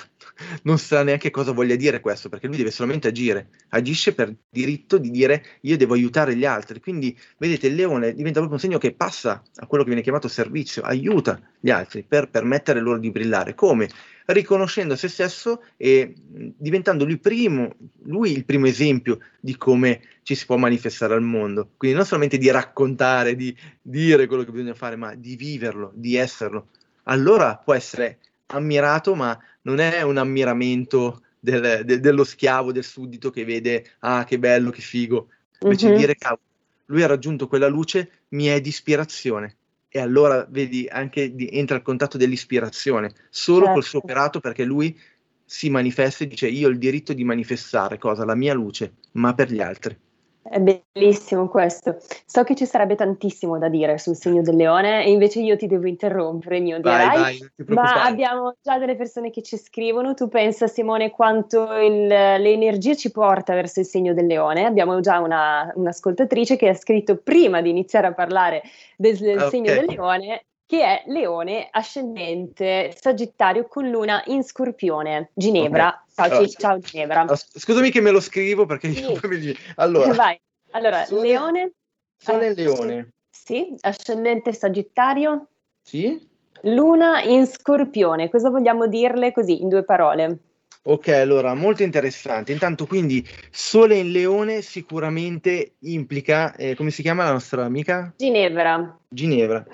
non 0.63 0.77
sa 0.77 1.03
neanche 1.03 1.29
cosa 1.29 1.51
voglia 1.51 1.75
dire 1.75 1.99
questo, 1.99 2.29
perché 2.29 2.47
lui 2.47 2.57
deve 2.57 2.71
solamente 2.71 3.07
agire, 3.07 3.49
agisce 3.69 4.13
per 4.13 4.33
diritto 4.49 4.97
di 4.97 5.11
dire 5.11 5.43
io 5.61 5.77
devo 5.77 5.93
aiutare 5.93 6.35
gli 6.35 6.45
altri. 6.45 6.79
Quindi, 6.79 7.17
vedete, 7.37 7.67
il 7.67 7.75
leone 7.75 8.13
diventa 8.13 8.39
proprio 8.39 8.53
un 8.53 8.59
segno 8.59 8.77
che 8.77 8.93
passa 8.93 9.43
a 9.55 9.67
quello 9.67 9.83
che 9.83 9.89
viene 9.89 10.03
chiamato 10.03 10.27
servizio, 10.27 10.81
aiuta 10.83 11.39
gli 11.59 11.69
altri 11.69 12.03
per 12.03 12.29
permettere 12.29 12.79
loro 12.79 12.97
di 12.97 13.11
brillare. 13.11 13.53
Come? 13.53 13.89
Riconoscendo 14.25 14.95
se 14.95 15.09
stesso 15.09 15.63
e 15.75 16.13
diventando 16.15 17.05
lui, 17.05 17.17
primo, 17.17 17.75
lui 18.03 18.31
il 18.31 18.45
primo 18.45 18.67
esempio 18.67 19.19
di 19.39 19.57
come 19.57 20.01
ci 20.23 20.33
si 20.33 20.45
può 20.45 20.55
manifestare 20.57 21.13
al 21.13 21.21
mondo. 21.21 21.71
Quindi 21.77 21.97
non 21.97 22.05
solamente 22.05 22.37
di 22.37 22.49
raccontare, 22.49 23.35
di 23.35 23.55
dire 23.81 24.27
quello 24.27 24.43
che 24.43 24.51
bisogna 24.51 24.73
fare, 24.73 24.95
ma 24.95 25.13
di 25.13 25.35
viverlo, 25.35 25.91
di 25.93 26.15
esserlo. 26.15 26.69
Allora 27.03 27.57
può 27.57 27.73
essere 27.73 28.19
ammirato, 28.47 29.15
ma 29.15 29.37
non 29.63 29.79
è 29.79 30.01
un 30.01 30.17
ammiramento 30.17 31.21
del, 31.39 31.83
de, 31.83 31.99
dello 31.99 32.23
schiavo, 32.23 32.71
del 32.71 32.83
suddito 32.83 33.29
che 33.29 33.45
vede, 33.45 33.91
ah 33.99 34.23
che 34.23 34.39
bello, 34.39 34.69
che 34.69 34.81
figo. 34.81 35.27
Invece 35.61 35.87
mm-hmm. 35.87 35.97
dire, 35.97 36.15
cavolo, 36.15 36.41
lui 36.85 37.03
ha 37.03 37.07
raggiunto 37.07 37.47
quella 37.47 37.67
luce, 37.67 38.23
mi 38.29 38.45
è 38.45 38.61
di 38.61 38.69
ispirazione. 38.69 39.57
E 39.89 39.99
allora, 39.99 40.45
vedi, 40.49 40.87
anche 40.89 41.35
di, 41.35 41.49
entra 41.51 41.75
il 41.75 41.83
contatto 41.83 42.17
dell'ispirazione, 42.17 43.13
solo 43.29 43.65
certo. 43.65 43.73
col 43.73 43.83
suo 43.83 43.99
operato, 43.99 44.39
perché 44.39 44.63
lui 44.63 44.97
si 45.45 45.69
manifesta 45.69 46.23
e 46.23 46.27
dice, 46.27 46.47
io 46.47 46.67
ho 46.67 46.71
il 46.71 46.79
diritto 46.79 47.13
di 47.13 47.23
manifestare 47.23 47.97
cosa? 47.97 48.25
La 48.25 48.35
mia 48.35 48.53
luce, 48.53 48.93
ma 49.13 49.33
per 49.33 49.51
gli 49.51 49.61
altri. 49.61 49.95
È 50.43 50.59
bellissimo 50.59 51.47
questo. 51.47 51.97
So 52.25 52.43
che 52.43 52.53
ci 52.53 52.65
sarebbe 52.65 52.95
tantissimo 52.95 53.57
da 53.57 53.69
dire 53.69 53.97
sul 53.97 54.17
segno 54.17 54.41
del 54.41 54.57
leone 54.57 55.05
e 55.05 55.11
invece 55.11 55.39
io 55.39 55.55
ti 55.55 55.67
devo 55.67 55.87
interrompere, 55.87 56.59
mio 56.59 56.79
vai, 56.81 57.17
vai, 57.17 57.51
ma 57.67 58.03
abbiamo 58.03 58.53
già 58.61 58.77
delle 58.77 58.95
persone 58.95 59.29
che 59.29 59.41
ci 59.41 59.57
scrivono. 59.57 60.13
Tu 60.13 60.27
pensa, 60.27 60.67
Simone, 60.67 61.11
quanto 61.11 61.73
il, 61.77 62.07
l'energia 62.07 62.93
ci 62.93 63.09
porta 63.09 63.53
verso 63.53 63.79
il 63.79 63.85
segno 63.85 64.13
del 64.13 64.25
leone? 64.25 64.65
Abbiamo 64.65 64.99
già 64.99 65.19
una, 65.19 65.71
un'ascoltatrice 65.75 66.57
che 66.57 66.67
ha 66.67 66.75
scritto 66.75 67.17
prima 67.17 67.61
di 67.61 67.69
iniziare 67.69 68.07
a 68.07 68.13
parlare 68.13 68.63
del, 68.97 69.17
del 69.17 69.37
okay. 69.37 69.49
segno 69.49 69.73
del 69.73 69.85
leone 69.85 70.43
che 70.66 70.82
è 70.82 71.03
Leone 71.07 71.68
ascendente 71.70 72.93
Sagittario 72.97 73.68
con 73.68 73.89
Luna 73.89 74.24
in 74.28 74.43
Scorpione, 74.43 75.32
Ginevra. 75.34 75.88
Okay. 75.88 76.01
Ciao, 76.16 76.26
allora, 76.26 76.47
ciao 76.47 76.80
Ginevra. 76.80 77.26
Scusami 77.36 77.91
che 77.91 78.01
me 78.01 78.11
lo 78.11 78.20
scrivo 78.20 78.66
perché 78.66 78.91
sì. 78.91 79.01
io 79.05 79.20
mi... 79.24 79.55
Allora, 79.76 80.14
Vai. 80.16 80.39
allora 80.72 81.05
sole, 81.05 81.28
Leone. 81.28 81.72
Sole 82.18 82.47
eh, 82.47 82.53
Leone. 82.53 83.09
Sì, 83.30 83.76
ascendente 83.82 84.53
Sagittario. 84.53 85.47
Sì. 85.82 86.30
Luna 86.61 87.22
in 87.24 87.45
Scorpione. 87.45 88.30
Cosa 88.30 88.49
vogliamo 88.49 88.88
dirle 88.88 89.32
così 89.32 89.61
in 89.61 89.70
due 89.70 89.84
parole? 89.84 90.38
Ok, 90.86 91.07
allora, 91.09 91.53
molto 91.53 91.84
interessante. 91.84 92.51
Intanto, 92.51 92.86
quindi, 92.86 93.26
Sole 93.51 93.95
in 93.97 94.11
Leone 94.11 94.61
sicuramente 94.61 95.76
implica, 95.80 96.55
eh, 96.55 96.76
come 96.76 96.91
si 96.91 97.01
chiama 97.01 97.24
la 97.24 97.32
nostra 97.32 97.64
amica? 97.64 98.14
Ginevra. 98.18 98.97
Ginevra. 99.07 99.66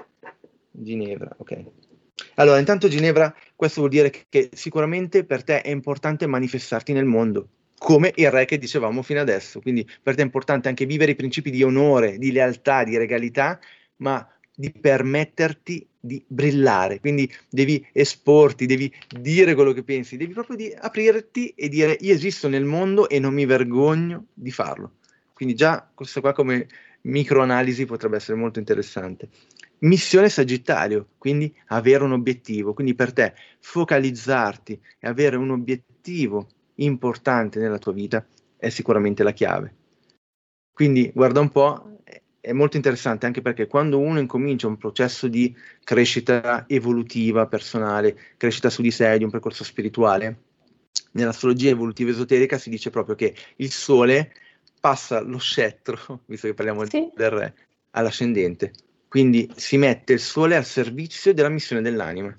Ginevra, 0.71 1.33
ok. 1.37 1.63
Allora, 2.35 2.59
intanto 2.59 2.87
Ginevra, 2.87 3.33
questo 3.55 3.79
vuol 3.79 3.91
dire 3.91 4.11
che, 4.29 4.49
sicuramente 4.53 5.25
per 5.25 5.43
te 5.43 5.61
è 5.61 5.69
importante 5.69 6.27
manifestarti 6.27 6.93
nel 6.93 7.05
mondo, 7.05 7.47
come 7.77 8.11
il 8.15 8.29
re 8.29 8.45
che 8.45 8.57
dicevamo 8.57 9.01
fino 9.01 9.19
adesso. 9.19 9.61
Quindi 9.61 9.87
per 10.01 10.15
te 10.15 10.21
è 10.21 10.25
importante 10.25 10.67
anche 10.67 10.85
vivere 10.85 11.11
i 11.11 11.15
principi 11.15 11.49
di 11.49 11.63
onore, 11.63 12.17
di 12.17 12.31
lealtà, 12.31 12.83
di 12.83 12.97
regalità, 12.97 13.59
ma 13.97 14.27
di 14.53 14.71
permetterti 14.71 15.87
di 15.99 16.23
brillare. 16.27 16.99
Quindi 16.99 17.31
devi 17.49 17.85
esporti, 17.93 18.65
devi 18.65 18.93
dire 19.17 19.55
quello 19.55 19.71
che 19.71 19.83
pensi, 19.83 20.17
devi 20.17 20.33
proprio 20.33 20.57
aprirti 20.79 21.49
e 21.55 21.69
dire 21.69 21.97
io 22.01 22.13
esisto 22.13 22.47
nel 22.47 22.65
mondo 22.65 23.07
e 23.09 23.19
non 23.19 23.33
mi 23.33 23.45
vergogno 23.45 24.27
di 24.33 24.51
farlo. 24.51 24.95
Quindi 25.33 25.55
già 25.55 25.89
questo 25.93 26.19
qua 26.19 26.33
come 26.33 26.67
microanalisi 27.01 27.85
potrebbe 27.85 28.17
essere 28.17 28.37
molto 28.37 28.59
interessante. 28.59 29.29
Missione 29.79 30.29
Sagittario, 30.29 31.09
quindi 31.17 31.53
avere 31.67 32.03
un 32.03 32.11
obiettivo, 32.11 32.73
quindi 32.73 32.95
per 32.95 33.13
te 33.13 33.33
focalizzarti 33.59 34.79
e 34.99 35.07
avere 35.07 35.37
un 35.37 35.51
obiettivo 35.51 36.47
importante 36.75 37.59
nella 37.59 37.77
tua 37.77 37.93
vita 37.93 38.25
è 38.57 38.69
sicuramente 38.69 39.23
la 39.23 39.31
chiave. 39.31 39.73
Quindi 40.73 41.11
guarda 41.13 41.39
un 41.39 41.49
po', 41.49 42.01
è 42.41 42.51
molto 42.51 42.75
interessante 42.75 43.25
anche 43.25 43.41
perché 43.41 43.67
quando 43.67 43.99
uno 43.99 44.19
incomincia 44.19 44.67
un 44.67 44.77
processo 44.77 45.27
di 45.27 45.55
crescita 45.83 46.65
evolutiva 46.67 47.47
personale, 47.47 48.17
crescita 48.35 48.69
su 48.69 48.81
di 48.81 48.91
sé, 48.91 49.17
di 49.17 49.23
un 49.23 49.29
percorso 49.29 49.63
spirituale, 49.63 50.43
nell'astrologia 51.11 51.69
evolutiva 51.69 52.11
esoterica 52.11 52.57
si 52.57 52.69
dice 52.69 52.89
proprio 52.89 53.15
che 53.15 53.33
il 53.57 53.71
sole 53.71 54.33
passa 54.79 55.21
lo 55.21 55.37
scettro, 55.37 56.21
visto 56.27 56.47
che 56.47 56.53
parliamo 56.53 56.85
sì. 56.85 57.09
del 57.15 57.29
re, 57.29 57.55
all'ascendente 57.91 58.73
quindi 59.09 59.51
si 59.55 59.77
mette 59.77 60.13
il 60.13 60.19
sole 60.19 60.55
al 60.55 60.65
servizio 60.65 61.33
della 61.33 61.49
missione 61.49 61.81
dell'anima. 61.81 62.33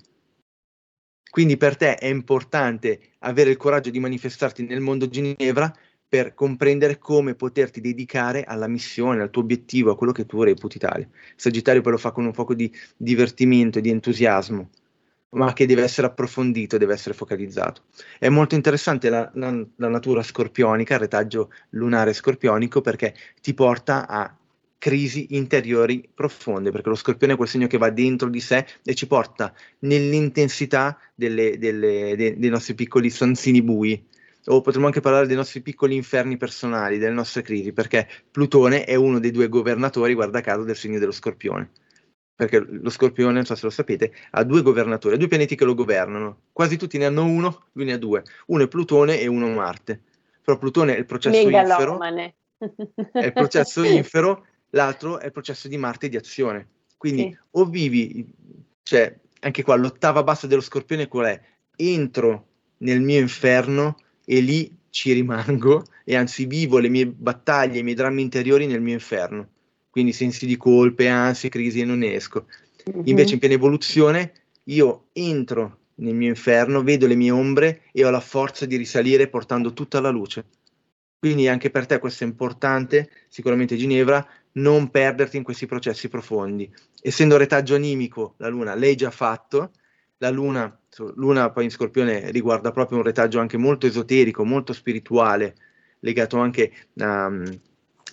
Quindi 1.28 1.56
per 1.56 1.76
te 1.76 1.96
è 1.96 2.06
importante 2.06 3.14
avere 3.20 3.50
il 3.50 3.56
coraggio 3.56 3.90
di 3.90 4.00
manifestarti 4.00 4.64
nel 4.64 4.80
mondo 4.80 5.08
Ginevra 5.08 5.72
per 6.08 6.34
comprendere 6.34 6.98
come 6.98 7.34
poterti 7.34 7.80
dedicare 7.80 8.42
alla 8.44 8.66
missione, 8.66 9.22
al 9.22 9.30
tuo 9.30 9.42
obiettivo, 9.42 9.92
a 9.92 9.96
quello 9.96 10.12
che 10.12 10.26
tu 10.26 10.42
reputi 10.42 10.78
tale. 10.78 11.10
Sagittario 11.36 11.82
poi 11.82 11.92
lo 11.92 11.98
fa 11.98 12.10
con 12.10 12.24
un 12.24 12.32
fuoco 12.32 12.54
di 12.54 12.72
divertimento 12.96 13.78
e 13.78 13.80
di 13.80 13.90
entusiasmo, 13.90 14.70
ma 15.30 15.52
che 15.52 15.66
deve 15.66 15.82
essere 15.82 16.08
approfondito, 16.08 16.78
deve 16.78 16.94
essere 16.94 17.14
focalizzato. 17.14 17.82
È 18.18 18.28
molto 18.28 18.56
interessante 18.56 19.08
la, 19.08 19.30
la, 19.34 19.64
la 19.76 19.88
natura 19.88 20.24
scorpionica, 20.24 20.94
il 20.94 21.00
retaggio 21.00 21.52
lunare 21.70 22.12
scorpionico, 22.12 22.80
perché 22.80 23.14
ti 23.40 23.54
porta 23.54 24.08
a 24.08 24.36
crisi 24.80 25.36
interiori 25.36 26.08
profonde, 26.12 26.70
perché 26.70 26.88
lo 26.88 26.94
scorpione 26.94 27.34
è 27.34 27.36
quel 27.36 27.46
segno 27.46 27.66
che 27.66 27.76
va 27.76 27.90
dentro 27.90 28.30
di 28.30 28.40
sé 28.40 28.66
e 28.82 28.94
ci 28.94 29.06
porta 29.06 29.52
nell'intensità 29.80 30.98
delle, 31.14 31.58
delle, 31.58 32.16
de, 32.16 32.38
dei 32.38 32.48
nostri 32.48 32.74
piccoli 32.74 33.10
stanzini 33.10 33.62
bui. 33.62 34.02
O 34.46 34.62
potremmo 34.62 34.86
anche 34.86 35.00
parlare 35.00 35.26
dei 35.26 35.36
nostri 35.36 35.60
piccoli 35.60 35.94
inferni 35.94 36.38
personali, 36.38 36.96
delle 36.96 37.12
nostre 37.12 37.42
crisi, 37.42 37.74
perché 37.74 38.08
Plutone 38.30 38.84
è 38.84 38.94
uno 38.94 39.20
dei 39.20 39.30
due 39.30 39.50
governatori, 39.50 40.14
guarda 40.14 40.40
caso, 40.40 40.62
del 40.62 40.76
segno 40.76 40.98
dello 40.98 41.12
scorpione. 41.12 41.70
Perché 42.34 42.58
lo 42.58 42.88
scorpione, 42.88 43.34
non 43.34 43.44
so 43.44 43.54
se 43.54 43.66
lo 43.66 43.70
sapete, 43.70 44.14
ha 44.30 44.42
due 44.44 44.62
governatori, 44.62 45.14
ha 45.14 45.18
due 45.18 45.28
pianeti 45.28 45.56
che 45.56 45.66
lo 45.66 45.74
governano. 45.74 46.44
Quasi 46.52 46.78
tutti 46.78 46.96
ne 46.96 47.04
hanno 47.04 47.26
uno, 47.26 47.66
lui 47.72 47.84
ne 47.84 47.92
ha 47.92 47.98
due. 47.98 48.22
Uno 48.46 48.64
è 48.64 48.68
Plutone 48.68 49.20
e 49.20 49.26
uno 49.26 49.46
Marte. 49.48 50.00
Però 50.42 50.56
Plutone 50.56 50.96
è 50.96 50.98
il 50.98 51.04
processo 51.04 51.36
infero. 51.38 51.98
È 53.12 53.24
il 53.26 53.32
processo 53.34 53.82
infero 53.84 54.46
l'altro 54.70 55.18
è 55.18 55.26
il 55.26 55.32
processo 55.32 55.68
di 55.68 55.76
Marte 55.76 56.08
di 56.08 56.16
azione. 56.16 56.66
Quindi 56.96 57.22
sì. 57.22 57.38
o 57.52 57.64
vivi, 57.64 58.26
cioè 58.82 59.16
anche 59.40 59.62
qua 59.62 59.76
l'ottava 59.76 60.22
bassa 60.22 60.46
dello 60.46 60.60
scorpione 60.60 61.08
qual 61.08 61.26
è? 61.26 61.40
Entro 61.76 62.46
nel 62.78 63.00
mio 63.00 63.20
inferno 63.20 63.96
e 64.24 64.40
lì 64.40 64.76
ci 64.90 65.12
rimango 65.12 65.84
e 66.04 66.16
anzi 66.16 66.44
vivo 66.46 66.78
le 66.78 66.88
mie 66.88 67.06
battaglie, 67.06 67.78
i 67.78 67.82
miei 67.82 67.94
drammi 67.94 68.20
interiori 68.20 68.66
nel 68.66 68.82
mio 68.82 68.92
inferno. 68.92 69.48
Quindi 69.88 70.12
sensi 70.12 70.46
di 70.46 70.56
colpe, 70.56 71.08
ansie, 71.08 71.48
crisi 71.48 71.80
e 71.80 71.84
non 71.84 72.02
esco. 72.02 72.46
Mm-hmm. 72.88 73.06
Invece 73.06 73.34
in 73.34 73.38
piena 73.40 73.54
evoluzione 73.54 74.32
io 74.64 75.06
entro 75.12 75.78
nel 75.96 76.14
mio 76.14 76.28
inferno, 76.28 76.82
vedo 76.82 77.06
le 77.06 77.14
mie 77.14 77.30
ombre 77.30 77.82
e 77.92 78.04
ho 78.04 78.10
la 78.10 78.20
forza 78.20 78.66
di 78.66 78.76
risalire 78.76 79.28
portando 79.28 79.72
tutta 79.72 80.00
la 80.00 80.10
luce. 80.10 80.44
Quindi 81.18 81.48
anche 81.48 81.70
per 81.70 81.86
te 81.86 81.98
questo 81.98 82.24
è 82.24 82.26
importante, 82.26 83.10
sicuramente 83.28 83.76
Ginevra, 83.76 84.26
non 84.52 84.90
perderti 84.90 85.36
in 85.36 85.42
questi 85.42 85.66
processi 85.66 86.08
profondi. 86.08 86.70
Essendo 87.00 87.36
retaggio 87.36 87.74
animico, 87.74 88.34
la 88.38 88.48
Luna 88.48 88.74
l'hai 88.74 88.96
già 88.96 89.10
fatto, 89.10 89.70
la 90.18 90.30
Luna, 90.30 90.78
Luna 91.14 91.50
poi 91.50 91.64
in 91.64 91.70
Scorpione 91.70 92.30
riguarda 92.30 92.72
proprio 92.72 92.98
un 92.98 93.04
retaggio 93.04 93.38
anche 93.40 93.56
molto 93.56 93.86
esoterico, 93.86 94.44
molto 94.44 94.72
spirituale, 94.72 95.54
legato 96.00 96.38
anche 96.38 96.72
um, 96.94 97.44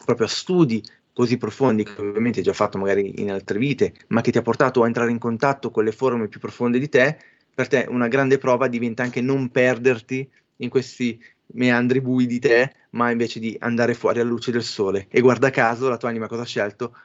proprio 0.05 0.27
a 0.27 0.29
studi 0.29 0.83
così 1.11 1.37
profondi 1.37 1.83
che 1.83 1.99
ovviamente 1.99 2.39
hai 2.39 2.45
già 2.45 2.53
fatto 2.53 2.77
magari 2.77 3.21
in 3.21 3.31
altre 3.31 3.57
vite, 3.57 3.93
ma 4.09 4.21
che 4.21 4.31
ti 4.31 4.37
ha 4.37 4.43
portato 4.43 4.83
a 4.83 4.85
entrare 4.85 5.09
in 5.09 5.17
contatto 5.17 5.71
con 5.71 5.83
le 5.83 5.91
forme 5.91 6.27
più 6.27 6.39
profonde 6.39 6.77
di 6.77 6.89
te, 6.89 7.17
per 7.55 7.67
te 7.67 7.87
una 7.89 8.07
grande 8.07 8.37
prova 8.37 8.67
diventa 8.67 9.01
anche 9.01 9.19
non 9.19 9.49
perderti 9.49 10.29
in 10.57 10.69
questi 10.69 11.19
meandri 11.53 12.01
bui 12.01 12.25
di 12.25 12.39
te, 12.39 12.73
ma 12.91 13.11
invece 13.11 13.39
di 13.39 13.55
andare 13.59 13.93
fuori 13.93 14.19
alla 14.19 14.29
luce 14.29 14.51
del 14.51 14.63
sole. 14.63 15.07
E 15.09 15.21
guarda 15.21 15.49
caso, 15.49 15.89
la 15.89 15.97
tua 15.97 16.09
anima 16.09 16.27
cosa 16.27 16.41
ha 16.41 16.45
scelto? 16.45 16.95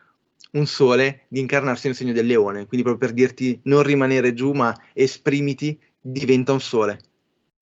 Un 0.53 0.67
sole 0.67 1.23
di 1.29 1.41
incarnarsi 1.41 1.87
nel 1.87 1.97
segno 1.97 2.13
del 2.13 2.27
leone, 2.27 2.67
quindi 2.67 2.85
proprio 2.87 3.09
per 3.09 3.15
dirti 3.15 3.61
non 3.65 3.83
rimanere 3.83 4.35
giù, 4.35 4.53
ma 4.53 4.75
esprimiti, 4.93 5.79
diventa 6.01 6.53
un 6.53 6.61
sole. 6.61 6.99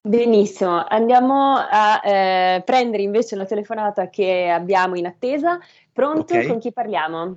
Benissimo, 0.03 0.83
andiamo 0.89 1.57
a 1.57 2.01
eh, 2.03 2.63
prendere 2.65 3.03
invece 3.03 3.37
la 3.37 3.45
telefonata 3.45 4.09
che 4.09 4.49
abbiamo 4.49 4.97
in 4.97 5.05
attesa. 5.07 5.59
Pronto? 5.93 6.33
Okay. 6.35 6.47
Con 6.47 6.59
chi 6.59 6.73
parliamo? 6.73 7.37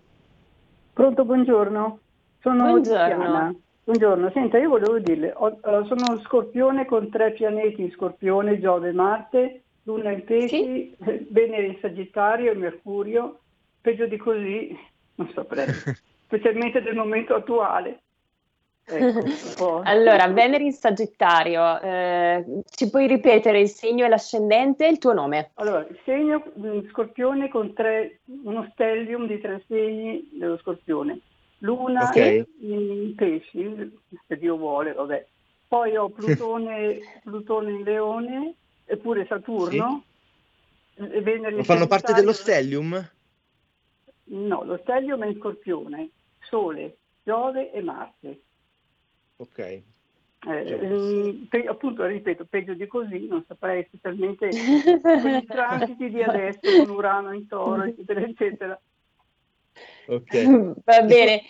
Pronto, 0.93 1.25
buongiorno. 1.25 1.99
Sono 2.39 2.63
buongiorno. 2.63 3.15
Tiziana. 3.15 3.55
Buongiorno, 3.85 4.31
senta, 4.31 4.57
io 4.57 4.69
volevo 4.69 4.97
dirle, 4.97 5.33
ho, 5.35 5.59
uh, 5.61 5.85
sono 5.85 6.17
scorpione 6.23 6.85
con 6.85 7.09
tre 7.09 7.33
pianeti, 7.33 7.91
scorpione, 7.91 8.57
Giove, 8.61 8.93
Marte, 8.93 9.63
Luna 9.83 10.11
in 10.11 10.23
pesci, 10.23 10.47
sì? 10.47 10.95
Venere 11.29 11.65
in 11.65 11.77
Sagittario 11.81 12.53
e 12.53 12.55
Mercurio, 12.55 13.39
peggio 13.81 14.05
di 14.05 14.15
così 14.15 14.73
non 15.15 15.29
saprei, 15.33 15.67
specialmente 16.23 16.81
del 16.81 16.95
momento 16.95 17.35
attuale. 17.35 17.99
Ecco, 18.85 19.81
allora, 19.83 20.29
Venere 20.29 20.63
in 20.63 20.71
Sagittario, 20.71 21.81
eh, 21.81 22.61
ci 22.69 22.89
puoi 22.89 23.05
ripetere 23.05 23.59
il 23.59 23.67
segno 23.67 24.05
e 24.05 24.07
l'ascendente 24.07 24.87
e 24.87 24.91
il 24.91 24.97
tuo 24.97 25.11
nome? 25.11 25.51
Allora, 25.55 25.79
il 25.79 25.99
segno 26.05 26.41
mm, 26.57 26.87
scorpione 26.89 27.49
con 27.49 27.73
tre, 27.73 28.21
uno 28.45 28.65
stellium 28.71 29.27
di 29.27 29.41
tre 29.41 29.61
segni 29.67 30.29
dello 30.31 30.57
scorpione. 30.59 31.19
Luna 31.63 32.09
okay. 32.09 32.45
in 32.59 33.13
pesci, 33.15 33.91
se 34.27 34.37
Dio 34.37 34.57
vuole, 34.57 34.91
vabbè. 34.91 35.25
Poi 35.67 35.95
ho 35.95 36.09
Plutone, 36.09 36.99
Plutone 37.23 37.71
in 37.71 37.83
leone, 37.83 38.55
eppure 38.85 39.25
Saturno. 39.27 40.03
Sì. 40.95 41.03
E 41.03 41.21
Venere 41.21 41.63
fanno 41.63 41.87
parte 41.87 42.13
dello 42.13 42.33
stellium? 42.33 43.11
No, 44.25 44.63
lo 44.63 44.77
stellium 44.81 45.23
è 45.23 45.27
in 45.27 45.37
scorpione, 45.37 46.09
Sole, 46.41 46.97
Giove 47.23 47.71
e 47.71 47.81
Marte. 47.81 48.41
Ok. 49.37 49.57
Eh, 49.59 49.83
ehm, 50.45 51.47
pe- 51.49 51.65
appunto, 51.65 52.05
ripeto, 52.05 52.45
peggio 52.45 52.73
di 52.73 52.85
così 52.87 53.25
non 53.27 53.43
saprei 53.47 53.85
specialmente 53.85 54.49
con 55.01 55.29
i 55.29 55.45
transiti 55.45 56.09
di 56.09 56.21
adesso 56.21 56.59
con 56.59 56.89
Urano 56.89 57.33
in 57.33 57.47
toro, 57.47 57.83
eccetera, 57.83 58.19
eccetera. 58.19 58.81
Ok. 60.07 60.31
Va 60.83 61.01
bene, 61.01 61.41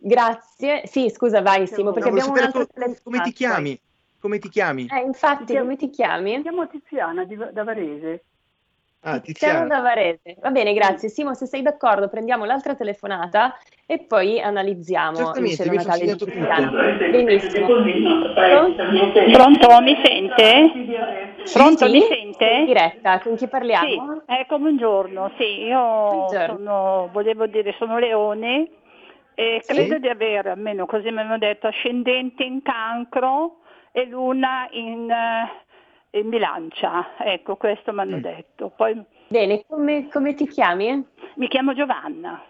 grazie. 0.00 0.86
Sì, 0.86 1.10
scusa, 1.10 1.42
vai 1.42 1.66
Simo, 1.66 1.92
perché 1.92 2.10
no, 2.10 2.16
abbiamo 2.16 2.32
un'altra 2.32 2.66
come, 2.66 2.96
come 3.02 3.22
ti 3.22 3.32
chiami? 3.32 3.80
Come 4.18 4.38
ti 4.38 4.48
chiami? 4.48 4.88
Eh, 4.90 5.00
infatti, 5.00 5.44
chiamo, 5.44 5.64
come 5.64 5.76
ti 5.76 5.90
chiami? 5.90 6.36
Mi 6.36 6.42
chiamo 6.42 6.66
Tiziana 6.66 7.24
di, 7.24 7.36
da 7.36 7.62
Varese. 7.62 8.24
Ah, 9.00 9.20
Tiziano 9.20 9.66
da 9.66 9.80
Varese. 9.80 10.36
Va 10.40 10.50
bene, 10.50 10.72
grazie. 10.72 11.10
Simo, 11.10 11.34
se 11.34 11.44
sei 11.44 11.60
d'accordo, 11.60 12.08
prendiamo 12.08 12.46
l'altra 12.46 12.74
telefonata 12.74 13.54
e 13.84 13.98
poi 13.98 14.40
analizziamo 14.40 15.34
il 15.34 15.50
cielo 15.50 15.74
natale 15.74 16.06
di 16.06 16.16
Tiziano. 16.16 16.72
Benissimo. 17.10 17.66
Pronto, 17.66 19.80
mi 19.82 20.00
sente? 20.02 21.23
Pronto, 21.52 21.86
sì? 21.86 21.92
mi 21.92 22.00
sente? 22.02 22.64
Diretta, 22.64 23.20
con 23.20 23.36
chi 23.36 23.46
parliamo? 23.48 23.86
Sì, 23.86 24.32
ecco, 24.32 24.58
buongiorno. 24.58 25.32
Sì, 25.36 25.64
io 25.64 26.28
sono, 26.28 27.08
volevo 27.12 27.46
dire, 27.46 27.74
sono 27.78 27.98
Leone 27.98 28.68
e 29.34 29.60
sì? 29.62 29.72
credo 29.72 29.98
di 29.98 30.08
avere, 30.08 30.50
almeno 30.50 30.86
così 30.86 31.10
mi 31.10 31.20
hanno 31.20 31.38
detto, 31.38 31.66
ascendente 31.66 32.44
in 32.44 32.62
cancro 32.62 33.58
e 33.92 34.06
luna 34.06 34.68
in... 34.70 35.10
Uh, 35.10 35.62
in 36.14 36.28
bilancia, 36.28 37.16
ecco 37.18 37.56
questo 37.56 37.92
mi 37.92 38.00
hanno 38.00 38.18
mm. 38.18 38.20
detto. 38.20 38.72
Poi, 38.74 39.04
Bene, 39.28 39.64
come, 39.66 40.08
come, 40.08 40.34
ti 40.34 40.46
chiami? 40.46 41.04
Mi 41.34 41.48
chiamo 41.48 41.74
Giovanna. 41.74 42.42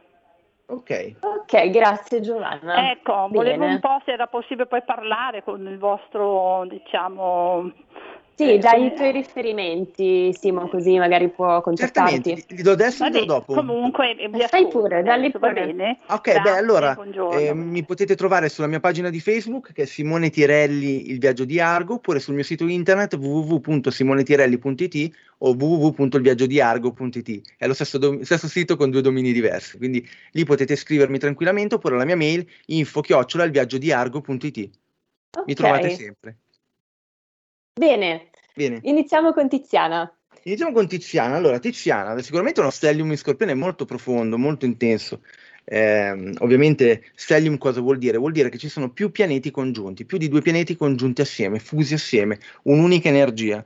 Ok. 0.67 1.17
Ok, 1.21 1.71
grazie 1.71 2.21
Giovanna. 2.21 2.91
Ecco, 2.91 3.29
Bene. 3.29 3.29
volevo 3.31 3.65
un 3.65 3.81
po' 3.81 4.01
se 4.05 4.13
era 4.13 4.27
possibile 4.27 4.67
poi 4.67 4.83
parlare 4.83 5.43
con 5.43 5.67
il 5.67 5.79
vostro, 5.79 6.65
diciamo, 6.69 7.71
sì, 8.37 8.55
eh, 8.55 8.59
dai 8.59 8.87
i 8.87 8.95
tuoi 8.95 9.13
riferimenti, 9.13 10.33
Simo, 10.33 10.69
così 10.69 10.99
magari 10.99 11.29
può 11.29 11.61
contattarti. 11.61 12.23
Certamente, 12.23 12.55
li 12.55 12.63
do 12.63 12.73
adesso 12.73 13.05
o 13.05 13.09
do 13.09 13.25
dopo? 13.25 13.55
Comunque, 13.55 14.17
vi 14.31 14.45
fai 14.49 14.67
pure, 14.69 15.03
dalli 15.03 15.31
pure. 15.31 15.47
Va 15.47 15.53
bene? 15.53 15.99
Ok, 16.09 16.33
Grazie, 16.33 16.53
beh, 16.53 16.59
allora, 16.59 16.99
eh, 17.31 17.55
mi 17.55 17.85
potete 17.85 18.17
trovare 18.17 18.49
sulla 18.49 18.67
mia 18.67 18.81
pagina 18.81 19.11
di 19.11 19.21
Facebook, 19.21 19.73
che 19.73 19.83
è 19.83 19.87
Simone 19.87 20.31
Tirelli, 20.31 21.11
il 21.11 21.19
viaggio 21.19 21.45
di 21.45 21.61
Argo, 21.61 21.95
oppure 21.95 22.19
sul 22.19 22.35
mio 22.35 22.45
sito 22.45 22.67
internet 22.67 23.15
www.simonetirelli.it 23.15 25.15
o 25.39 25.51
www.ilviaggiodiargo.it. 25.51 27.55
È 27.57 27.67
lo 27.67 27.75
stesso, 27.75 27.99
do- 27.99 28.25
stesso, 28.25 28.49
sito 28.49 28.77
con 28.77 28.91
due 28.91 29.01
domini 29.01 29.33
diversi, 29.33 29.79
quindi 29.79 30.07
lì 30.33 30.45
potete 30.45 30.77
scrivermi 30.77 31.19
tranquillamente, 31.19 31.77
oppure 31.77 31.95
alla 31.95 32.05
mia 32.05 32.17
mail 32.17 32.47
info-ilviaggiodiargo.it. 32.67 34.71
Okay. 35.31 35.45
Mi 35.47 35.55
trovate 35.55 35.89
sempre. 35.91 36.39
Bene. 37.75 38.31
Bene. 38.55 38.79
Iniziamo 38.85 39.33
con 39.33 39.49
Tiziana. 39.49 40.11
Iniziamo 40.45 40.73
con 40.73 40.87
Tiziana. 40.87 41.35
Allora, 41.35 41.59
Tiziana, 41.59 42.17
sicuramente 42.23 42.61
uno 42.61 42.71
stellium 42.71 43.11
in 43.11 43.17
scorpione 43.17 43.53
molto 43.55 43.85
profondo, 43.85 44.39
molto 44.39 44.65
intenso. 44.65 45.23
Eh, 45.65 46.33
ovviamente 46.39 47.11
stellium 47.15 47.59
cosa 47.59 47.81
vuol 47.81 47.99
dire? 47.99 48.17
Vuol 48.17 48.31
dire 48.31 48.49
che 48.49 48.59
ci 48.59 48.69
sono 48.69 48.91
più 48.91 49.11
pianeti 49.11 49.51
congiunti, 49.51 50.05
più 50.05 50.19
di 50.19 50.29
due 50.29 50.41
pianeti 50.41 50.77
congiunti 50.77 51.21
assieme, 51.21 51.59
fusi 51.59 51.95
assieme, 51.95 52.39
un'unica 52.63 53.09
energia. 53.09 53.65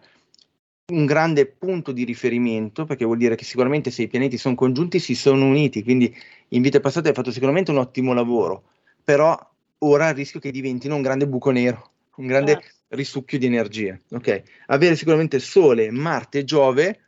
Un 0.91 1.05
grande 1.05 1.45
punto 1.45 1.93
di 1.93 2.05
riferimento, 2.05 2.87
perché 2.87 3.05
vuol 3.05 3.19
dire 3.19 3.35
che 3.35 3.45
sicuramente 3.45 3.91
se 3.91 4.05
i 4.05 4.09
pianeti 4.09 4.39
sono 4.39 4.55
congiunti 4.55 5.01
si 5.01 5.15
sono 5.15 5.45
uniti, 5.45 5.83
quindi 5.83 6.17
in 6.49 6.63
vite 6.63 6.81
passate 6.81 7.09
hai 7.09 7.15
fatto 7.15 7.31
sicuramente 7.31 7.73
un 7.73 7.77
ottimo 7.77 8.15
lavoro, 8.15 8.63
però 9.05 9.39
ora 9.81 10.09
il 10.09 10.15
rischio 10.15 10.41
che 10.41 10.51
diventino 10.51 10.95
un 10.95 11.03
grande 11.03 11.29
buco 11.29 11.51
nero, 11.51 11.91
un 12.17 12.27
grande 12.27 12.53
ah 12.53 12.63
risucchio 12.89 13.39
di 13.39 13.47
energie. 13.47 14.03
Okay? 14.11 14.43
Avere 14.67 14.97
sicuramente 14.97 15.39
Sole, 15.39 15.91
Marte 15.91 16.41
e 16.41 16.45
Giove 16.45 17.01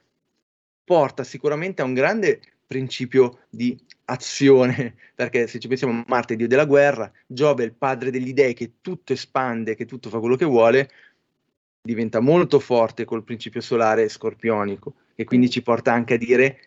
porta 0.85 1.22
sicuramente 1.24 1.83
a 1.83 1.85
un 1.85 1.95
grande 1.95 2.41
principio 2.66 3.41
di 3.49 3.78
azione, 4.07 4.95
perché 5.14 5.47
se 5.47 5.59
ci 5.59 5.68
pensiamo 5.68 6.05
Marte 6.07 6.35
è 6.35 6.37
dio 6.37 6.49
della 6.49 6.64
guerra, 6.64 7.11
Giove 7.26 7.62
è 7.62 7.66
il 7.66 7.74
padre 7.74 8.11
degli 8.11 8.33
dei 8.33 8.55
che 8.55 8.74
tutto 8.81 9.12
espande, 9.12 9.74
che 9.74 9.87
tutto 9.87 10.09
fa 10.09 10.18
quello 10.18 10.37
che 10.37 10.45
vuole, 10.45 10.91
diventa 11.83 12.20
molto 12.20 12.61
forte 12.61 13.05
col 13.05 13.24
principio 13.24 13.61
solare 13.61 14.09
scorpionico, 14.09 14.95
e 15.14 15.24
quindi 15.24 15.51
ci 15.51 15.62
porta 15.62 15.93
anche 15.93 16.14
a 16.14 16.18
dire, 16.18 16.59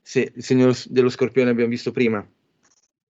se 0.00 0.32
il 0.34 0.42
segno 0.42 0.72
dello 0.86 1.08
scorpione 1.08 1.50
abbiamo 1.50 1.70
visto 1.70 1.90
prima, 1.90 2.26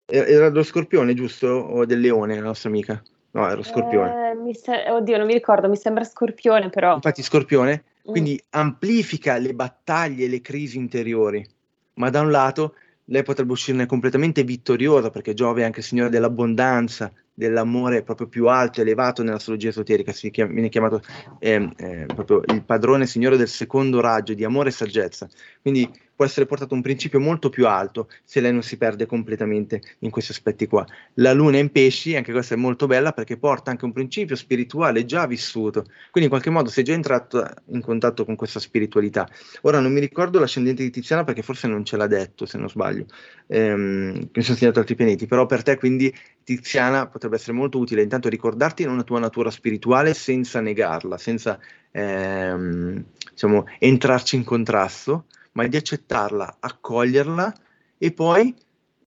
era 0.06 0.48
dello 0.48 0.62
scorpione 0.62 1.12
giusto 1.12 1.48
o 1.48 1.84
del 1.84 2.00
leone 2.00 2.34
la 2.34 2.40
nostra 2.40 2.70
amica? 2.70 3.02
No, 3.30 3.48
era 3.48 3.62
scorpione. 3.62 4.32
Eh, 4.48 4.54
se- 4.54 4.90
oddio, 4.90 5.16
non 5.18 5.26
mi 5.26 5.34
ricordo, 5.34 5.68
mi 5.68 5.76
sembra 5.76 6.04
scorpione 6.04 6.70
però. 6.70 6.94
Infatti 6.94 7.22
scorpione, 7.22 7.84
mm. 8.08 8.10
quindi 8.10 8.40
amplifica 8.50 9.36
le 9.36 9.54
battaglie 9.54 10.24
e 10.24 10.28
le 10.28 10.40
crisi 10.40 10.78
interiori, 10.78 11.46
ma 11.94 12.10
da 12.10 12.20
un 12.20 12.30
lato 12.30 12.74
lei 13.10 13.22
potrebbe 13.22 13.52
uscirne 13.52 13.86
completamente 13.86 14.42
vittoriosa 14.44 15.10
perché 15.10 15.34
Giove 15.34 15.62
è 15.62 15.64
anche 15.64 15.80
il 15.80 15.84
signore 15.84 16.10
dell'abbondanza, 16.10 17.10
dell'amore 17.32 18.02
proprio 18.02 18.26
più 18.26 18.48
alto, 18.48 18.80
elevato 18.80 19.22
nella 19.22 19.36
astrologia 19.36 19.68
esoterica, 19.68 20.12
si 20.12 20.30
chiama, 20.30 20.52
viene 20.52 20.68
chiamato 20.68 21.00
eh, 21.38 21.70
eh, 21.76 22.06
proprio 22.06 22.42
il 22.46 22.64
padrone 22.64 23.06
signore 23.06 23.36
del 23.36 23.48
secondo 23.48 24.00
raggio 24.00 24.34
di 24.34 24.44
amore 24.44 24.70
e 24.70 24.72
saggezza. 24.72 25.28
Quindi 25.62 25.88
può 26.18 26.26
essere 26.26 26.46
portato 26.46 26.74
un 26.74 26.82
principio 26.82 27.20
molto 27.20 27.48
più 27.48 27.68
alto 27.68 28.08
se 28.24 28.40
lei 28.40 28.52
non 28.52 28.64
si 28.64 28.76
perde 28.76 29.06
completamente 29.06 29.80
in 30.00 30.10
questi 30.10 30.32
aspetti 30.32 30.66
qua. 30.66 30.84
La 31.14 31.32
luna 31.32 31.58
in 31.58 31.70
pesci, 31.70 32.16
anche 32.16 32.32
questa 32.32 32.54
è 32.54 32.58
molto 32.58 32.88
bella 32.88 33.12
perché 33.12 33.36
porta 33.36 33.70
anche 33.70 33.84
un 33.84 33.92
principio 33.92 34.34
spirituale 34.34 35.04
già 35.04 35.28
vissuto, 35.28 35.82
quindi 36.10 36.24
in 36.24 36.28
qualche 36.28 36.50
modo 36.50 36.70
sei 36.70 36.82
già 36.82 36.92
entrato 36.92 37.48
in 37.66 37.80
contatto 37.80 38.24
con 38.24 38.34
questa 38.34 38.58
spiritualità. 38.58 39.28
Ora 39.60 39.78
non 39.78 39.92
mi 39.92 40.00
ricordo 40.00 40.40
l'ascendente 40.40 40.82
di 40.82 40.90
Tiziana 40.90 41.22
perché 41.22 41.42
forse 41.42 41.68
non 41.68 41.84
ce 41.84 41.96
l'ha 41.96 42.08
detto, 42.08 42.46
se 42.46 42.58
non 42.58 42.68
sbaglio, 42.68 43.06
ehm, 43.46 44.30
mi 44.32 44.42
sono 44.42 44.56
segnato 44.56 44.80
altri 44.80 44.96
pianeti, 44.96 45.26
però 45.26 45.46
per 45.46 45.62
te 45.62 45.76
quindi 45.76 46.12
Tiziana 46.42 47.06
potrebbe 47.06 47.36
essere 47.36 47.52
molto 47.52 47.78
utile 47.78 48.02
intanto 48.02 48.28
ricordarti 48.28 48.82
una 48.82 49.04
tua 49.04 49.20
natura 49.20 49.52
spirituale 49.52 50.14
senza 50.14 50.60
negarla, 50.60 51.16
senza 51.16 51.60
ehm, 51.92 53.04
diciamo, 53.30 53.66
entrarci 53.78 54.34
in 54.34 54.42
contrasto 54.42 55.26
ma 55.58 55.66
di 55.66 55.76
accettarla, 55.76 56.58
accoglierla 56.60 57.52
e 57.98 58.12
poi 58.12 58.54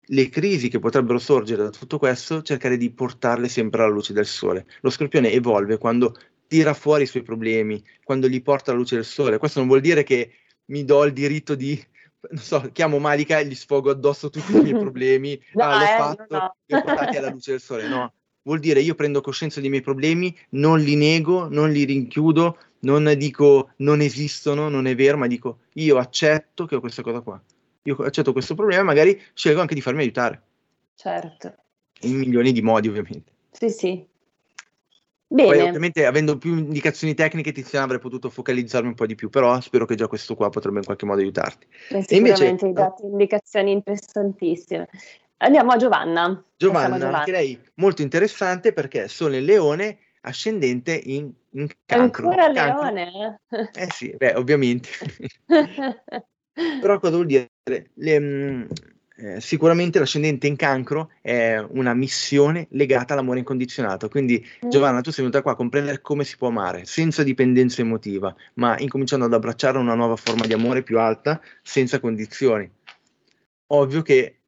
le 0.04 0.30
crisi 0.30 0.70
che 0.70 0.80
potrebbero 0.80 1.20
sorgere 1.20 1.64
da 1.64 1.70
tutto 1.70 2.00
questo, 2.00 2.42
cercare 2.42 2.78
di 2.78 2.90
portarle 2.90 3.48
sempre 3.48 3.84
alla 3.84 3.92
luce 3.92 4.12
del 4.12 4.26
sole. 4.26 4.66
Lo 4.82 4.90
scorpione 4.90 5.32
evolve 5.32 5.78
quando 5.78 6.18
tira 6.48 6.74
fuori 6.74 7.04
i 7.04 7.06
suoi 7.06 7.22
problemi, 7.22 7.82
quando 8.04 8.26
li 8.26 8.42
porta 8.42 8.72
alla 8.72 8.80
luce 8.80 8.96
del 8.96 9.06
sole. 9.06 9.38
Questo 9.38 9.60
non 9.60 9.68
vuol 9.68 9.82
dire 9.82 10.02
che 10.02 10.34
mi 10.66 10.84
do 10.84 11.06
il 11.06 11.14
diritto 11.14 11.54
di, 11.54 11.80
non 12.32 12.42
so, 12.42 12.70
chiamo 12.74 12.98
Malika 12.98 13.38
e 13.38 13.46
gli 13.46 13.56
sfogo 13.56 13.92
addosso 13.92 14.32
tutti 14.32 14.52
i 14.52 14.62
miei 14.62 14.74
problemi, 14.80 15.40
no, 15.54 15.64
ah, 15.64 15.78
l'ho 15.78 15.84
eh, 15.84 15.98
fatto, 15.98 16.26
no. 16.30 16.56
li 16.66 16.76
ho 16.76 16.82
portati 16.82 17.18
alla 17.18 17.30
luce 17.30 17.52
del 17.52 17.62
sole. 17.62 17.88
No, 17.88 18.14
vuol 18.44 18.60
dire 18.60 18.82
io 18.82 18.96
prendo 18.96 19.22
coscienza 19.22 19.60
dei 19.60 19.70
miei 19.70 19.82
problemi, 19.82 20.36
non 20.50 20.80
li 20.80 20.96
nego, 20.96 21.48
non 21.48 21.72
li 21.72 21.84
rinchiudo, 21.84 22.58
non 22.80 23.14
dico 23.18 23.72
non 23.78 24.02
esistono, 24.02 24.70
non 24.70 24.88
è 24.88 24.96
vero, 24.96 25.18
ma 25.18 25.28
dico 25.28 25.60
io 25.74 25.98
accetto 25.98 26.66
che 26.66 26.76
ho 26.76 26.80
questa 26.80 27.02
cosa 27.02 27.22
qua. 27.22 27.42
Io 27.84 27.96
accetto 27.98 28.32
questo 28.32 28.56
problema 28.56 28.82
e 28.82 28.86
magari 28.86 29.22
scelgo 29.34 29.62
anche 29.62 29.76
di 29.76 29.82
farmi 29.82 30.02
aiutare. 30.02 30.42
Certo. 30.96 31.56
In 32.02 32.18
milioni 32.18 32.52
di 32.52 32.62
modi, 32.62 32.88
ovviamente. 32.88 33.32
Sì, 33.52 33.70
sì. 33.70 34.10
Bene. 35.28 35.48
Poi 35.48 35.62
ovviamente 35.62 36.06
avendo 36.06 36.38
più 36.38 36.58
indicazioni 36.58 37.14
tecniche 37.14 37.54
Tiziana 37.54 37.86
avrei 37.86 38.00
potuto 38.00 38.30
focalizzarmi 38.30 38.90
un 38.90 38.96
po' 38.96 39.06
di 39.06 39.16
più, 39.16 39.30
però 39.30 39.62
spero 39.62 39.86
che 39.86 39.96
già 39.96 40.08
questo 40.08 40.36
qua 40.36 40.50
potrebbe 40.50 40.80
in 40.80 40.84
qualche 40.84 41.06
modo 41.06 41.22
aiutarti. 41.22 41.68
Beh, 41.90 42.02
sicuramente 42.02 42.16
invece, 42.16 42.66
hai 42.66 42.74
dato 42.74 43.06
indicazioni 43.06 43.72
interessantissime. 43.72 44.90
Andiamo 45.44 45.72
a 45.72 45.78
Giovanna. 45.78 46.44
Giovanna, 46.56 46.98
Giovanna, 46.98 47.18
anche 47.20 47.32
lei 47.32 47.60
molto 47.76 48.04
interessante 48.04 48.74
perché 48.74 49.08
Sole 49.08 49.40
Leone 49.40 49.98
ascendente 50.22 50.94
in, 50.94 51.32
in 51.52 51.68
cancro. 51.86 52.30
Ancora 52.30 52.52
cancro. 52.52 52.92
Leone? 52.92 53.42
Eh 53.74 53.88
sì, 53.92 54.14
beh, 54.16 54.36
ovviamente. 54.36 54.90
Però 56.54 57.00
cosa 57.00 57.16
vuol 57.16 57.26
dire? 57.26 57.50
Le, 57.96 58.20
mm, 58.20 58.64
eh, 59.18 59.42
sicuramente 59.42 59.98
l'ascendente 59.98 60.46
in 60.46 60.56
cancro 60.56 61.10
è 61.22 61.58
una 61.70 61.96
missione 61.96 62.68
legata 62.72 63.14
all'amore 63.14 63.40
incondizionato. 63.40 64.10
Quindi, 64.10 64.46
mm. 64.64 64.70
Giovanna, 64.70 65.02
tu 65.02 65.10
sei 65.10 65.24
venuta 65.24 65.42
qua 65.42 65.54
a 65.54 65.56
comprendere 65.56 66.02
come 66.02 66.24
si 66.24 66.38
può 66.38 66.50
amare 66.50 66.86
senza 66.86 67.24
dipendenza 67.24 67.82
emotiva, 67.82 68.36
ma 68.56 68.78
incominciando 68.78 69.26
ad 69.26 69.34
abbracciare 69.34 69.80
una 69.80 69.96
nuova 69.96 70.18
forma 70.18 70.46
di 70.46 70.54
amore 70.54 70.84
più 70.84 71.00
alta, 71.00 71.42
senza 71.64 72.00
condizioni. 72.00 72.70
Ovvio 73.74 74.04
che 74.04 74.41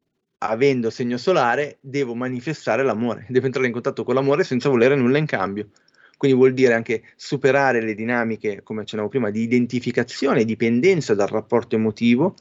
avendo 0.48 0.90
segno 0.90 1.16
solare, 1.16 1.78
devo 1.80 2.14
manifestare 2.14 2.82
l'amore, 2.82 3.26
devo 3.30 3.46
entrare 3.46 3.66
in 3.66 3.72
contatto 3.72 4.04
con 4.04 4.14
l'amore 4.14 4.44
senza 4.44 4.68
volere 4.68 4.94
nulla 4.94 5.18
in 5.18 5.26
cambio. 5.26 5.68
Quindi 6.16 6.36
vuol 6.36 6.54
dire 6.54 6.74
anche 6.74 7.02
superare 7.16 7.82
le 7.82 7.94
dinamiche, 7.94 8.62
come 8.62 8.82
accennavo 8.82 9.08
prima, 9.08 9.30
di 9.30 9.42
identificazione 9.42 10.40
e 10.40 10.44
dipendenza 10.44 11.14
dal 11.14 11.28
rapporto 11.28 11.74
emotivo, 11.74 12.34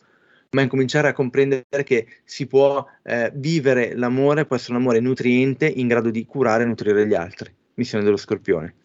ma 0.52 0.62
incominciare 0.62 1.08
a 1.08 1.14
comprendere 1.14 1.84
che 1.84 2.08
si 2.24 2.46
può 2.46 2.86
eh, 3.04 3.32
vivere 3.34 3.96
l'amore, 3.96 4.46
può 4.46 4.56
essere 4.56 4.74
un 4.74 4.82
amore 4.82 5.00
nutriente 5.00 5.66
in 5.66 5.88
grado 5.88 6.12
di 6.12 6.26
curare 6.26 6.64
e 6.64 6.68
nutrire 6.68 7.08
gli 7.08 7.16
altri. 7.16 7.52
Missione 7.74 8.04
dello 8.04 8.18
scorpione. 8.18 8.76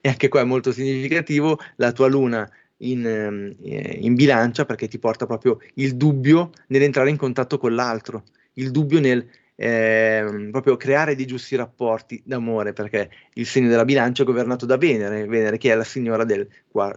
E 0.00 0.08
anche 0.08 0.28
qua 0.28 0.40
è 0.40 0.44
molto 0.44 0.72
significativo 0.72 1.58
la 1.76 1.92
tua 1.92 2.08
luna 2.08 2.48
in, 2.78 3.06
ehm, 3.06 3.54
in, 3.60 4.14
bilancia 4.14 4.64
perché 4.64 4.88
ti 4.88 4.98
porta 4.98 5.26
proprio 5.26 5.58
il 5.74 5.96
dubbio 5.96 6.50
nell'entrare 6.68 7.10
in 7.10 7.16
contatto 7.16 7.58
con 7.58 7.74
l'altro, 7.74 8.24
il 8.58 8.70
dubbio 8.70 9.00
nel 9.00 9.26
eh, 9.60 10.48
proprio 10.52 10.76
creare 10.76 11.16
dei 11.16 11.26
giusti 11.26 11.56
rapporti 11.56 12.22
d'amore 12.24 12.72
perché 12.72 13.10
il 13.34 13.46
segno 13.46 13.68
della 13.68 13.84
bilancia 13.84 14.22
è 14.22 14.26
governato 14.26 14.66
da 14.66 14.76
Venere, 14.76 15.26
Venere 15.26 15.58
che 15.58 15.72
è 15.72 15.74
la 15.74 15.82
signora 15.84 16.24
del, 16.24 16.46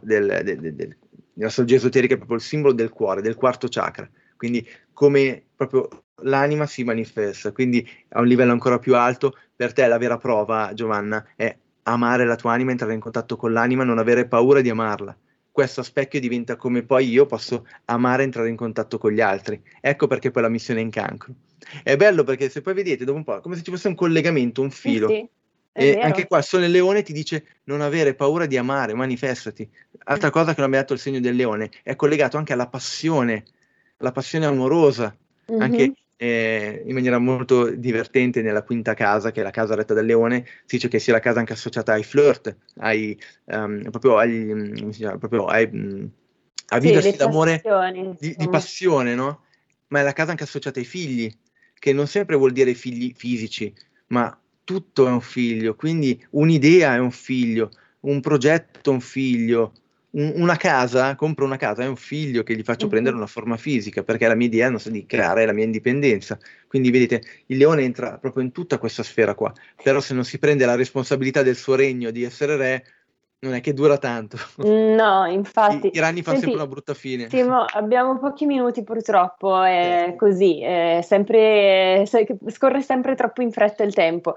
del, 0.01 0.41
del, 0.43 0.73
del 0.75 0.97
nell'astrologia 1.33 1.77
esoterica 1.77 2.13
è 2.13 2.17
proprio 2.17 2.37
il 2.37 2.43
simbolo 2.43 2.73
del 2.73 2.89
cuore, 2.89 3.21
del 3.21 3.35
quarto 3.35 3.67
chakra, 3.67 4.07
quindi 4.35 4.67
come 4.93 5.43
proprio 5.55 5.87
l'anima 6.23 6.67
si 6.67 6.83
manifesta, 6.83 7.51
quindi 7.51 7.87
a 8.09 8.19
un 8.19 8.27
livello 8.27 8.51
ancora 8.51 8.77
più 8.77 8.95
alto, 8.95 9.35
per 9.55 9.73
te 9.73 9.87
la 9.87 9.97
vera 9.97 10.17
prova, 10.17 10.71
Giovanna, 10.73 11.25
è 11.35 11.55
amare 11.83 12.25
la 12.25 12.35
tua 12.35 12.53
anima, 12.53 12.71
entrare 12.71 12.93
in 12.93 12.99
contatto 12.99 13.35
con 13.35 13.53
l'anima, 13.53 13.83
non 13.83 13.97
avere 13.97 14.27
paura 14.27 14.61
di 14.61 14.69
amarla. 14.69 15.17
Questo 15.51 15.83
specchio 15.83 16.19
diventa 16.19 16.55
come 16.55 16.83
poi 16.83 17.09
io 17.09 17.25
posso 17.25 17.67
amare 17.85 18.23
entrare 18.23 18.49
in 18.49 18.55
contatto 18.55 18.97
con 18.97 19.11
gli 19.11 19.21
altri. 19.21 19.61
Ecco 19.81 20.07
perché 20.07 20.31
poi 20.31 20.43
la 20.43 20.49
missione 20.49 20.79
è 20.79 20.83
in 20.83 20.89
cancro. 20.89 21.33
È 21.83 21.95
bello 21.97 22.23
perché 22.23 22.49
se 22.49 22.61
poi 22.61 22.73
vedete 22.73 23.03
dopo 23.03 23.17
un 23.17 23.23
po' 23.23 23.37
è 23.37 23.41
come 23.41 23.55
se 23.55 23.63
ci 23.63 23.71
fosse 23.71 23.87
un 23.87 23.95
collegamento, 23.95 24.61
un 24.61 24.71
filo. 24.71 25.07
Sì, 25.09 25.15
sì. 25.15 25.29
E 25.73 25.99
anche 26.01 26.27
qua 26.27 26.41
Sole 26.41 26.67
Leone 26.67 27.01
ti 27.01 27.13
dice 27.13 27.45
non 27.65 27.81
avere 27.81 28.13
paura 28.13 28.45
di 28.45 28.57
amare, 28.57 28.93
manifestati. 28.93 29.69
Altra 30.05 30.27
mm. 30.27 30.31
cosa 30.31 30.53
che 30.53 30.61
non 30.61 30.69
mi 30.69 30.77
ha 30.77 30.79
detto 30.79 30.93
il 30.93 30.99
segno 30.99 31.19
del 31.19 31.35
leone 31.35 31.69
è 31.83 31.95
collegato 31.95 32.37
anche 32.37 32.53
alla 32.53 32.67
passione, 32.67 33.45
alla 33.97 34.11
passione 34.11 34.45
amorosa, 34.45 35.15
mm-hmm. 35.49 35.61
anche 35.61 35.93
eh, 36.21 36.83
in 36.85 36.93
maniera 36.93 37.17
molto 37.17 37.71
divertente 37.71 38.43
nella 38.43 38.61
quinta 38.61 38.93
casa, 38.93 39.31
che 39.31 39.39
è 39.39 39.43
la 39.43 39.49
casa 39.49 39.73
retta 39.73 39.95
dal 39.95 40.05
leone, 40.05 40.45
si 40.65 40.75
dice 40.75 40.87
che 40.87 40.99
sia 40.99 41.13
la 41.13 41.19
casa 41.19 41.39
anche 41.39 41.53
associata 41.53 41.93
ai 41.93 42.03
flirt, 42.03 42.55
ai, 42.75 43.19
um, 43.45 43.89
proprio, 43.89 44.17
agli, 44.17 44.91
chiama, 44.91 45.17
proprio 45.17 45.45
ai, 45.45 45.67
um, 45.73 46.07
a 46.67 46.77
viversi 46.77 47.09
sì, 47.09 47.17
d'amore, 47.17 47.63
di, 48.19 48.35
di 48.37 48.49
passione, 48.49 49.15
no? 49.15 49.45
Ma 49.87 50.01
è 50.01 50.03
la 50.03 50.13
casa 50.13 50.29
anche 50.29 50.43
associata 50.43 50.77
ai 50.77 50.85
figli, 50.85 51.35
che 51.73 51.91
non 51.91 52.05
sempre 52.05 52.35
vuol 52.35 52.51
dire 52.51 52.75
figli 52.75 53.11
fisici, 53.15 53.73
ma 54.09 54.39
tutto 54.63 55.07
è 55.07 55.09
un 55.09 55.21
figlio, 55.21 55.73
quindi 55.73 56.23
un'idea 56.31 56.93
è 56.93 56.99
un 56.99 57.09
figlio, 57.09 57.71
un 58.01 58.19
progetto 58.19 58.91
è 58.91 58.93
un 58.93 59.01
figlio, 59.01 59.73
una 60.13 60.57
casa, 60.57 61.15
compro 61.15 61.45
una 61.45 61.57
casa, 61.57 61.83
è 61.83 61.87
un 61.87 61.95
figlio 61.95 62.43
che 62.43 62.55
gli 62.55 62.63
faccio 62.63 62.81
mm-hmm. 62.81 62.89
prendere 62.89 63.15
una 63.15 63.27
forma 63.27 63.57
fisica, 63.57 64.03
perché 64.03 64.27
la 64.27 64.35
mia 64.35 64.47
idea 64.47 64.67
è 64.69 64.89
di 64.89 65.05
creare 65.05 65.45
la 65.45 65.53
mia 65.53 65.63
indipendenza. 65.63 66.37
Quindi 66.67 66.91
vedete, 66.91 67.21
il 67.47 67.57
leone 67.57 67.83
entra 67.83 68.17
proprio 68.17 68.43
in 68.43 68.51
tutta 68.51 68.77
questa 68.77 69.03
sfera 69.03 69.35
qua, 69.35 69.53
però 69.81 69.99
se 70.01 70.13
non 70.13 70.25
si 70.25 70.37
prende 70.39 70.65
la 70.65 70.75
responsabilità 70.75 71.43
del 71.43 71.55
suo 71.55 71.75
regno 71.75 72.11
di 72.11 72.23
essere 72.23 72.57
re, 72.57 72.83
non 73.39 73.53
è 73.55 73.61
che 73.61 73.73
dura 73.73 73.97
tanto. 73.97 74.37
No, 74.57 75.25
infatti. 75.31 75.87
I, 75.87 75.95
i 75.95 75.99
ranni 75.99 76.21
fanno 76.21 76.39
sempre 76.39 76.57
una 76.57 76.67
brutta 76.67 76.93
fine. 76.93 77.27
Timo, 77.27 77.63
abbiamo 77.73 78.19
pochi 78.19 78.45
minuti 78.45 78.83
purtroppo, 78.83 79.61
è 79.63 80.07
eh. 80.09 80.15
così, 80.15 80.61
è 80.61 80.99
sempre, 81.03 82.05
scorre 82.47 82.81
sempre 82.81 83.15
troppo 83.15 83.41
in 83.41 83.51
fretta 83.51 83.83
il 83.83 83.93
tempo. 83.93 84.35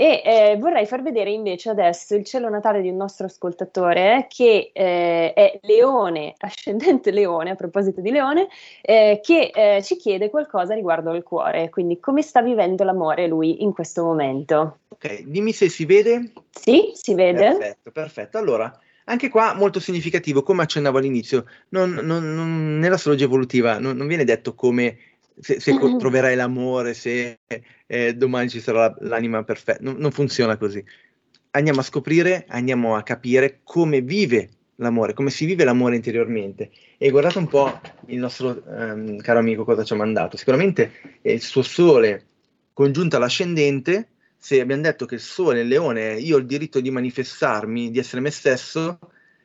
E 0.00 0.22
eh, 0.24 0.56
vorrei 0.60 0.86
far 0.86 1.02
vedere 1.02 1.32
invece 1.32 1.70
adesso 1.70 2.14
il 2.14 2.24
cielo 2.24 2.48
natale 2.48 2.82
di 2.82 2.88
un 2.88 2.94
nostro 2.94 3.26
ascoltatore 3.26 4.28
che 4.28 4.70
eh, 4.72 5.32
è 5.32 5.58
Leone, 5.62 6.34
ascendente 6.38 7.10
Leone, 7.10 7.50
a 7.50 7.54
proposito 7.56 8.00
di 8.00 8.12
Leone, 8.12 8.46
eh, 8.80 9.18
che 9.20 9.50
eh, 9.52 9.82
ci 9.82 9.96
chiede 9.96 10.30
qualcosa 10.30 10.74
riguardo 10.74 11.10
al 11.10 11.24
cuore, 11.24 11.68
quindi 11.68 11.98
come 11.98 12.22
sta 12.22 12.42
vivendo 12.42 12.84
l'amore 12.84 13.26
lui 13.26 13.64
in 13.64 13.72
questo 13.72 14.04
momento. 14.04 14.78
Ok, 14.86 15.22
dimmi 15.22 15.50
se 15.50 15.68
si 15.68 15.84
vede. 15.84 16.30
Sì, 16.48 16.92
si 16.94 17.14
vede. 17.14 17.56
Perfetto, 17.56 17.90
perfetto. 17.90 18.38
Allora, 18.38 18.72
anche 19.06 19.28
qua 19.28 19.52
molto 19.54 19.80
significativo, 19.80 20.44
come 20.44 20.62
accennavo 20.62 20.98
all'inizio, 20.98 21.44
non, 21.70 21.90
non, 21.90 22.36
non, 22.36 22.78
nell'astrologia 22.78 23.24
evolutiva 23.24 23.80
non, 23.80 23.96
non 23.96 24.06
viene 24.06 24.22
detto 24.22 24.54
come 24.54 24.96
se, 25.40 25.60
se 25.60 25.72
mm-hmm. 25.72 25.98
troverai 25.98 26.36
l'amore, 26.36 26.94
se 26.94 27.40
eh, 27.86 28.14
domani 28.14 28.48
ci 28.48 28.60
sarà 28.60 28.94
l'anima 29.00 29.42
perfetta. 29.44 29.82
Non, 29.82 29.96
non, 29.98 30.10
funziona 30.10 30.56
così. 30.56 30.84
Andiamo 31.50 31.80
a 31.80 31.82
scoprire, 31.82 32.44
andiamo 32.48 32.96
a 32.96 33.02
capire 33.02 33.60
come 33.62 34.00
vive 34.00 34.50
l'amore, 34.76 35.14
come 35.14 35.30
si 35.30 35.44
vive 35.46 35.64
l'amore 35.64 35.96
interiormente. 35.96 36.70
E 36.98 37.10
guardate 37.10 37.38
un 37.38 37.48
po' 37.48 37.80
il 38.06 38.18
nostro 38.18 38.62
um, 38.66 39.16
caro 39.18 39.38
amico 39.38 39.64
cosa 39.64 39.84
ci 39.84 39.92
ha 39.92 39.96
mandato. 39.96 40.36
Sicuramente 40.36 40.92
è 41.22 41.30
il 41.30 41.42
suo 41.42 41.62
sole 41.62 42.26
congiunto 42.72 43.16
all'ascendente. 43.16 44.08
Se 44.36 44.60
abbiamo 44.60 44.82
detto 44.82 45.04
che 45.06 45.16
il 45.16 45.20
sole, 45.20 45.62
il 45.62 45.68
leone, 45.68 46.14
io 46.14 46.36
ho 46.36 46.38
il 46.38 46.46
diritto 46.46 46.80
di 46.80 46.90
manifestarmi, 46.90 47.90
di 47.90 47.98
essere 47.98 48.20
me 48.20 48.30
stesso, 48.30 48.98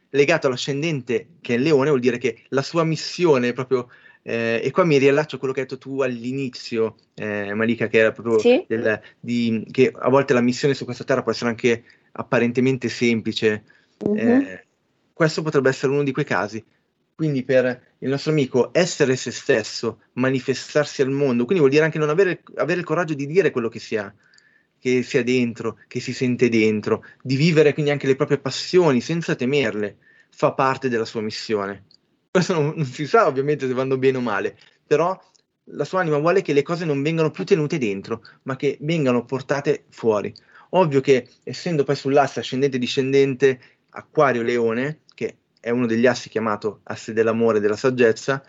legato 0.10 0.48
all'ascendente 0.48 1.30
che 1.42 1.56
è 1.56 1.58
il 1.58 1.64
leone, 1.64 1.90
vuol 1.90 2.00
dire 2.00 2.20
che 2.20 2.44
la 2.50 2.62
sua 2.62 2.84
missione 2.84 3.50
è 3.50 3.54
proprio 3.54 3.90
eh, 4.26 4.62
e 4.64 4.72
qua 4.72 4.86
mi 4.86 4.98
riallaccio 4.98 5.36
a 5.36 5.40
quello 5.40 5.54
che 5.54 5.62
hai 5.62 5.66
detto 5.68 5.78
tu 5.78 6.02
all'inizio, 6.02 6.96
eh, 7.14 7.54
Malika, 7.54 7.88
che 7.88 7.98
era 7.98 8.14
proprio 8.14 8.40
sì? 8.40 8.64
del, 8.68 9.00
di, 9.20 9.68
che 9.70 9.92
a 9.94 10.10
volte 10.10 10.34
la 10.34 10.42
missione 10.42 10.74
su 10.74 10.86
questa 10.86 11.04
terra 11.04 11.24
può 11.24 11.34
essere 11.34 11.50
anche 11.50 11.84
apparentemente 12.14 12.88
semplice. 12.88 13.64
Mm-hmm. 14.08 14.28
Eh, 14.28 14.66
questo 15.12 15.42
potrebbe 15.42 15.70
essere 15.70 15.92
uno 15.92 16.04
di 16.04 16.14
quei 16.14 16.26
casi. 16.26 16.64
Quindi 17.16 17.44
per 17.44 17.92
il 18.00 18.10
nostro 18.10 18.32
amico 18.32 18.70
essere 18.72 19.16
se 19.18 19.32
stesso, 19.32 20.00
manifestarsi 20.14 21.02
al 21.02 21.12
mondo, 21.12 21.44
quindi 21.44 21.60
vuol 21.60 21.70
dire 21.70 21.84
anche 21.84 22.00
non 22.00 22.10
avere, 22.10 22.42
avere 22.56 22.80
il 22.80 22.86
coraggio 22.86 23.14
di 23.14 23.28
dire 23.28 23.52
quello 23.52 23.70
che 23.70 23.80
si 23.80 23.98
ha, 23.98 24.12
che 24.80 25.04
si 25.04 25.18
ha 25.18 25.24
dentro, 25.24 25.78
che 25.88 26.00
si 26.00 26.12
sente 26.12 26.50
dentro, 26.50 27.06
di 27.22 27.36
vivere 27.36 27.74
quindi 27.74 27.92
anche 27.92 28.08
le 28.08 28.16
proprie 28.16 28.40
passioni 28.40 29.00
senza 29.00 29.36
temerle, 29.36 29.98
fa 30.30 30.54
parte 30.54 30.90
della 30.90 31.06
sua 31.06 31.22
missione. 31.22 31.84
Questo 32.34 32.54
non, 32.54 32.74
non 32.76 32.86
si 32.86 33.06
sa 33.06 33.28
ovviamente 33.28 33.68
se 33.68 33.74
vanno 33.76 33.96
bene 34.00 34.18
o 34.18 34.22
male, 34.22 34.58
però 34.88 35.16
la 35.66 35.86
sua 35.86 36.00
anima 36.00 36.18
vuole 36.18 36.42
che 36.42 36.52
le 36.54 36.64
cose 36.64 36.84
non 36.84 37.04
vengano 37.04 37.30
più 37.30 37.44
tenute 37.44 37.78
dentro, 37.78 38.24
ma 38.44 38.56
che 38.56 38.80
vengano 38.82 39.24
portate 39.24 39.86
fuori. 39.90 40.34
Ovvio 40.70 41.00
che 41.00 41.30
essendo 41.44 41.84
poi 41.84 41.96
sull'asse 41.96 42.40
ascendente 42.40 42.80
discendente 42.80 43.62
Aquario-Leone, 43.92 45.02
che 45.14 45.38
è 45.60 45.70
uno 45.70 45.86
degli 45.86 46.08
assi 46.08 46.30
chiamato 46.30 46.80
asse 46.86 47.14
dell'amore 47.14 47.60
e 47.60 47.62
della 47.62 47.76
saggezza, 47.76 48.44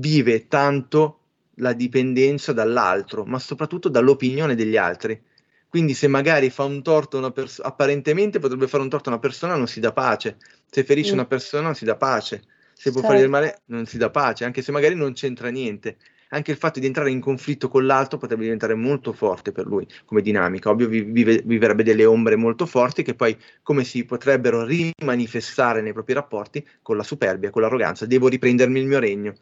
vive 0.00 0.48
tanto 0.48 1.20
la 1.58 1.74
dipendenza 1.74 2.52
dall'altro, 2.52 3.24
ma 3.24 3.38
soprattutto 3.38 3.88
dall'opinione 3.88 4.56
degli 4.56 4.76
altri. 4.76 5.22
Quindi 5.68 5.94
se 5.94 6.08
magari 6.08 6.50
fa 6.50 6.64
un 6.64 6.82
torto 6.82 7.18
a 7.18 7.20
una 7.20 7.30
persona, 7.30 7.68
apparentemente 7.68 8.40
potrebbe 8.40 8.66
fare 8.66 8.82
un 8.82 8.88
torto 8.88 9.10
a 9.10 9.12
una 9.12 9.20
persona, 9.20 9.54
non 9.54 9.68
si 9.68 9.78
dà 9.78 9.92
pace. 9.92 10.38
Se 10.68 10.82
ferisce 10.82 11.12
mm. 11.12 11.14
una 11.14 11.26
persona, 11.26 11.62
non 11.62 11.76
si 11.76 11.84
dà 11.84 11.94
pace 11.94 12.42
se 12.78 12.90
può 12.90 13.00
certo. 13.00 13.06
fare 13.06 13.20
del 13.20 13.30
male 13.30 13.62
non 13.66 13.86
si 13.86 13.96
dà 13.96 14.10
pace, 14.10 14.44
anche 14.44 14.60
se 14.60 14.70
magari 14.70 14.94
non 14.94 15.14
c'entra 15.14 15.48
niente. 15.48 15.96
Anche 16.30 16.50
il 16.50 16.56
fatto 16.58 16.78
di 16.78 16.86
entrare 16.86 17.10
in 17.10 17.20
conflitto 17.20 17.68
con 17.68 17.86
l'altro 17.86 18.18
potrebbe 18.18 18.42
diventare 18.42 18.74
molto 18.74 19.12
forte 19.12 19.50
per 19.52 19.64
lui 19.64 19.86
come 20.04 20.20
dinamica. 20.20 20.68
Ovvio 20.68 20.88
vive, 20.88 21.40
viverebbe 21.42 21.82
delle 21.82 22.04
ombre 22.04 22.36
molto 22.36 22.66
forti 22.66 23.02
che 23.02 23.14
poi 23.14 23.34
come 23.62 23.84
si 23.84 24.04
potrebbero 24.04 24.64
rimanifestare 24.64 25.80
nei 25.80 25.92
propri 25.92 26.12
rapporti 26.12 26.66
con 26.82 26.96
la 26.96 27.02
superbia, 27.02 27.50
con 27.50 27.62
l'arroganza. 27.62 28.04
Devo 28.04 28.28
riprendermi 28.28 28.78
il 28.78 28.86
mio 28.86 28.98
regno. 28.98 29.34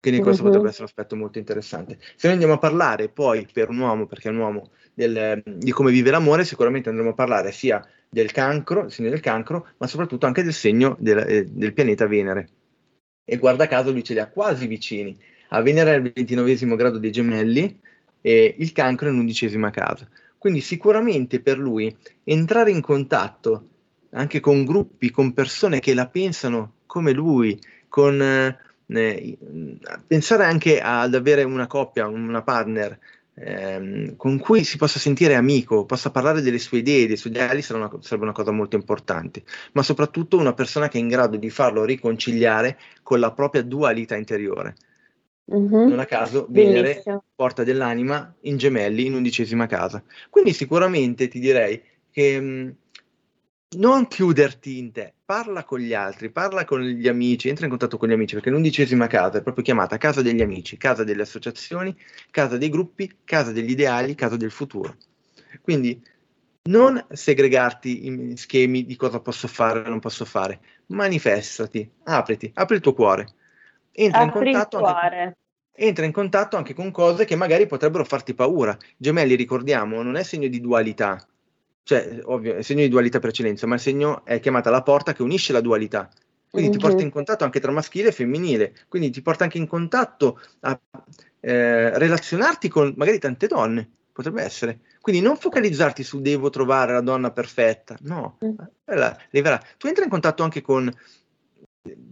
Quindi 0.00 0.20
questo 0.20 0.42
uh-huh. 0.42 0.48
potrebbe 0.48 0.68
essere 0.68 0.84
un 0.84 0.88
aspetto 0.88 1.16
molto 1.16 1.38
interessante. 1.38 1.98
Se 2.00 2.26
noi 2.28 2.32
andiamo 2.32 2.54
a 2.54 2.58
parlare 2.58 3.08
poi 3.10 3.46
per 3.52 3.68
un 3.68 3.78
uomo, 3.78 4.06
perché 4.06 4.28
è 4.28 4.32
un 4.32 4.38
uomo, 4.38 4.70
del, 4.94 5.42
di 5.44 5.72
come 5.72 5.90
vive 5.90 6.10
l'amore, 6.10 6.44
sicuramente 6.44 6.88
andremo 6.88 7.10
a 7.10 7.14
parlare 7.14 7.52
sia 7.52 7.86
del 8.08 8.32
cancro, 8.32 8.84
il 8.84 8.92
segno 8.92 9.10
del 9.10 9.20
cancro, 9.20 9.66
ma 9.76 9.86
soprattutto 9.86 10.24
anche 10.26 10.42
del 10.42 10.54
segno 10.54 10.96
del, 10.98 11.18
eh, 11.18 11.44
del 11.44 11.74
pianeta 11.74 12.06
Venere. 12.06 12.48
E 13.30 13.36
guarda 13.36 13.68
caso 13.68 13.92
lui 13.92 14.02
ce 14.02 14.14
li 14.14 14.18
ha 14.18 14.26
quasi 14.26 14.66
vicini. 14.66 15.16
A 15.50 15.62
Venere 15.62 15.94
il 15.94 16.10
ventinovesimo 16.12 16.74
grado 16.74 16.98
dei 16.98 17.12
gemelli 17.12 17.78
e 18.20 18.56
il 18.58 18.72
cancro 18.72 19.06
è 19.06 19.12
in 19.12 19.18
undicesima 19.18 19.70
casa. 19.70 20.08
Quindi 20.36 20.60
sicuramente 20.60 21.38
per 21.38 21.56
lui 21.56 21.96
entrare 22.24 22.72
in 22.72 22.80
contatto 22.80 23.68
anche 24.10 24.40
con 24.40 24.64
gruppi, 24.64 25.12
con 25.12 25.32
persone 25.32 25.78
che 25.78 25.94
la 25.94 26.08
pensano 26.08 26.72
come 26.86 27.12
lui, 27.12 27.56
con 27.88 28.20
eh 28.20 29.38
pensare 30.04 30.44
anche 30.44 30.80
ad 30.80 31.14
avere 31.14 31.44
una 31.44 31.68
coppia, 31.68 32.08
una 32.08 32.42
partner 32.42 32.98
ehm, 33.40 34.16
con 34.16 34.38
cui 34.38 34.64
si 34.64 34.76
possa 34.76 34.98
sentire 34.98 35.34
amico, 35.34 35.84
possa 35.84 36.10
parlare 36.10 36.42
delle 36.42 36.58
sue 36.58 36.78
idee, 36.78 37.06
dei 37.06 37.16
suoi 37.16 37.32
ideali, 37.32 37.64
una, 37.70 37.90
sarebbe 38.00 38.24
una 38.24 38.32
cosa 38.32 38.50
molto 38.50 38.76
importante, 38.76 39.42
ma 39.72 39.82
soprattutto 39.82 40.36
una 40.36 40.52
persona 40.52 40.88
che 40.88 40.98
è 40.98 41.00
in 41.00 41.08
grado 41.08 41.36
di 41.36 41.50
farlo 41.50 41.84
riconciliare 41.84 42.78
con 43.02 43.18
la 43.18 43.32
propria 43.32 43.62
dualità 43.62 44.16
interiore. 44.16 44.76
Mm-hmm. 45.52 45.88
Non 45.88 45.98
a 45.98 46.04
caso 46.04 46.46
Venere, 46.48 46.90
Bellissimo. 46.90 47.24
porta 47.34 47.64
dell'anima 47.64 48.32
in 48.42 48.56
gemelli 48.56 49.06
in 49.06 49.14
undicesima 49.14 49.66
casa. 49.66 50.02
Quindi 50.28 50.52
sicuramente 50.52 51.26
ti 51.26 51.40
direi 51.40 51.82
che 52.10 52.40
mh, 52.40 52.74
non 53.76 54.08
chiuderti 54.08 54.78
in 54.78 54.90
te, 54.90 55.14
parla 55.24 55.62
con 55.64 55.78
gli 55.78 55.94
altri, 55.94 56.30
parla 56.30 56.64
con 56.64 56.80
gli 56.80 57.06
amici, 57.06 57.48
entra 57.48 57.64
in 57.64 57.70
contatto 57.70 57.98
con 57.98 58.08
gli 58.08 58.12
amici, 58.12 58.34
perché 58.34 58.50
l'undicesima 58.50 59.06
casa 59.06 59.38
è 59.38 59.42
proprio 59.42 59.62
chiamata 59.62 59.96
casa 59.96 60.22
degli 60.22 60.42
amici, 60.42 60.76
casa 60.76 61.04
delle 61.04 61.22
associazioni, 61.22 61.96
casa 62.30 62.56
dei 62.56 62.68
gruppi, 62.68 63.18
casa 63.22 63.52
degli 63.52 63.70
ideali, 63.70 64.16
casa 64.16 64.36
del 64.36 64.50
futuro. 64.50 64.96
Quindi 65.60 66.02
non 66.62 67.04
segregarti 67.10 68.06
in 68.06 68.36
schemi 68.36 68.84
di 68.84 68.96
cosa 68.96 69.20
posso 69.20 69.46
fare 69.46 69.80
o 69.80 69.88
non 69.88 70.00
posso 70.00 70.24
fare, 70.24 70.60
manifestati, 70.86 71.88
apriti, 72.04 72.50
apri 72.54 72.76
il 72.76 72.82
tuo 72.82 72.92
cuore. 72.92 73.26
Entra 73.92 74.22
in, 74.22 74.30
contatto 74.30 74.82
anche, 74.82 75.36
entra 75.72 76.04
in 76.04 76.12
contatto 76.12 76.56
anche 76.56 76.74
con 76.74 76.90
cose 76.90 77.24
che 77.24 77.36
magari 77.36 77.66
potrebbero 77.66 78.04
farti 78.04 78.34
paura. 78.34 78.76
Gemelli, 78.96 79.36
ricordiamo, 79.36 80.02
non 80.02 80.16
è 80.16 80.24
segno 80.24 80.48
di 80.48 80.60
dualità, 80.60 81.24
cioè, 81.82 82.20
ovvio, 82.24 82.56
è 82.56 82.62
segno 82.62 82.82
di 82.82 82.88
dualità 82.88 83.18
per 83.18 83.30
eccellenza, 83.30 83.66
ma 83.66 83.74
il 83.74 83.80
segno 83.80 84.24
è 84.24 84.40
chiamata 84.40 84.70
la 84.70 84.82
porta 84.82 85.12
che 85.12 85.22
unisce 85.22 85.52
la 85.52 85.60
dualità. 85.60 86.08
Quindi 86.50 86.70
mm-hmm. 86.70 86.78
ti 86.78 86.84
porta 86.84 87.02
in 87.02 87.10
contatto 87.10 87.44
anche 87.44 87.60
tra 87.60 87.70
maschile 87.70 88.08
e 88.08 88.12
femminile, 88.12 88.74
quindi 88.88 89.10
ti 89.10 89.22
porta 89.22 89.44
anche 89.44 89.58
in 89.58 89.68
contatto 89.68 90.40
a 90.60 90.78
eh, 91.40 91.98
relazionarti 91.98 92.68
con 92.68 92.92
magari 92.96 93.18
tante 93.18 93.46
donne, 93.46 93.88
potrebbe 94.12 94.42
essere. 94.42 94.80
Quindi 95.00 95.22
non 95.22 95.36
focalizzarti 95.36 96.02
su 96.02 96.20
devo 96.20 96.50
trovare 96.50 96.92
la 96.92 97.00
donna 97.00 97.30
perfetta, 97.30 97.96
no, 98.02 98.38
mm. 98.44 98.54
la, 98.86 99.16
tu 99.76 99.86
entri 99.86 100.04
in 100.04 100.10
contatto 100.10 100.42
anche 100.42 100.60
con 100.60 100.92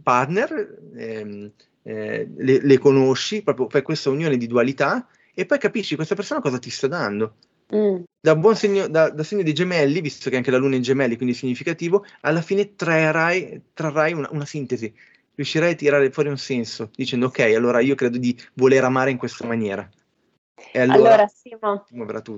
partner, 0.03 0.79
ehm, 0.95 1.53
eh, 1.83 2.29
le, 2.37 2.61
le, 2.62 2.79
conosci, 2.79 3.43
proprio 3.43 3.69
fai 3.69 3.83
questa 3.83 4.11
unione 4.11 4.37
di 4.37 4.47
dualità 4.47 5.07
e 5.35 5.47
poi 5.47 5.59
capisci 5.59 5.97
questa 5.97 6.14
persona 6.14 6.41
cosa 6.41 6.59
ti 6.59 6.71
sta 6.71 6.87
dando. 6.87 7.37
Mm. 7.75 8.03
Da 8.21 8.35
buon 8.35 8.57
segno, 8.57 8.89
da, 8.89 9.11
da, 9.11 9.23
segno 9.23 9.43
di 9.43 9.53
gemelli, 9.53 10.01
visto 10.01 10.31
che 10.31 10.37
anche 10.37 10.51
la 10.51 10.57
luna 10.57 10.75
è 10.75 10.77
in 10.77 10.83
gemelli, 10.83 11.16
quindi 11.16 11.35
significativo, 11.35 12.05
alla 12.23 12.41
fine 12.41 12.75
trarrai, 12.75 13.62
trarrai 13.75 14.12
una, 14.12 14.29
una, 14.33 14.47
sintesi, 14.47 14.93
riuscirai 15.35 15.73
a 15.73 15.75
tirare 15.75 16.11
fuori 16.11 16.31
un 16.31 16.39
senso, 16.39 16.91
dicendo 16.95 17.27
ok, 17.27 17.41
allora 17.41 17.81
io 17.81 17.95
credo 17.95 18.19
di 18.19 18.37
voler 18.55 18.85
amare 18.85 19.11
in 19.11 19.19
questa 19.19 19.47
maniera. 19.47 19.89
E 20.73 20.81
allora, 20.81 20.99
allora 20.99 21.27
Simo, 21.29 21.85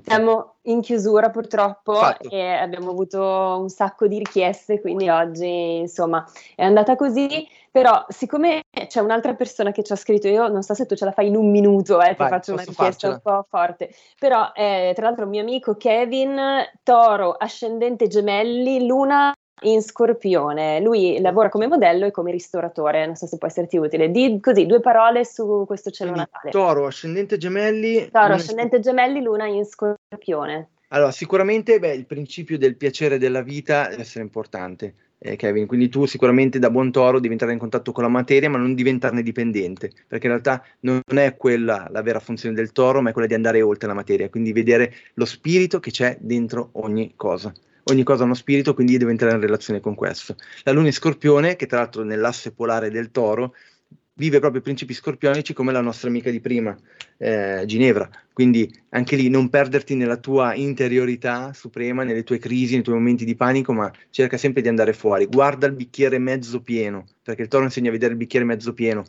siamo 0.03 0.55
in 0.63 0.81
chiusura 0.81 1.29
purtroppo 1.29 1.93
Fatto. 1.93 2.29
e 2.29 2.41
abbiamo 2.41 2.91
avuto 2.91 3.21
un 3.59 3.69
sacco 3.69 4.07
di 4.07 4.17
richieste, 4.17 4.79
quindi 4.79 5.09
oggi 5.09 5.77
insomma 5.79 6.25
è 6.55 6.63
andata 6.63 6.95
così, 6.95 7.47
però 7.71 8.05
siccome 8.09 8.63
c'è 8.87 8.99
un'altra 8.99 9.33
persona 9.33 9.71
che 9.71 9.83
ci 9.83 9.91
ha 9.93 9.95
scritto, 9.95 10.27
io 10.27 10.47
non 10.47 10.61
so 10.61 10.73
se 10.73 10.85
tu 10.85 10.95
ce 10.95 11.05
la 11.05 11.11
fai 11.11 11.27
in 11.27 11.35
un 11.35 11.49
minuto, 11.49 12.01
eh, 12.01 12.09
ti 12.09 12.25
faccio 12.25 12.53
una 12.53 12.63
richiesta 12.63 12.83
farcela. 12.83 13.13
un 13.13 13.21
po' 13.21 13.45
forte, 13.49 13.93
però 14.19 14.51
eh, 14.53 14.91
tra 14.95 15.05
l'altro 15.05 15.25
mio 15.25 15.41
amico 15.41 15.75
Kevin, 15.75 16.39
Toro, 16.83 17.31
ascendente 17.31 18.07
gemelli, 18.07 18.85
Luna 18.85 19.33
in 19.61 19.81
Scorpione. 19.81 20.79
Lui 20.79 21.19
lavora 21.19 21.49
come 21.49 21.67
modello 21.67 22.05
e 22.05 22.11
come 22.11 22.31
ristoratore, 22.31 23.05
non 23.05 23.15
so 23.15 23.27
se 23.27 23.37
può 23.37 23.47
esserti 23.47 23.77
utile. 23.77 24.09
Di 24.09 24.39
così 24.39 24.65
due 24.65 24.79
parole 24.79 25.25
su 25.25 25.63
questo 25.67 25.91
cielo 25.91 26.11
Quindi, 26.11 26.29
natale. 26.31 26.51
Toro, 26.51 26.87
ascendente 26.87 27.37
gemelli. 27.37 28.09
Toro, 28.11 28.33
ascendente 28.33 28.77
in... 28.77 28.81
gemelli, 28.81 29.21
luna 29.21 29.47
in 29.47 29.65
Scorpione. 29.65 30.69
Allora, 30.89 31.11
sicuramente 31.11 31.79
beh, 31.79 31.93
il 31.93 32.05
principio 32.05 32.57
del 32.57 32.75
piacere 32.75 33.17
della 33.17 33.41
vita 33.41 33.87
deve 33.87 34.01
essere 34.01 34.23
importante. 34.23 34.95
Eh, 35.23 35.35
Kevin, 35.35 35.67
quindi 35.67 35.87
tu 35.87 36.07
sicuramente 36.07 36.57
da 36.57 36.71
buon 36.71 36.91
toro 36.91 37.19
devi 37.19 37.33
entrare 37.33 37.53
in 37.53 37.59
contatto 37.59 37.91
con 37.91 38.03
la 38.03 38.09
materia, 38.09 38.49
ma 38.49 38.57
non 38.57 38.73
diventarne 38.73 39.21
dipendente, 39.21 39.91
perché 40.07 40.25
in 40.25 40.31
realtà 40.31 40.65
non 40.79 40.99
è 41.05 41.37
quella 41.37 41.87
la 41.91 42.01
vera 42.01 42.19
funzione 42.19 42.55
del 42.55 42.71
toro, 42.71 43.01
ma 43.01 43.11
è 43.11 43.13
quella 43.13 43.27
di 43.27 43.35
andare 43.35 43.61
oltre 43.61 43.87
la 43.87 43.93
materia, 43.93 44.31
quindi 44.31 44.51
vedere 44.51 44.91
lo 45.13 45.25
spirito 45.25 45.79
che 45.79 45.91
c'è 45.91 46.17
dentro 46.19 46.69
ogni 46.73 47.13
cosa 47.15 47.53
ogni 47.85 48.03
cosa 48.03 48.23
ha 48.23 48.25
uno 48.25 48.33
spirito, 48.33 48.73
quindi 48.73 48.97
deve 48.97 49.11
entrare 49.11 49.35
in 49.35 49.41
relazione 49.41 49.79
con 49.79 49.95
questo. 49.95 50.35
La 50.63 50.71
luna 50.71 50.87
in 50.87 50.93
scorpione, 50.93 51.55
che 51.55 51.65
tra 51.65 51.79
l'altro 51.79 52.03
nell'asse 52.03 52.51
polare 52.51 52.89
del 52.89 53.11
toro, 53.11 53.53
vive 54.13 54.39
proprio 54.39 54.59
i 54.59 54.63
principi 54.63 54.93
scorpionici 54.93 55.53
come 55.53 55.71
la 55.71 55.81
nostra 55.81 56.09
amica 56.09 56.29
di 56.29 56.39
prima, 56.39 56.77
eh, 57.17 57.63
Ginevra. 57.65 58.09
Quindi 58.33 58.71
anche 58.89 59.15
lì 59.15 59.29
non 59.29 59.49
perderti 59.49 59.95
nella 59.95 60.17
tua 60.17 60.53
interiorità 60.53 61.53
suprema, 61.53 62.03
nelle 62.03 62.23
tue 62.23 62.37
crisi, 62.37 62.73
nei 62.73 62.83
tuoi 62.83 62.97
momenti 62.97 63.25
di 63.25 63.35
panico, 63.35 63.73
ma 63.73 63.91
cerca 64.09 64.37
sempre 64.37 64.61
di 64.61 64.67
andare 64.67 64.93
fuori. 64.93 65.25
Guarda 65.25 65.65
il 65.67 65.73
bicchiere 65.73 66.19
mezzo 66.19 66.61
pieno, 66.61 67.05
perché 67.23 67.43
il 67.43 67.47
toro 67.47 67.63
insegna 67.63 67.89
a 67.89 67.93
vedere 67.93 68.11
il 68.11 68.17
bicchiere 68.17 68.45
mezzo 68.45 68.73
pieno. 68.73 69.05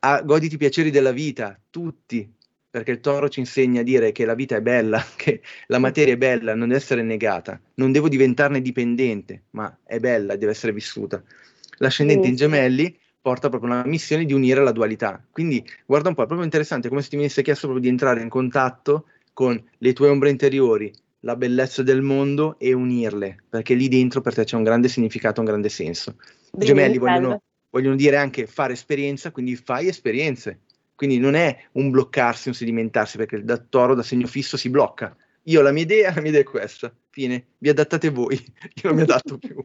Ah, 0.00 0.20
goditi 0.22 0.56
i 0.56 0.58
piaceri 0.58 0.90
della 0.90 1.12
vita, 1.12 1.58
tutti, 1.70 2.28
perché 2.74 2.90
il 2.90 2.98
toro 2.98 3.28
ci 3.28 3.38
insegna 3.38 3.82
a 3.82 3.84
dire 3.84 4.10
che 4.10 4.24
la 4.24 4.34
vita 4.34 4.56
è 4.56 4.60
bella, 4.60 5.00
che 5.14 5.42
la 5.68 5.78
materia 5.78 6.14
è 6.14 6.16
bella, 6.16 6.56
non 6.56 6.66
deve 6.66 6.80
essere 6.80 7.04
negata, 7.04 7.60
non 7.74 7.92
devo 7.92 8.08
diventarne 8.08 8.60
dipendente, 8.60 9.42
ma 9.50 9.78
è 9.84 10.00
bella, 10.00 10.34
deve 10.34 10.50
essere 10.50 10.72
vissuta. 10.72 11.22
L'ascendente 11.76 12.26
in 12.26 12.34
gemelli 12.34 12.98
porta 13.20 13.48
proprio 13.48 13.70
una 13.70 13.84
missione 13.86 14.24
di 14.24 14.32
unire 14.32 14.60
la 14.60 14.72
dualità. 14.72 15.24
Quindi 15.30 15.64
guarda 15.86 16.08
un 16.08 16.16
po', 16.16 16.22
è 16.22 16.26
proprio 16.26 16.44
interessante 16.44 16.88
come 16.88 17.00
se 17.00 17.10
ti 17.10 17.16
venisse 17.16 17.42
chiesto 17.42 17.68
proprio 17.68 17.84
di 17.84 17.92
entrare 17.92 18.20
in 18.22 18.28
contatto 18.28 19.06
con 19.32 19.62
le 19.78 19.92
tue 19.92 20.08
ombre 20.08 20.30
interiori, 20.30 20.92
la 21.20 21.36
bellezza 21.36 21.84
del 21.84 22.02
mondo 22.02 22.56
e 22.58 22.72
unirle, 22.72 23.44
perché 23.48 23.74
lì 23.74 23.86
dentro 23.86 24.20
per 24.20 24.34
te 24.34 24.42
c'è 24.42 24.56
un 24.56 24.64
grande 24.64 24.88
significato, 24.88 25.38
un 25.38 25.46
grande 25.46 25.68
senso. 25.68 26.16
I 26.58 26.64
gemelli 26.64 26.98
vogliono, 26.98 27.40
vogliono 27.70 27.94
dire 27.94 28.16
anche 28.16 28.48
fare 28.48 28.72
esperienza, 28.72 29.30
quindi 29.30 29.54
fai 29.54 29.86
esperienze 29.86 30.58
quindi 30.94 31.18
non 31.18 31.34
è 31.34 31.56
un 31.72 31.90
bloccarsi, 31.90 32.48
un 32.48 32.54
sedimentarsi, 32.54 33.16
perché 33.16 33.42
da 33.42 33.58
toro, 33.58 33.94
da 33.94 34.02
segno 34.02 34.26
fisso, 34.26 34.56
si 34.56 34.70
blocca. 34.70 35.16
Io 35.44 35.60
la 35.60 35.72
mia 35.72 35.82
idea, 35.82 36.12
la 36.14 36.20
mia 36.20 36.30
idea 36.30 36.40
è 36.40 36.44
questa. 36.44 36.92
Fine, 37.10 37.48
vi 37.58 37.68
adattate 37.68 38.10
voi, 38.10 38.34
io 38.82 38.88
non 38.88 38.96
mi 38.96 39.02
adatto 39.02 39.38
più. 39.38 39.62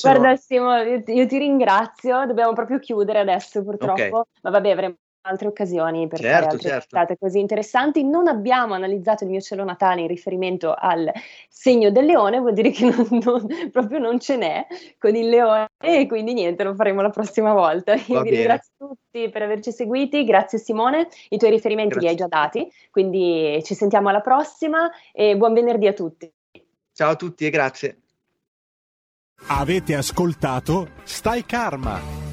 Guarda 0.00 0.30
no. 0.30 0.36
Simo, 0.36 0.76
io, 0.76 1.02
ti 1.02 1.38
ringrazio, 1.38 2.24
dobbiamo 2.26 2.52
proprio 2.52 2.78
chiudere 2.78 3.18
adesso 3.18 3.62
purtroppo, 3.64 3.92
okay. 3.92 4.10
ma 4.42 4.50
vabbè 4.50 4.70
avremo 4.70 4.96
altre 5.22 5.48
occasioni 5.48 6.08
per 6.08 6.18
certo, 6.20 6.56
fare 6.56 6.74
altre 6.74 6.86
certo. 6.88 7.16
così 7.18 7.38
interessanti. 7.38 8.04
Non 8.04 8.28
abbiamo 8.28 8.74
analizzato 8.74 9.24
il 9.24 9.30
mio 9.30 9.40
cielo 9.40 9.64
natale 9.64 10.02
in 10.02 10.06
riferimento 10.06 10.74
al 10.76 11.10
segno 11.48 11.90
del 11.90 12.06
leone, 12.06 12.38
vuol 12.38 12.54
dire 12.54 12.70
che 12.70 12.84
non, 12.90 13.06
non, 13.22 13.70
proprio 13.70 13.98
non 13.98 14.18
ce 14.18 14.36
n'è 14.36 14.66
con 14.98 15.14
il 15.14 15.28
leone 15.28 15.68
e 15.78 16.06
quindi 16.06 16.32
niente, 16.32 16.64
lo 16.64 16.74
faremo 16.74 17.02
la 17.02 17.10
prossima 17.10 17.52
volta. 17.52 17.94
Io 17.94 18.02
Va 18.14 18.22
vi 18.22 18.30
bene. 18.30 18.36
ringrazio 18.36 18.72
tutti 18.76 19.28
per 19.30 19.42
averci 19.42 19.72
seguiti, 19.72 20.24
grazie 20.24 20.58
Simone, 20.58 21.08
i 21.28 21.36
tuoi 21.36 21.50
riferimenti 21.50 21.98
grazie. 21.98 22.08
li 22.08 22.14
hai 22.14 22.20
già 22.20 22.28
dati, 22.28 22.72
quindi 22.90 23.60
ci 23.64 23.74
sentiamo 23.74 24.08
alla 24.08 24.20
prossima 24.20 24.90
e 25.12 25.36
buon 25.36 25.52
venerdì 25.52 25.86
a 25.86 25.92
tutti. 25.92 26.30
Ciao 26.92 27.10
a 27.10 27.16
tutti 27.16 27.46
e 27.46 27.50
grazie. 27.50 27.98
Avete 29.48 29.94
ascoltato 29.94 30.90
Stai 31.04 31.46
Karma 31.46 32.29